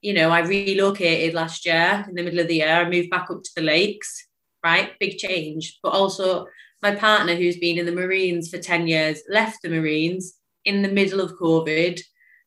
you 0.00 0.12
know, 0.12 0.30
I 0.30 0.40
relocated 0.40 1.34
last 1.34 1.64
year 1.64 2.04
in 2.08 2.14
the 2.14 2.22
middle 2.22 2.40
of 2.40 2.48
the 2.48 2.56
year. 2.56 2.68
I 2.68 2.88
moved 2.88 3.10
back 3.10 3.30
up 3.30 3.42
to 3.42 3.50
the 3.56 3.62
lakes, 3.62 4.26
right? 4.62 4.98
Big 5.00 5.18
change. 5.18 5.78
But 5.82 5.94
also, 5.94 6.46
my 6.82 6.94
partner, 6.94 7.34
who's 7.34 7.56
been 7.56 7.78
in 7.78 7.86
the 7.86 7.92
Marines 7.92 8.50
for 8.50 8.58
10 8.58 8.86
years, 8.86 9.22
left 9.28 9.62
the 9.62 9.70
Marines 9.70 10.34
in 10.64 10.82
the 10.82 10.92
middle 10.92 11.20
of 11.20 11.38
COVID, 11.38 12.00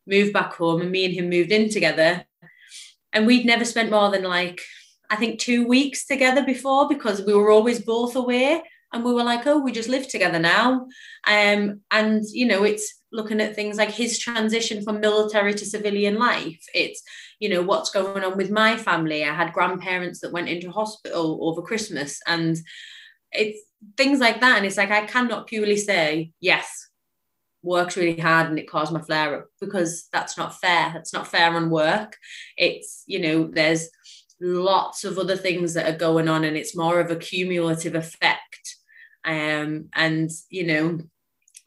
moved 0.05 0.33
back 0.33 0.53
home, 0.53 0.81
and 0.81 0.91
me 0.91 1.05
and 1.05 1.13
him 1.13 1.29
moved 1.29 1.51
in 1.51 1.69
together. 1.69 2.25
And 3.11 3.25
we'd 3.25 3.45
never 3.45 3.65
spent 3.65 3.89
more 3.89 4.11
than 4.11 4.23
like, 4.23 4.61
I 5.09 5.15
think, 5.15 5.39
two 5.39 5.67
weeks 5.67 6.05
together 6.05 6.43
before 6.43 6.87
because 6.87 7.23
we 7.23 7.33
were 7.33 7.49
always 7.49 7.79
both 7.79 8.15
away 8.15 8.61
and 8.93 9.03
we 9.03 9.13
were 9.13 9.23
like 9.23 9.45
oh 9.45 9.59
we 9.59 9.71
just 9.71 9.89
live 9.89 10.07
together 10.07 10.39
now. 10.39 10.87
Um, 11.25 11.81
and 11.91 12.23
you 12.31 12.45
know 12.45 12.63
it's 12.63 13.01
looking 13.11 13.39
at 13.39 13.55
things 13.55 13.77
like 13.77 13.91
his 13.91 14.19
transition 14.19 14.83
from 14.83 14.99
military 14.99 15.53
to 15.53 15.65
civilian 15.65 16.15
life. 16.15 16.63
It's 16.73 17.01
you 17.39 17.49
know 17.49 17.61
what's 17.61 17.89
going 17.89 18.23
on 18.23 18.37
with 18.37 18.51
my 18.51 18.77
family. 18.77 19.23
I 19.23 19.33
had 19.33 19.53
grandparents 19.53 20.19
that 20.21 20.33
went 20.33 20.49
into 20.49 20.71
hospital 20.71 21.39
over 21.41 21.61
christmas 21.61 22.19
and 22.27 22.57
it's 23.31 23.59
things 23.95 24.19
like 24.19 24.41
that. 24.41 24.57
And 24.57 24.65
it's 24.65 24.77
like 24.77 24.91
i 24.91 25.05
cannot 25.05 25.47
purely 25.47 25.77
say 25.77 26.31
yes 26.39 26.87
works 27.63 27.97
really 27.97 28.19
hard 28.19 28.47
and 28.47 28.57
it 28.57 28.69
caused 28.69 28.93
my 28.93 29.01
flare 29.01 29.35
up 29.35 29.47
because 29.59 30.07
that's 30.11 30.37
not 30.37 30.59
fair. 30.59 30.91
That's 30.93 31.13
not 31.13 31.27
fair 31.27 31.53
on 31.53 31.69
work. 31.69 32.15
It's 32.55 33.03
you 33.05 33.19
know 33.19 33.49
there's 33.51 33.89
lots 34.39 35.03
of 35.03 35.17
other 35.17 35.35
things 35.35 35.73
that 35.73 35.91
are 35.91 35.97
going 35.97 36.27
on 36.27 36.43
and 36.43 36.55
it's 36.55 36.75
more 36.75 36.99
of 36.99 37.09
a 37.09 37.15
cumulative 37.15 37.95
effect 37.95 38.76
um, 39.27 39.89
and 39.93 40.31
you 40.49 40.65
know 40.65 40.99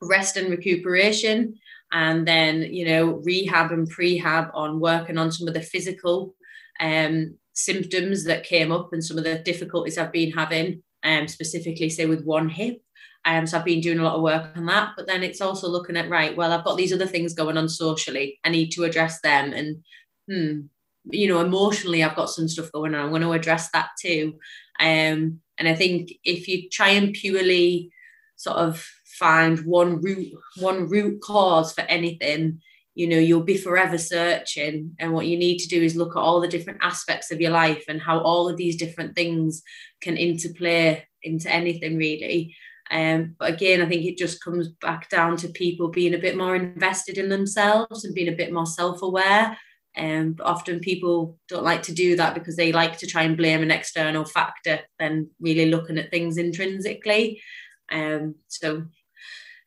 rest 0.02 0.36
and 0.36 0.50
recuperation 0.50 1.54
and 1.92 2.26
then 2.26 2.62
you 2.62 2.86
know 2.86 3.20
rehab 3.24 3.70
and 3.70 3.90
prehab 3.92 4.50
on 4.54 4.80
working 4.80 5.18
on 5.18 5.30
some 5.30 5.46
of 5.46 5.54
the 5.54 5.60
physical 5.60 6.34
um, 6.80 7.36
symptoms 7.52 8.24
that 8.24 8.44
came 8.44 8.72
up 8.72 8.92
and 8.92 9.04
some 9.04 9.18
of 9.18 9.24
the 9.24 9.38
difficulties 9.38 9.98
I've 9.98 10.12
been 10.12 10.32
having 10.32 10.82
um, 11.04 11.28
specifically 11.28 11.90
say 11.90 12.06
with 12.06 12.24
one 12.24 12.48
hip. 12.48 12.80
Um, 13.26 13.46
so 13.46 13.58
I've 13.58 13.66
been 13.66 13.82
doing 13.82 13.98
a 13.98 14.02
lot 14.02 14.14
of 14.16 14.22
work 14.22 14.56
on 14.56 14.64
that 14.66 14.94
but 14.96 15.06
then 15.06 15.22
it's 15.22 15.42
also 15.42 15.68
looking 15.68 15.98
at 15.98 16.08
right 16.08 16.34
well 16.34 16.52
I've 16.52 16.64
got 16.64 16.78
these 16.78 16.92
other 16.92 17.06
things 17.06 17.34
going 17.34 17.58
on 17.58 17.68
socially. 17.68 18.40
I 18.44 18.48
need 18.48 18.70
to 18.70 18.84
address 18.84 19.20
them. 19.20 19.52
And 19.52 19.84
hmm 20.28 20.66
you 21.04 21.28
know 21.28 21.40
emotionally 21.40 22.04
I've 22.04 22.16
got 22.16 22.30
some 22.30 22.48
stuff 22.48 22.72
going 22.72 22.94
on. 22.94 23.04
I'm 23.04 23.10
going 23.10 23.22
to 23.22 23.32
address 23.32 23.70
that 23.72 23.90
too. 24.00 24.34
Um, 24.78 25.40
and 25.60 25.68
I 25.68 25.74
think 25.74 26.10
if 26.24 26.48
you 26.48 26.70
try 26.70 26.88
and 26.88 27.12
purely 27.12 27.92
sort 28.36 28.56
of 28.56 28.84
find 29.04 29.58
one 29.66 30.00
root, 30.00 30.32
one 30.58 30.88
root 30.88 31.20
cause 31.20 31.74
for 31.74 31.82
anything, 31.82 32.62
you 32.94 33.06
know, 33.06 33.18
you'll 33.18 33.42
be 33.42 33.58
forever 33.58 33.98
searching. 33.98 34.96
And 34.98 35.12
what 35.12 35.26
you 35.26 35.36
need 35.36 35.58
to 35.58 35.68
do 35.68 35.82
is 35.82 35.94
look 35.94 36.16
at 36.16 36.20
all 36.20 36.40
the 36.40 36.48
different 36.48 36.78
aspects 36.82 37.30
of 37.30 37.42
your 37.42 37.50
life 37.50 37.84
and 37.88 38.00
how 38.00 38.20
all 38.20 38.48
of 38.48 38.56
these 38.56 38.76
different 38.76 39.14
things 39.14 39.62
can 40.00 40.16
interplay 40.16 41.06
into 41.22 41.52
anything 41.52 41.98
really. 41.98 42.56
Um, 42.90 43.36
but 43.38 43.52
again, 43.52 43.82
I 43.82 43.86
think 43.86 44.04
it 44.06 44.16
just 44.16 44.42
comes 44.42 44.68
back 44.68 45.10
down 45.10 45.36
to 45.38 45.48
people 45.48 45.88
being 45.88 46.14
a 46.14 46.18
bit 46.18 46.38
more 46.38 46.56
invested 46.56 47.18
in 47.18 47.28
themselves 47.28 48.06
and 48.06 48.14
being 48.14 48.32
a 48.32 48.36
bit 48.36 48.52
more 48.52 48.66
self-aware 48.66 49.58
um, 49.96 50.32
but 50.32 50.46
often 50.46 50.80
people 50.80 51.38
don't 51.48 51.64
like 51.64 51.82
to 51.84 51.92
do 51.92 52.16
that 52.16 52.34
because 52.34 52.56
they 52.56 52.72
like 52.72 52.98
to 52.98 53.06
try 53.06 53.22
and 53.22 53.36
blame 53.36 53.62
an 53.62 53.70
external 53.70 54.24
factor 54.24 54.80
than 54.98 55.30
really 55.40 55.66
looking 55.66 55.98
at 55.98 56.10
things 56.10 56.38
intrinsically. 56.38 57.42
Um, 57.90 58.36
so 58.46 58.84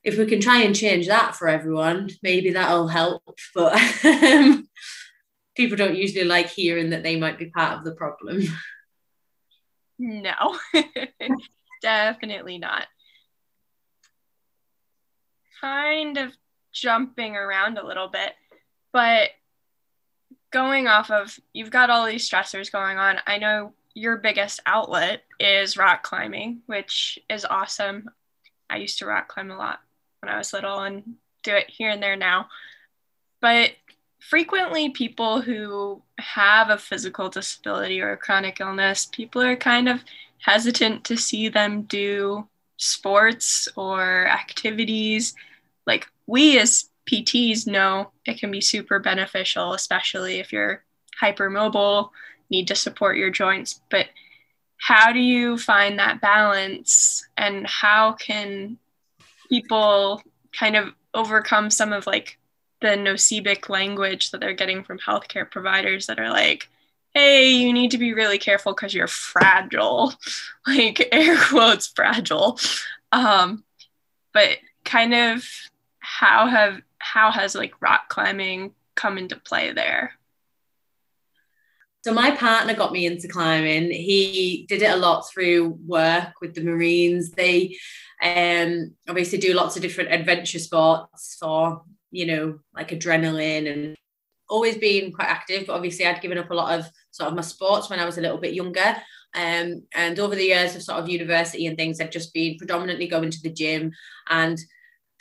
if 0.03 0.17
we 0.17 0.25
can 0.25 0.39
try 0.39 0.61
and 0.61 0.75
change 0.75 1.07
that 1.07 1.35
for 1.35 1.47
everyone, 1.47 2.09
maybe 2.21 2.51
that'll 2.51 2.87
help. 2.87 3.37
But 3.53 3.73
um, 4.05 4.67
people 5.55 5.77
don't 5.77 5.97
usually 5.97 6.25
like 6.25 6.49
hearing 6.49 6.91
that 6.91 7.03
they 7.03 7.19
might 7.19 7.37
be 7.37 7.49
part 7.49 7.77
of 7.77 7.83
the 7.83 7.95
problem. 7.95 8.43
No, 9.99 10.57
definitely 11.81 12.57
not. 12.57 12.87
Kind 15.61 16.17
of 16.17 16.33
jumping 16.73 17.35
around 17.35 17.77
a 17.77 17.85
little 17.85 18.09
bit, 18.09 18.33
but 18.91 19.29
going 20.53 20.87
off 20.87 21.11
of 21.11 21.37
you've 21.51 21.71
got 21.71 21.89
all 21.89 22.05
these 22.05 22.29
stressors 22.29 22.71
going 22.71 22.97
on. 22.97 23.17
I 23.27 23.37
know 23.39 23.73
your 23.95 24.17
biggest 24.17 24.61
outlet 24.65 25.23
is 25.39 25.75
rock 25.77 26.03
climbing, 26.03 26.61
which 26.67 27.19
is 27.29 27.43
awesome. 27.43 28.09
I 28.69 28.77
used 28.77 28.99
to 28.99 29.05
rock 29.05 29.27
climb 29.27 29.51
a 29.51 29.57
lot 29.57 29.81
when 30.21 30.31
I 30.31 30.37
was 30.37 30.53
little 30.53 30.79
and 30.79 31.15
do 31.43 31.53
it 31.53 31.69
here 31.69 31.89
and 31.89 32.01
there 32.01 32.15
now. 32.15 32.47
But 33.41 33.71
frequently, 34.19 34.89
people 34.89 35.41
who 35.41 36.01
have 36.19 36.69
a 36.69 36.77
physical 36.77 37.29
disability 37.29 37.99
or 37.99 38.13
a 38.13 38.17
chronic 38.17 38.61
illness, 38.61 39.07
people 39.11 39.41
are 39.41 39.57
kind 39.57 39.89
of 39.89 40.03
hesitant 40.39 41.03
to 41.05 41.17
see 41.17 41.49
them 41.49 41.83
do 41.83 42.47
sports 42.77 43.67
or 43.75 44.27
activities. 44.27 45.35
Like 45.85 46.07
we 46.25 46.57
as 46.59 46.89
PTs 47.09 47.67
know 47.67 48.11
it 48.25 48.39
can 48.39 48.51
be 48.51 48.61
super 48.61 48.99
beneficial, 48.99 49.73
especially 49.73 50.39
if 50.39 50.53
you're 50.53 50.83
hypermobile, 51.21 52.09
need 52.49 52.67
to 52.67 52.75
support 52.75 53.17
your 53.17 53.29
joints. 53.29 53.81
But 53.89 54.07
how 54.77 55.11
do 55.11 55.19
you 55.19 55.57
find 55.57 55.99
that 55.99 56.21
balance 56.21 57.25
and 57.37 57.65
how 57.67 58.13
can 58.13 58.77
people 59.49 60.21
kind 60.57 60.75
of 60.75 60.93
overcome 61.13 61.69
some 61.69 61.93
of 61.93 62.07
like 62.07 62.37
the 62.81 62.89
nocebic 62.89 63.69
language 63.69 64.31
that 64.31 64.41
they're 64.41 64.53
getting 64.53 64.83
from 64.83 64.99
healthcare 64.99 65.49
providers 65.49 66.07
that 66.07 66.19
are 66.19 66.29
like, 66.29 66.69
hey, 67.13 67.49
you 67.49 67.71
need 67.71 67.91
to 67.91 67.97
be 67.97 68.13
really 68.13 68.37
careful 68.37 68.73
because 68.73 68.93
you're 68.93 69.07
fragile, 69.07 70.13
like 70.67 71.07
air 71.11 71.37
quotes 71.37 71.87
fragile. 71.87 72.59
Um, 73.11 73.63
but 74.33 74.57
kind 74.83 75.13
of 75.13 75.47
how 75.99 76.47
have 76.47 76.81
how 77.03 77.31
has 77.31 77.55
like 77.55 77.81
rock 77.81 78.09
climbing 78.09 78.73
come 78.95 79.17
into 79.17 79.35
play 79.35 79.73
there? 79.73 80.13
So 82.03 82.13
my 82.13 82.31
partner 82.31 82.73
got 82.73 82.91
me 82.91 83.05
into 83.05 83.29
climbing. 83.29 83.89
He 83.91 84.65
did 84.67 84.81
it 84.81 84.91
a 84.91 84.97
lot 84.97 85.29
through 85.29 85.79
work 85.85 86.33
with 86.41 86.53
the 86.53 86.61
Marines. 86.61 87.31
They 87.31 87.77
um, 88.21 88.93
obviously 89.07 89.37
do 89.37 89.53
lots 89.53 89.75
of 89.75 89.81
different 89.81 90.11
adventure 90.11 90.59
sports 90.59 91.37
for, 91.39 91.83
you 92.11 92.25
know, 92.25 92.59
like 92.75 92.89
adrenaline 92.89 93.71
and 93.71 93.95
always 94.49 94.77
been 94.77 95.13
quite 95.13 95.29
active. 95.29 95.67
But 95.67 95.75
obviously 95.75 96.05
I'd 96.05 96.21
given 96.21 96.37
up 96.37 96.51
a 96.51 96.55
lot 96.55 96.77
of 96.77 96.89
sort 97.11 97.29
of 97.29 97.35
my 97.35 97.41
sports 97.41 97.89
when 97.89 97.99
I 97.99 98.05
was 98.05 98.17
a 98.17 98.21
little 98.21 98.37
bit 98.37 98.53
younger. 98.53 98.97
Um, 99.33 99.83
and 99.95 100.19
over 100.19 100.35
the 100.35 100.43
years 100.43 100.75
of 100.75 100.83
sort 100.83 100.99
of 100.99 101.09
university 101.09 101.67
and 101.67 101.77
things, 101.77 102.01
I've 102.01 102.11
just 102.11 102.33
been 102.33 102.57
predominantly 102.57 103.07
going 103.07 103.31
to 103.31 103.41
the 103.41 103.49
gym 103.49 103.93
and 104.29 104.59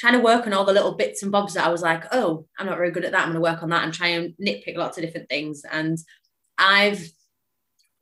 trying 0.03 0.15
to 0.15 0.19
work 0.19 0.49
on 0.49 0.53
all 0.53 0.65
the 0.65 0.73
little 0.73 0.97
bits 0.97 1.23
and 1.23 1.31
bobs 1.31 1.55
that 1.55 1.65
I 1.65 1.71
was 1.71 1.81
like, 1.81 2.03
oh, 2.11 2.45
I'm 2.59 2.67
not 2.67 2.77
very 2.77 2.91
good 2.91 3.05
at 3.05 3.13
that. 3.13 3.21
I'm 3.21 3.29
going 3.29 3.35
to 3.35 3.41
work 3.41 3.63
on 3.63 3.71
that 3.71 3.85
and 3.85 3.95
try 3.95 4.09
and 4.09 4.35
nitpick 4.45 4.77
lots 4.77 4.99
of 4.99 5.05
different 5.05 5.29
things. 5.29 5.63
And 5.71 5.97
I've 6.59 7.09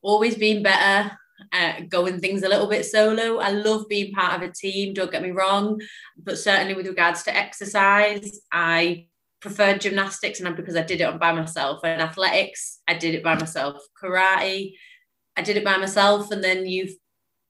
always 0.00 0.34
been 0.34 0.62
better 0.62 1.14
at 1.52 1.90
going 1.90 2.18
things 2.18 2.42
a 2.42 2.48
little 2.48 2.68
bit 2.68 2.86
solo. 2.86 3.36
I 3.36 3.50
love 3.50 3.86
being 3.86 4.14
part 4.14 4.32
of 4.32 4.48
a 4.48 4.50
team, 4.50 4.94
don't 4.94 5.12
get 5.12 5.22
me 5.22 5.30
wrong. 5.30 5.78
But 6.16 6.38
certainly 6.38 6.72
with 6.72 6.86
regards 6.86 7.22
to 7.24 7.36
exercise, 7.36 8.40
I 8.50 9.08
preferred 9.42 9.82
gymnastics 9.82 10.40
and 10.40 10.56
because 10.56 10.76
I 10.76 10.82
did 10.82 11.02
it 11.02 11.20
by 11.20 11.32
myself. 11.34 11.80
And 11.84 12.00
athletics, 12.00 12.78
I 12.88 12.94
did 12.94 13.14
it 13.14 13.22
by 13.22 13.34
myself. 13.34 13.76
Karate, 14.02 14.72
I 15.36 15.42
did 15.42 15.58
it 15.58 15.64
by 15.64 15.76
myself. 15.76 16.30
And 16.30 16.42
then 16.42 16.64
you 16.64 16.88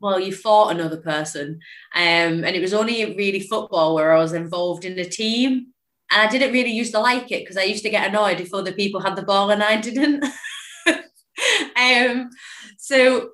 well, 0.00 0.18
you 0.18 0.34
fought 0.34 0.74
another 0.74 0.96
person. 0.96 1.60
Um, 1.94 2.44
and 2.44 2.56
it 2.56 2.60
was 2.60 2.74
only 2.74 3.16
really 3.16 3.40
football 3.40 3.94
where 3.94 4.12
I 4.12 4.18
was 4.18 4.32
involved 4.32 4.84
in 4.84 4.98
a 4.98 5.04
team. 5.04 5.68
And 6.10 6.22
I 6.22 6.30
didn't 6.30 6.52
really 6.52 6.72
used 6.72 6.92
to 6.92 7.00
like 7.00 7.30
it 7.30 7.42
because 7.42 7.56
I 7.56 7.62
used 7.62 7.84
to 7.84 7.90
get 7.90 8.08
annoyed 8.08 8.40
if 8.40 8.52
other 8.52 8.72
people 8.72 9.00
had 9.00 9.14
the 9.14 9.22
ball 9.22 9.50
and 9.50 9.62
I 9.62 9.76
didn't. 9.76 10.24
um, 11.76 12.30
so 12.78 13.30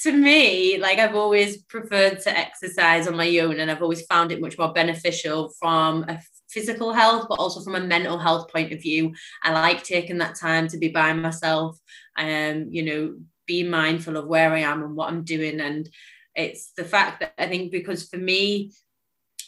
to 0.00 0.12
me, 0.12 0.78
like 0.78 0.98
I've 0.98 1.16
always 1.16 1.62
preferred 1.62 2.20
to 2.20 2.38
exercise 2.38 3.08
on 3.08 3.16
my 3.16 3.38
own 3.38 3.58
and 3.58 3.70
I've 3.70 3.82
always 3.82 4.06
found 4.06 4.30
it 4.30 4.40
much 4.40 4.56
more 4.58 4.72
beneficial 4.72 5.52
from 5.58 6.04
a 6.04 6.20
physical 6.48 6.92
health, 6.92 7.26
but 7.28 7.38
also 7.38 7.62
from 7.62 7.74
a 7.74 7.80
mental 7.80 8.18
health 8.18 8.50
point 8.52 8.72
of 8.72 8.80
view. 8.80 9.12
I 9.42 9.52
like 9.52 9.82
taking 9.82 10.18
that 10.18 10.36
time 10.36 10.68
to 10.68 10.78
be 10.78 10.88
by 10.88 11.12
myself 11.12 11.78
and, 12.16 12.64
um, 12.64 12.68
you 12.70 12.82
know, 12.82 13.16
be 13.50 13.64
mindful 13.64 14.16
of 14.16 14.28
where 14.28 14.52
I 14.52 14.60
am 14.60 14.84
and 14.84 14.94
what 14.94 15.08
I'm 15.08 15.24
doing. 15.24 15.60
And 15.60 15.88
it's 16.36 16.70
the 16.76 16.84
fact 16.84 17.18
that 17.20 17.34
I 17.36 17.48
think 17.48 17.72
because 17.72 18.08
for 18.08 18.16
me, 18.16 18.72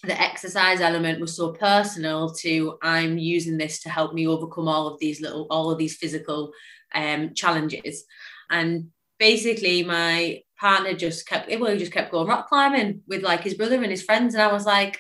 the 0.03 0.21
exercise 0.21 0.81
element 0.81 1.21
was 1.21 1.37
so 1.37 1.53
personal 1.53 2.35
to 2.43 2.77
I'm 2.83 3.17
using 3.17 3.57
this 3.59 3.81
to 3.83 3.89
help 3.89 4.13
me 4.13 4.27
overcome 4.27 4.67
all 4.67 4.89
of 4.89 4.99
these 4.99 5.21
little, 5.21 5.47
all 5.51 5.71
of 5.71 5.79
these 5.79 5.97
physical 5.97 6.53
um, 6.93 7.35
challenges. 7.35 8.05
And 8.51 8.89
basically 9.21 9.85
my 9.85 10.41
partner 10.59 10.95
just 10.95 11.29
kept, 11.29 11.49
well, 11.61 11.71
he 11.71 11.79
just 11.79 11.93
kept 11.93 12.11
going 12.11 12.27
rock 12.27 12.49
climbing 12.49 13.03
with 13.07 13.23
like 13.23 13.43
his 13.45 13.55
brother 13.55 13.81
and 13.81 13.95
his 13.97 14.03
friends. 14.03 14.35
And 14.35 14.43
I 14.43 14.53
was 14.53 14.67
like, 14.67 14.99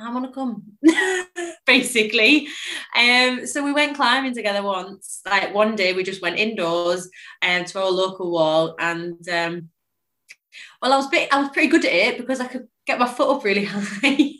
I 0.00 0.12
want 0.12 0.26
to 0.26 0.32
come, 0.32 0.62
basically. 1.66 2.48
Um, 2.96 3.46
so 3.46 3.64
we 3.64 3.72
went 3.72 3.96
climbing 3.96 4.34
together 4.34 4.62
once. 4.62 5.20
Like 5.26 5.54
one 5.54 5.74
day, 5.74 5.92
we 5.92 6.04
just 6.04 6.22
went 6.22 6.38
indoors 6.38 7.08
um, 7.42 7.64
to 7.64 7.80
our 7.80 7.90
local 7.90 8.30
wall, 8.30 8.74
and 8.78 9.28
um, 9.28 9.70
well, 10.80 10.92
I 10.92 10.96
was 10.96 11.08
bit, 11.08 11.32
I 11.32 11.40
was 11.40 11.50
pretty 11.50 11.68
good 11.68 11.84
at 11.84 11.92
it 11.92 12.18
because 12.18 12.40
I 12.40 12.46
could 12.46 12.68
get 12.86 12.98
my 12.98 13.08
foot 13.08 13.28
up 13.28 13.44
really 13.44 13.64
high. 13.68 14.34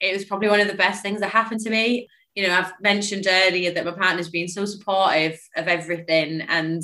it 0.00 0.12
was 0.12 0.24
probably 0.24 0.48
one 0.48 0.60
of 0.60 0.68
the 0.68 0.74
best 0.74 1.02
things 1.02 1.20
that 1.20 1.30
happened 1.30 1.60
to 1.60 1.70
me. 1.70 2.08
You 2.34 2.46
know, 2.46 2.54
I've 2.54 2.72
mentioned 2.80 3.26
earlier 3.28 3.70
that 3.72 3.84
my 3.84 3.92
partner's 3.92 4.28
been 4.28 4.48
so 4.48 4.64
supportive 4.64 5.38
of 5.56 5.68
everything, 5.68 6.40
and 6.42 6.82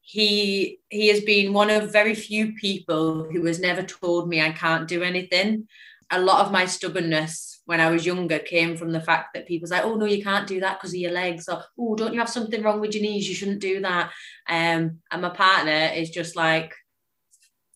he 0.00 0.78
he 0.88 1.08
has 1.08 1.20
been 1.20 1.52
one 1.52 1.68
of 1.68 1.92
very 1.92 2.14
few 2.14 2.54
people 2.54 3.24
who 3.24 3.44
has 3.44 3.60
never 3.60 3.82
told 3.82 4.28
me 4.28 4.40
I 4.40 4.52
can't 4.52 4.88
do 4.88 5.02
anything 5.02 5.68
a 6.10 6.20
lot 6.20 6.44
of 6.44 6.52
my 6.52 6.64
stubbornness 6.64 7.60
when 7.66 7.80
I 7.80 7.90
was 7.90 8.06
younger 8.06 8.38
came 8.38 8.76
from 8.76 8.92
the 8.92 9.00
fact 9.00 9.34
that 9.34 9.46
people 9.46 9.68
say, 9.68 9.80
"Oh 9.82 9.94
no, 9.94 10.06
you 10.06 10.22
can't 10.22 10.46
do 10.46 10.60
that 10.60 10.78
because 10.78 10.94
of 10.94 11.00
your 11.00 11.12
legs," 11.12 11.48
or 11.48 11.62
"Oh, 11.78 11.94
don't 11.94 12.14
you 12.14 12.18
have 12.18 12.30
something 12.30 12.62
wrong 12.62 12.80
with 12.80 12.94
your 12.94 13.02
knees? 13.02 13.28
You 13.28 13.34
shouldn't 13.34 13.60
do 13.60 13.80
that." 13.80 14.10
Um, 14.48 15.00
and 15.10 15.22
my 15.22 15.30
partner 15.30 15.92
is 15.94 16.10
just 16.10 16.36
like, 16.36 16.74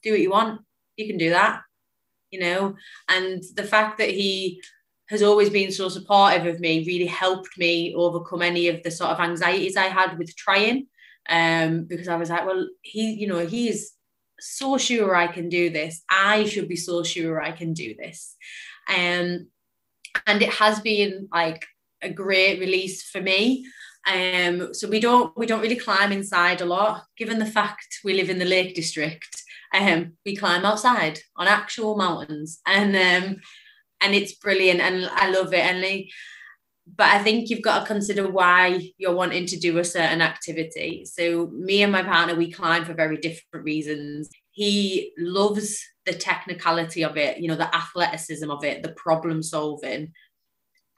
"Do 0.02 0.12
what 0.12 0.20
you 0.20 0.30
want. 0.30 0.62
You 0.96 1.06
can 1.06 1.18
do 1.18 1.30
that," 1.30 1.62
you 2.30 2.40
know. 2.40 2.76
And 3.08 3.42
the 3.54 3.64
fact 3.64 3.98
that 3.98 4.10
he 4.10 4.62
has 5.08 5.22
always 5.22 5.50
been 5.50 5.70
so 5.70 5.90
supportive 5.90 6.46
of 6.46 6.58
me 6.58 6.84
really 6.86 7.06
helped 7.06 7.58
me 7.58 7.94
overcome 7.94 8.40
any 8.40 8.68
of 8.68 8.82
the 8.82 8.90
sort 8.90 9.10
of 9.10 9.20
anxieties 9.20 9.76
I 9.76 9.88
had 9.88 10.18
with 10.18 10.34
trying. 10.36 10.86
Um, 11.28 11.84
because 11.84 12.08
I 12.08 12.16
was 12.16 12.30
like, 12.30 12.46
well, 12.46 12.66
he, 12.80 13.12
you 13.12 13.26
know, 13.26 13.46
he's 13.46 13.92
so 14.42 14.76
sure 14.76 15.14
I 15.14 15.28
can 15.28 15.48
do 15.48 15.70
this. 15.70 16.02
I 16.10 16.44
should 16.44 16.68
be 16.68 16.76
so 16.76 17.02
sure 17.02 17.40
I 17.40 17.52
can 17.52 17.72
do 17.72 17.94
this. 17.94 18.36
Um, 18.88 19.48
and 20.26 20.42
it 20.42 20.50
has 20.50 20.80
been 20.80 21.28
like 21.32 21.66
a 22.02 22.10
great 22.10 22.60
release 22.60 23.02
for 23.02 23.20
me. 23.20 23.66
Um, 24.06 24.74
so 24.74 24.88
we 24.88 24.98
don't 24.98 25.36
we 25.38 25.46
don't 25.46 25.60
really 25.60 25.76
climb 25.76 26.10
inside 26.10 26.60
a 26.60 26.64
lot, 26.64 27.04
given 27.16 27.38
the 27.38 27.46
fact 27.46 28.00
we 28.04 28.14
live 28.14 28.30
in 28.30 28.38
the 28.38 28.44
Lake 28.44 28.74
District. 28.74 29.42
Um, 29.72 30.14
we 30.26 30.36
climb 30.36 30.64
outside 30.64 31.20
on 31.36 31.46
actual 31.46 31.96
mountains, 31.96 32.60
and 32.66 32.96
um, 32.96 33.36
and 34.00 34.14
it's 34.14 34.34
brilliant, 34.34 34.80
and 34.80 35.06
I 35.06 35.30
love 35.30 35.54
it. 35.54 35.64
And 35.64 35.80
like, 35.80 36.08
but 36.86 37.06
I 37.06 37.22
think 37.22 37.48
you've 37.48 37.62
got 37.62 37.80
to 37.80 37.86
consider 37.86 38.28
why 38.28 38.90
you're 38.98 39.14
wanting 39.14 39.46
to 39.46 39.58
do 39.58 39.78
a 39.78 39.84
certain 39.84 40.20
activity. 40.20 41.04
So, 41.04 41.48
me 41.52 41.82
and 41.82 41.92
my 41.92 42.02
partner, 42.02 42.34
we 42.34 42.50
climb 42.50 42.84
for 42.84 42.94
very 42.94 43.16
different 43.16 43.64
reasons. 43.64 44.28
He 44.50 45.12
loves 45.16 45.78
the 46.04 46.12
technicality 46.12 47.04
of 47.04 47.16
it, 47.16 47.38
you 47.38 47.48
know, 47.48 47.56
the 47.56 47.74
athleticism 47.74 48.50
of 48.50 48.64
it, 48.64 48.82
the 48.82 48.92
problem 48.92 49.42
solving. 49.42 50.12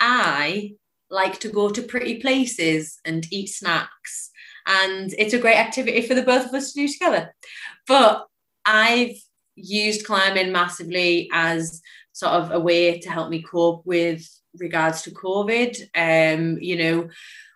I 0.00 0.72
like 1.10 1.38
to 1.40 1.48
go 1.48 1.68
to 1.68 1.82
pretty 1.82 2.20
places 2.20 2.98
and 3.04 3.26
eat 3.30 3.48
snacks. 3.48 4.30
And 4.66 5.14
it's 5.18 5.34
a 5.34 5.38
great 5.38 5.58
activity 5.58 6.02
for 6.02 6.14
the 6.14 6.22
both 6.22 6.46
of 6.46 6.54
us 6.54 6.72
to 6.72 6.80
do 6.80 6.88
together. 6.88 7.34
But 7.86 8.26
I've 8.64 9.16
used 9.54 10.06
climbing 10.06 10.50
massively 10.50 11.28
as 11.32 11.80
sort 12.12 12.32
of 12.32 12.50
a 12.50 12.60
way 12.60 12.98
to 13.00 13.10
help 13.10 13.28
me 13.28 13.42
cope 13.42 13.84
with 13.84 14.26
regards 14.58 15.02
to 15.02 15.10
COVID. 15.10 15.76
Um, 15.94 16.58
you 16.60 16.76
know, 16.76 17.08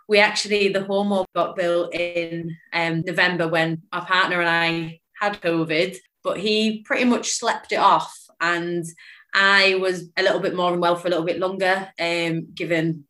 we 0.08 0.18
actually 0.18 0.68
the 0.68 0.84
home 0.84 1.10
wall 1.10 1.26
got 1.34 1.56
built 1.56 1.94
in 1.94 2.56
um, 2.72 3.02
November 3.06 3.48
when 3.48 3.82
our 3.92 4.04
partner 4.04 4.40
and 4.40 4.48
I 4.48 5.00
had 5.20 5.40
COVID, 5.40 5.96
but 6.22 6.38
he 6.38 6.82
pretty 6.84 7.04
much 7.04 7.30
slept 7.30 7.72
it 7.72 7.78
off, 7.78 8.16
and 8.40 8.84
I 9.34 9.74
was 9.76 10.04
a 10.16 10.22
little 10.22 10.40
bit 10.40 10.56
more 10.56 10.72
unwell 10.72 10.96
for 10.96 11.08
a 11.08 11.10
little 11.10 11.26
bit 11.26 11.38
longer, 11.38 11.90
um, 12.00 12.48
given 12.54 13.04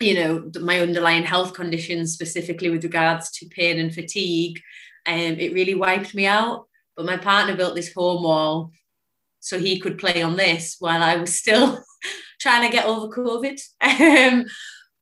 you 0.00 0.14
know 0.14 0.50
my 0.60 0.80
underlying 0.80 1.24
health 1.24 1.54
conditions, 1.54 2.14
specifically 2.14 2.70
with 2.70 2.84
regards 2.84 3.30
to 3.32 3.48
pain 3.48 3.78
and 3.78 3.94
fatigue. 3.94 4.60
Um, 5.06 5.38
it 5.38 5.54
really 5.54 5.74
wiped 5.74 6.14
me 6.14 6.26
out. 6.26 6.66
But 6.96 7.06
my 7.06 7.16
partner 7.16 7.56
built 7.56 7.74
this 7.74 7.92
home 7.94 8.22
wall 8.22 8.72
so 9.38 9.58
he 9.58 9.80
could 9.80 9.98
play 9.98 10.20
on 10.22 10.36
this 10.36 10.76
while 10.78 11.02
I 11.02 11.16
was 11.16 11.34
still 11.34 11.82
trying 12.40 12.68
to 12.68 12.74
get 12.74 12.86
over 12.86 13.08
COVID. 13.08 13.60
Um, 13.82 14.46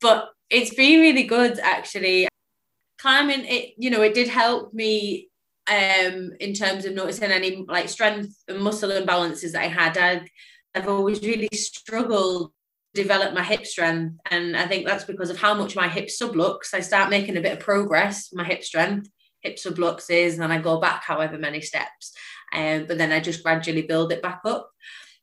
but 0.01 0.29
it's 0.49 0.73
been 0.73 1.01
really 1.01 1.23
good 1.23 1.59
actually. 1.59 2.27
Climbing 2.99 3.45
it, 3.45 3.73
you 3.77 3.89
know, 3.89 4.01
it 4.01 4.13
did 4.13 4.27
help 4.27 4.73
me 4.73 5.29
um 5.67 6.31
in 6.39 6.53
terms 6.53 6.85
of 6.85 6.93
noticing 6.93 7.31
any 7.31 7.63
like 7.67 7.89
strength 7.89 8.33
and 8.47 8.61
muscle 8.61 8.89
imbalances 8.89 9.51
that 9.51 9.63
I 9.63 9.67
had. 9.67 9.97
i 9.97 10.25
I've 10.75 10.87
always 10.87 11.21
really 11.21 11.49
struggled 11.53 12.51
to 12.93 13.01
develop 13.01 13.33
my 13.33 13.43
hip 13.43 13.65
strength. 13.65 14.17
And 14.29 14.55
I 14.55 14.67
think 14.67 14.85
that's 14.85 15.03
because 15.03 15.29
of 15.29 15.39
how 15.39 15.53
much 15.53 15.75
my 15.75 15.87
hip 15.87 16.07
sublux. 16.07 16.73
I 16.73 16.81
start 16.81 17.09
making 17.09 17.37
a 17.37 17.41
bit 17.41 17.53
of 17.53 17.59
progress, 17.59 18.29
my 18.33 18.43
hip 18.43 18.63
strength, 18.63 19.09
hip 19.41 19.57
subluxes, 19.57 20.33
and 20.33 20.41
then 20.41 20.51
I 20.51 20.59
go 20.59 20.79
back 20.79 21.03
however 21.03 21.37
many 21.37 21.61
steps. 21.61 22.13
Um, 22.53 22.85
but 22.85 22.97
then 22.97 23.11
I 23.11 23.19
just 23.19 23.43
gradually 23.43 23.83
build 23.83 24.11
it 24.11 24.21
back 24.21 24.41
up. 24.45 24.69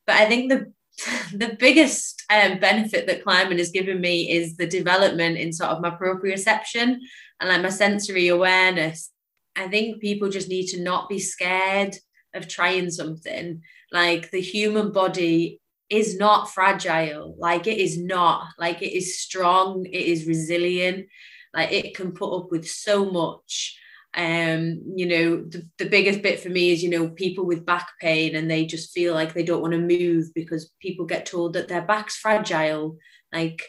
But 0.06 0.16
I 0.16 0.26
think 0.26 0.50
the 0.50 0.72
the 1.32 1.56
biggest 1.58 2.24
um, 2.30 2.58
benefit 2.58 3.06
that 3.06 3.22
climbing 3.22 3.58
has 3.58 3.70
given 3.70 4.00
me 4.00 4.30
is 4.30 4.56
the 4.56 4.66
development 4.66 5.36
in 5.36 5.52
sort 5.52 5.70
of 5.70 5.82
my 5.82 5.90
proprioception 5.90 6.98
and 7.40 7.48
like 7.48 7.62
my 7.62 7.68
sensory 7.68 8.28
awareness. 8.28 9.10
I 9.56 9.68
think 9.68 10.00
people 10.00 10.28
just 10.28 10.48
need 10.48 10.66
to 10.68 10.82
not 10.82 11.08
be 11.08 11.18
scared 11.18 11.96
of 12.34 12.48
trying 12.48 12.90
something. 12.90 13.62
Like 13.92 14.30
the 14.30 14.40
human 14.40 14.92
body 14.92 15.60
is 15.88 16.18
not 16.18 16.50
fragile. 16.50 17.36
Like 17.38 17.66
it 17.66 17.78
is 17.78 17.98
not. 17.98 18.48
Like 18.58 18.82
it 18.82 18.96
is 18.96 19.20
strong. 19.20 19.86
It 19.86 19.94
is 19.94 20.26
resilient. 20.26 21.06
Like 21.54 21.72
it 21.72 21.94
can 21.94 22.12
put 22.12 22.34
up 22.36 22.50
with 22.50 22.68
so 22.68 23.10
much 23.10 23.78
um 24.16 24.80
you 24.94 25.06
know 25.06 25.36
the, 25.42 25.62
the 25.78 25.88
biggest 25.88 26.22
bit 26.22 26.40
for 26.40 26.48
me 26.48 26.72
is 26.72 26.82
you 26.82 26.88
know 26.88 27.08
people 27.10 27.44
with 27.44 27.66
back 27.66 27.88
pain 28.00 28.34
and 28.34 28.50
they 28.50 28.64
just 28.64 28.92
feel 28.92 29.12
like 29.12 29.34
they 29.34 29.42
don't 29.42 29.60
want 29.60 29.74
to 29.74 29.78
move 29.78 30.32
because 30.34 30.72
people 30.80 31.04
get 31.04 31.26
told 31.26 31.52
that 31.52 31.68
their 31.68 31.82
back's 31.82 32.16
fragile 32.16 32.96
like 33.32 33.62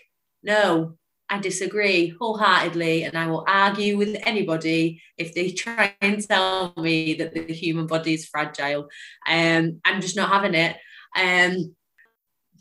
no 0.44 0.98
I 1.30 1.40
disagree 1.40 2.16
wholeheartedly, 2.20 3.04
and 3.04 3.18
I 3.18 3.28
will 3.28 3.44
argue 3.48 3.98
with 3.98 4.16
anybody 4.26 5.02
if 5.18 5.34
they 5.34 5.52
try 5.52 5.94
and 6.00 6.26
tell 6.26 6.74
me 6.78 7.16
that 7.16 7.34
the 7.34 7.54
human 7.54 7.86
body 7.86 8.14
is 8.14 8.28
fragile. 8.28 8.88
Um, 9.28 9.82
I'm 9.84 10.00
just 10.00 10.16
not 10.16 10.30
having 10.30 10.54
it. 10.54 10.78
Um, 11.16 11.76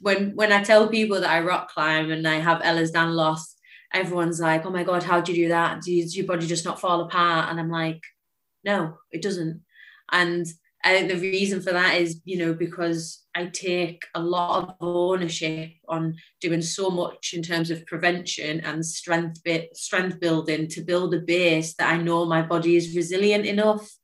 when 0.00 0.34
when 0.34 0.52
I 0.52 0.64
tell 0.64 0.88
people 0.88 1.20
that 1.20 1.30
I 1.30 1.40
rock 1.40 1.70
climb 1.70 2.10
and 2.10 2.26
I 2.26 2.36
have 2.36 2.62
Ehlers-Danlos, 2.62 3.40
everyone's 3.92 4.40
like, 4.40 4.66
oh 4.66 4.70
my 4.70 4.84
God, 4.84 5.02
how 5.02 5.20
do 5.20 5.32
you 5.32 5.44
do 5.44 5.48
that? 5.48 5.82
Does 5.82 6.16
your 6.16 6.26
body 6.26 6.46
just 6.46 6.64
not 6.64 6.80
fall 6.80 7.02
apart? 7.02 7.50
And 7.50 7.58
I'm 7.58 7.70
like, 7.70 8.02
no, 8.64 8.98
it 9.10 9.22
doesn't. 9.22 9.62
And 10.12 10.46
I 10.84 10.90
think 10.90 11.10
the 11.10 11.18
reason 11.18 11.60
for 11.62 11.72
that 11.72 12.00
is, 12.00 12.20
you 12.24 12.38
know, 12.38 12.54
because 12.54 13.24
I 13.34 13.46
take 13.46 14.04
a 14.14 14.20
lot 14.20 14.62
of 14.62 14.74
ownership 14.80 15.72
on 15.88 16.16
doing 16.40 16.62
so 16.62 16.90
much 16.90 17.34
in 17.34 17.42
terms 17.42 17.70
of 17.70 17.84
prevention 17.86 18.60
and 18.60 18.86
strength 18.86 19.42
bit 19.42 19.76
strength 19.76 20.20
building 20.20 20.68
to 20.68 20.82
build 20.82 21.12
a 21.14 21.18
base 21.18 21.74
that 21.74 21.92
I 21.92 21.96
know 21.96 22.24
my 22.24 22.42
body 22.42 22.76
is 22.76 22.94
resilient 22.94 23.46
enough. 23.46 23.96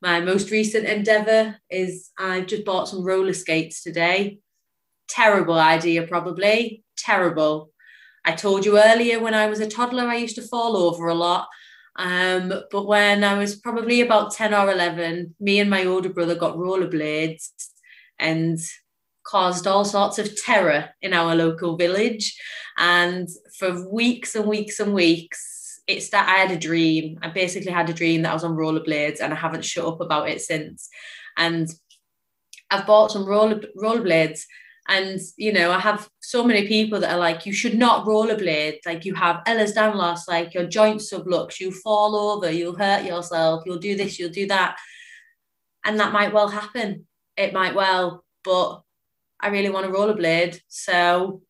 My 0.00 0.20
most 0.20 0.50
recent 0.50 0.86
endeavor 0.86 1.56
is 1.68 2.10
I've 2.16 2.46
just 2.46 2.64
bought 2.64 2.88
some 2.88 3.02
roller 3.02 3.32
skates 3.32 3.82
today. 3.82 4.38
Terrible 5.08 5.58
idea, 5.58 6.06
probably. 6.06 6.84
Terrible. 6.96 7.72
I 8.26 8.32
told 8.32 8.66
you 8.66 8.78
earlier 8.78 9.20
when 9.20 9.34
I 9.34 9.46
was 9.46 9.60
a 9.60 9.68
toddler, 9.68 10.04
I 10.04 10.16
used 10.16 10.34
to 10.34 10.42
fall 10.42 10.76
over 10.76 11.06
a 11.06 11.14
lot 11.14 11.46
um, 11.98 12.52
but 12.70 12.86
when 12.86 13.24
I 13.24 13.38
was 13.38 13.56
probably 13.56 14.02
about 14.02 14.32
10 14.32 14.52
or 14.52 14.70
11, 14.70 15.34
me 15.40 15.60
and 15.60 15.70
my 15.70 15.86
older 15.86 16.10
brother 16.10 16.34
got 16.34 16.56
rollerblades 16.56 17.50
and 18.18 18.58
caused 19.24 19.66
all 19.66 19.84
sorts 19.84 20.18
of 20.18 20.40
terror 20.40 20.90
in 21.00 21.14
our 21.14 21.34
local 21.34 21.76
village. 21.76 22.38
And 22.76 23.28
for 23.58 23.90
weeks 23.90 24.34
and 24.34 24.46
weeks 24.46 24.78
and 24.78 24.92
weeks, 24.92 25.80
it's 25.86 26.10
that 26.10 26.28
I 26.28 26.42
had 26.42 26.50
a 26.50 26.60
dream. 26.60 27.18
I 27.22 27.30
basically 27.30 27.72
had 27.72 27.88
a 27.88 27.94
dream 27.94 28.22
that 28.22 28.30
I 28.30 28.34
was 28.34 28.44
on 28.44 28.56
rollerblades 28.56 29.20
and 29.20 29.32
I 29.32 29.36
haven't 29.36 29.64
shut 29.64 29.86
up 29.86 30.00
about 30.00 30.28
it 30.28 30.42
since. 30.42 30.88
And 31.36 31.68
I've 32.70 32.86
bought 32.86 33.12
some 33.12 33.24
roller 33.24 33.60
rollerblades 33.78 34.40
and 34.88 35.20
you 35.36 35.52
know, 35.52 35.70
I 35.70 35.78
have 35.78 36.08
so 36.20 36.44
many 36.44 36.66
people 36.66 37.00
that 37.00 37.12
are 37.12 37.18
like, 37.18 37.46
you 37.46 37.52
should 37.52 37.76
not 37.76 38.06
rollerblade. 38.06 38.78
Like 38.84 39.04
you 39.04 39.14
have 39.14 39.42
Ehlers-Danlos, 39.46 40.28
like 40.28 40.54
your 40.54 40.66
joint 40.66 41.00
sublux, 41.00 41.60
you 41.60 41.70
fall 41.70 42.14
over, 42.16 42.50
you'll 42.50 42.76
hurt 42.76 43.04
yourself, 43.04 43.64
you'll 43.66 43.78
do 43.78 43.96
this, 43.96 44.18
you'll 44.18 44.30
do 44.30 44.46
that. 44.48 44.76
And 45.84 45.98
that 46.00 46.12
might 46.12 46.32
well 46.32 46.48
happen. 46.48 47.06
It 47.36 47.52
might 47.52 47.74
well, 47.74 48.24
but 48.44 48.82
I 49.40 49.48
really 49.48 49.70
want 49.70 49.86
to 49.86 49.92
rollerblade. 49.92 50.60
So 50.68 51.42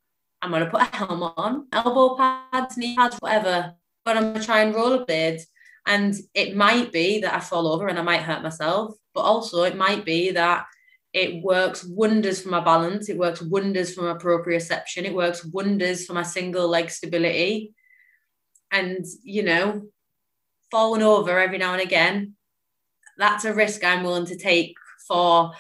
I'm 0.43 0.51
gonna 0.51 0.70
put 0.70 0.82
a 0.82 0.97
helmet 0.97 1.32
on, 1.37 1.66
elbow 1.72 2.16
pads, 2.16 2.76
knee 2.76 2.97
pads, 2.97 3.16
whatever. 3.18 3.74
But 4.05 4.16
I'm 4.16 4.32
gonna 4.32 4.45
try 4.45 4.62
and 4.62 4.74
rollerblade. 4.74 5.43
And 5.87 6.14
it 6.34 6.57
might 6.57 6.93
be 6.93 7.20
that 7.20 7.34
I 7.34 7.41
fall 7.41 7.68
over 7.68 7.87
and 7.87 7.99
I 7.99 8.03
might 8.03 8.22
hurt 8.22 8.43
myself, 8.43 8.97
but 9.14 9.20
also 9.20 9.62
it 9.62 9.76
might 9.76 10.05
be 10.05 10.32
that 10.32 10.66
it 11.17 11.43
works 11.43 11.83
wonders 11.83 12.43
for 12.43 12.51
my 12.51 12.61
balance. 12.61 13.09
It 13.09 13.17
works 13.17 13.41
wonders 13.41 13.95
for 13.95 14.03
my 14.03 14.19
proprioception. 14.19 15.05
It 15.05 15.14
works 15.14 15.43
wonders 15.47 16.05
for 16.05 16.12
my 16.12 16.23
single 16.23 16.69
leg 16.69 16.91
stability. 16.91 17.73
And, 18.71 19.03
you 19.23 19.43
know, 19.43 19.87
falling 20.71 21.03
over 21.03 21.39
every 21.39 21.57
now 21.57 21.73
and 21.73 21.81
again, 21.81 22.35
that's 23.17 23.47
a 23.47 23.55
risk 23.55 23.83
I'm 23.83 24.03
willing 24.03 24.27
to 24.27 24.37
take 24.37 24.75
for 25.09 25.53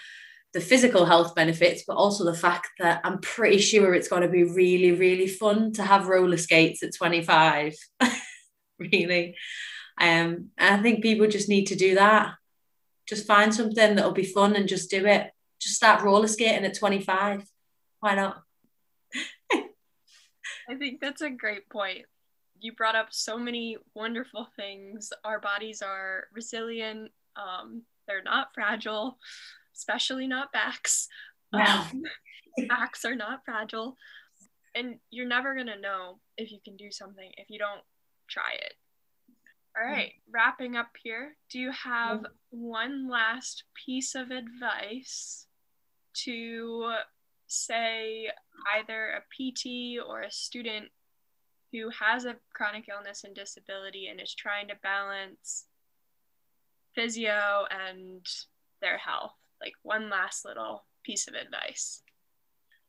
the 0.52 0.60
physical 0.60 1.06
health 1.06 1.34
benefits, 1.34 1.84
but 1.88 1.96
also 1.96 2.24
the 2.24 2.34
fact 2.34 2.68
that 2.78 3.00
I'm 3.02 3.20
pretty 3.20 3.58
sure 3.58 3.94
it's 3.94 4.08
going 4.08 4.22
to 4.22 4.28
be 4.28 4.44
really, 4.44 4.92
really 4.92 5.26
fun 5.26 5.72
to 5.74 5.82
have 5.82 6.08
roller 6.08 6.36
skates 6.36 6.82
at 6.82 6.94
25. 6.94 7.72
really. 8.78 9.36
Um, 9.98 10.50
I 10.58 10.76
think 10.82 11.02
people 11.02 11.28
just 11.28 11.48
need 11.48 11.68
to 11.68 11.76
do 11.76 11.94
that. 11.94 12.34
Just 13.08 13.26
find 13.26 13.54
something 13.54 13.94
that'll 13.94 14.12
be 14.12 14.26
fun 14.26 14.54
and 14.54 14.68
just 14.68 14.90
do 14.90 15.06
it 15.06 15.30
just 15.60 15.76
start 15.76 16.02
roller 16.02 16.28
skating 16.28 16.64
at 16.64 16.76
25. 16.76 17.44
Why 18.00 18.14
not? 18.14 18.42
I 20.68 20.74
think 20.78 21.00
that's 21.00 21.22
a 21.22 21.30
great 21.30 21.68
point. 21.68 22.04
You 22.58 22.72
brought 22.72 22.96
up 22.96 23.08
so 23.10 23.38
many 23.38 23.76
wonderful 23.94 24.48
things. 24.56 25.12
Our 25.24 25.40
bodies 25.40 25.82
are 25.82 26.24
resilient, 26.32 27.10
um, 27.36 27.82
they're 28.06 28.22
not 28.22 28.48
fragile, 28.54 29.18
especially 29.74 30.26
not 30.26 30.52
backs. 30.52 31.08
Wow. 31.52 31.86
Um, 31.92 32.02
backs 32.68 33.04
are 33.04 33.14
not 33.14 33.44
fragile. 33.44 33.96
And 34.74 34.96
you're 35.10 35.26
never 35.26 35.54
going 35.54 35.66
to 35.68 35.80
know 35.80 36.18
if 36.36 36.50
you 36.52 36.58
can 36.64 36.76
do 36.76 36.90
something 36.90 37.30
if 37.36 37.50
you 37.50 37.58
don't 37.58 37.80
try 38.28 38.52
it. 38.54 38.74
All 39.78 39.86
right, 39.86 40.12
wrapping 40.32 40.74
up 40.74 40.88
here, 41.02 41.36
do 41.50 41.58
you 41.58 41.70
have 41.70 42.24
one 42.48 43.10
last 43.10 43.64
piece 43.84 44.14
of 44.14 44.30
advice 44.30 45.45
to 46.24 46.92
say 47.46 48.28
either 48.76 49.10
a 49.10 49.20
PT 49.30 49.98
or 50.06 50.22
a 50.22 50.30
student 50.30 50.86
who 51.72 51.90
has 51.90 52.24
a 52.24 52.36
chronic 52.54 52.86
illness 52.88 53.24
and 53.24 53.34
disability 53.34 54.08
and 54.08 54.20
is 54.20 54.34
trying 54.34 54.68
to 54.68 54.74
balance 54.82 55.66
physio 56.94 57.64
and 57.70 58.26
their 58.80 58.98
health? 58.98 59.32
Like 59.60 59.74
one 59.82 60.10
last 60.10 60.44
little 60.44 60.84
piece 61.04 61.28
of 61.28 61.34
advice. 61.34 62.02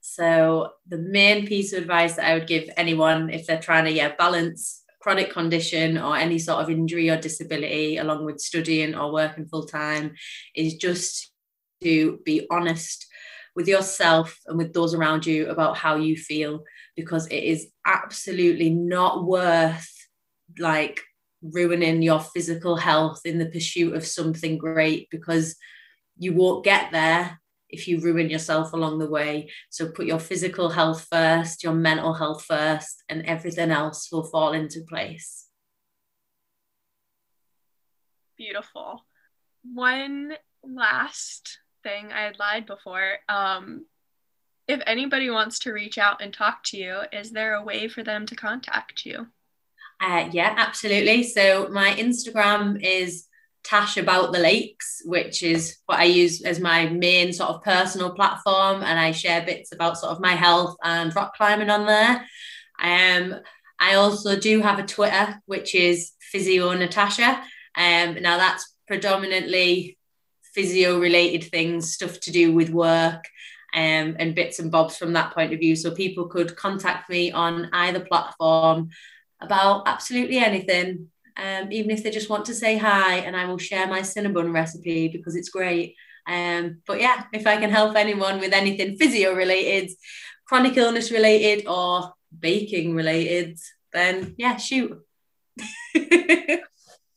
So 0.01 0.71
the 0.87 0.97
main 0.97 1.45
piece 1.45 1.73
of 1.73 1.81
advice 1.81 2.15
that 2.15 2.25
I 2.25 2.33
would 2.35 2.47
give 2.47 2.69
anyone 2.77 3.29
if 3.29 3.45
they're 3.45 3.59
trying 3.59 3.85
to 3.85 3.91
yeah 3.91 4.15
balance 4.17 4.83
chronic 5.01 5.31
condition 5.31 5.97
or 5.97 6.17
any 6.17 6.39
sort 6.39 6.61
of 6.61 6.69
injury 6.69 7.09
or 7.09 7.17
disability 7.17 7.97
along 7.97 8.25
with 8.25 8.39
studying 8.39 8.95
or 8.95 9.11
working 9.11 9.47
full 9.47 9.65
time 9.65 10.13
is 10.55 10.75
just 10.75 11.31
to 11.83 12.19
be 12.25 12.47
honest 12.49 13.06
with 13.57 13.67
yourself 13.67 14.39
and 14.45 14.55
with 14.55 14.71
those 14.71 14.93
around 14.93 15.25
you 15.25 15.49
about 15.49 15.75
how 15.75 15.95
you 15.95 16.15
feel 16.15 16.63
because 16.95 17.25
it 17.27 17.43
is 17.43 17.67
absolutely 17.87 18.69
not 18.69 19.25
worth 19.25 19.91
like 20.59 21.01
ruining 21.41 22.03
your 22.03 22.19
physical 22.19 22.75
health 22.75 23.21
in 23.25 23.39
the 23.39 23.47
pursuit 23.47 23.95
of 23.95 24.05
something 24.05 24.59
great 24.59 25.07
because 25.09 25.55
you 26.19 26.33
won't 26.33 26.63
get 26.63 26.91
there 26.91 27.41
if 27.67 27.87
you 27.87 27.99
ruin 27.99 28.29
yourself 28.29 28.73
along 28.73 28.99
the 28.99 29.09
way. 29.09 29.49
So 29.71 29.89
put 29.89 30.05
your 30.05 30.19
physical 30.19 30.69
health 30.69 31.07
first, 31.11 31.63
your 31.63 31.73
mental 31.73 32.13
health 32.13 32.45
first, 32.45 33.03
and 33.09 33.25
everything 33.25 33.71
else 33.71 34.11
will 34.11 34.23
fall 34.23 34.53
into 34.53 34.81
place. 34.87 35.47
Beautiful. 38.37 39.03
One 39.63 40.33
last 40.63 41.57
thing 41.83 42.11
I 42.11 42.21
had 42.21 42.39
lied 42.39 42.65
before. 42.65 43.17
Um, 43.29 43.85
if 44.67 44.81
anybody 44.85 45.29
wants 45.29 45.59
to 45.59 45.71
reach 45.71 45.97
out 45.97 46.21
and 46.21 46.33
talk 46.33 46.63
to 46.65 46.77
you, 46.77 47.01
is 47.13 47.31
there 47.31 47.55
a 47.55 47.63
way 47.63 47.87
for 47.87 48.03
them 48.03 48.25
to 48.25 48.35
contact 48.35 49.05
you? 49.05 49.27
Uh, 50.01 50.29
yeah, 50.31 50.53
absolutely. 50.57 51.23
So 51.23 51.69
my 51.69 51.91
Instagram 51.91 52.83
is 52.83 53.27
Tash 53.63 53.97
About 53.97 54.31
the 54.31 54.39
Lakes, 54.39 55.01
which 55.05 55.41
is 55.41 55.77
what 55.85 55.99
I 55.99 56.03
use 56.03 56.41
as 56.41 56.59
my 56.59 56.87
main 56.87 57.33
sort 57.33 57.49
of 57.49 57.63
personal 57.63 58.11
platform. 58.11 58.83
And 58.83 58.99
I 58.99 59.11
share 59.11 59.45
bits 59.45 59.71
about 59.71 59.97
sort 59.97 60.11
of 60.11 60.21
my 60.21 60.35
health 60.35 60.75
and 60.83 61.15
rock 61.15 61.35
climbing 61.35 61.69
on 61.69 61.85
there. 61.85 62.25
Um, 62.79 63.35
I 63.79 63.95
also 63.95 64.39
do 64.39 64.61
have 64.61 64.79
a 64.79 64.85
Twitter, 64.85 65.41
which 65.45 65.75
is 65.75 66.11
Physio 66.19 66.73
Natasha. 66.73 67.43
Um, 67.75 68.21
now 68.21 68.37
that's 68.37 68.73
predominantly 68.87 69.96
physio 70.57 70.99
related 70.99 71.43
things, 71.43 71.93
stuff 71.93 72.19
to 72.21 72.31
do 72.31 72.53
with 72.53 72.69
work. 72.69 73.23
Um, 73.73 74.15
and 74.17 74.33
bits 74.33 74.59
and 74.59 74.71
bobs 74.71 74.97
from 74.97 75.13
that 75.13 75.33
point 75.33 75.53
of 75.53 75.59
view. 75.59 75.75
So 75.75 75.91
people 75.91 76.27
could 76.27 76.55
contact 76.55 77.09
me 77.09 77.31
on 77.31 77.69
either 77.73 77.99
platform 77.99 78.89
about 79.41 79.83
absolutely 79.87 80.37
anything 80.37 81.09
um, 81.37 81.71
even 81.71 81.91
if 81.91 82.03
they 82.03 82.09
just 82.09 82.29
want 82.29 82.45
to 82.45 82.55
say 82.55 82.77
hi, 82.77 83.17
and 83.17 83.35
I 83.35 83.45
will 83.45 83.59
share 83.59 83.87
my 83.87 84.01
cinnamon 84.01 84.51
recipe 84.51 85.07
because 85.07 85.35
it's 85.35 85.49
great. 85.49 85.95
Um, 86.27 86.81
but 86.87 86.99
yeah, 86.99 87.23
if 87.31 87.45
I 87.45 87.57
can 87.57 87.69
help 87.69 87.95
anyone 87.95 88.39
with 88.39 88.53
anything 88.53 88.97
physio 88.97 89.33
related, 89.33 89.91
chronic 90.45 90.75
illness 90.77 91.11
related, 91.11 91.67
or 91.67 92.13
baking 92.37 92.95
related, 92.95 93.59
then 93.93 94.33
yeah, 94.37 94.57
shoot. 94.57 94.99
I 95.95 96.59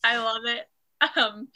love 0.05 0.43
it. 0.45 0.67
Um, 1.17 1.49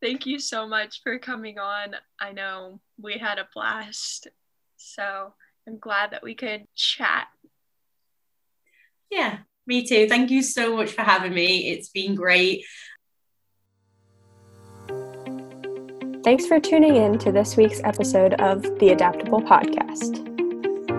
thank 0.00 0.26
you 0.26 0.38
so 0.38 0.66
much 0.66 1.02
for 1.02 1.18
coming 1.18 1.58
on. 1.58 1.96
I 2.20 2.32
know 2.32 2.80
we 3.00 3.18
had 3.18 3.38
a 3.38 3.48
blast, 3.54 4.28
so 4.76 5.34
I'm 5.66 5.78
glad 5.78 6.12
that 6.12 6.22
we 6.22 6.34
could 6.34 6.66
chat. 6.74 7.26
Yeah, 9.10 9.38
me 9.66 9.86
too. 9.86 10.08
Thank 10.08 10.30
you 10.30 10.42
so 10.42 10.76
much 10.76 10.90
for 10.90 11.02
having 11.02 11.34
me. 11.34 11.70
It's 11.70 11.88
been 11.88 12.14
great. 12.14 12.64
Thanks 16.24 16.46
for 16.46 16.58
tuning 16.58 16.96
in 16.96 17.18
to 17.20 17.30
this 17.30 17.56
week's 17.56 17.80
episode 17.84 18.34
of 18.40 18.62
the 18.80 18.88
Adaptable 18.88 19.40
Podcast. 19.40 20.24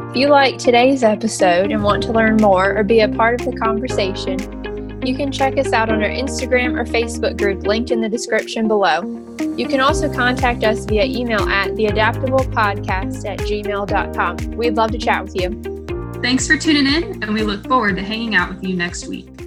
If 0.09 0.15
you 0.15 0.29
like 0.29 0.57
today's 0.57 1.03
episode 1.03 1.71
and 1.71 1.83
want 1.83 2.01
to 2.03 2.13
learn 2.13 2.37
more 2.37 2.77
or 2.77 2.83
be 2.83 3.01
a 3.01 3.09
part 3.09 3.41
of 3.41 3.51
the 3.51 3.57
conversation, 3.57 4.37
you 5.07 5.15
can 5.15 5.31
check 5.31 5.57
us 5.57 5.71
out 5.71 5.89
on 5.89 6.03
our 6.03 6.09
Instagram 6.09 6.77
or 6.77 6.83
Facebook 6.83 7.37
group 7.37 7.65
linked 7.65 7.91
in 7.91 8.01
the 8.01 8.09
description 8.09 8.67
below. 8.67 9.01
You 9.55 9.67
can 9.67 9.79
also 9.79 10.11
contact 10.11 10.65
us 10.65 10.85
via 10.85 11.05
email 11.05 11.41
at 11.47 11.71
theadaptablepodcast 11.71 13.25
at 13.25 13.39
gmail.com. 13.39 14.51
We'd 14.57 14.75
love 14.75 14.91
to 14.91 14.97
chat 14.97 15.23
with 15.23 15.35
you. 15.35 16.21
Thanks 16.21 16.45
for 16.45 16.57
tuning 16.57 16.87
in, 16.87 17.23
and 17.23 17.33
we 17.33 17.41
look 17.41 17.65
forward 17.67 17.95
to 17.95 18.03
hanging 18.03 18.35
out 18.35 18.49
with 18.49 18.63
you 18.63 18.75
next 18.75 19.07
week. 19.07 19.46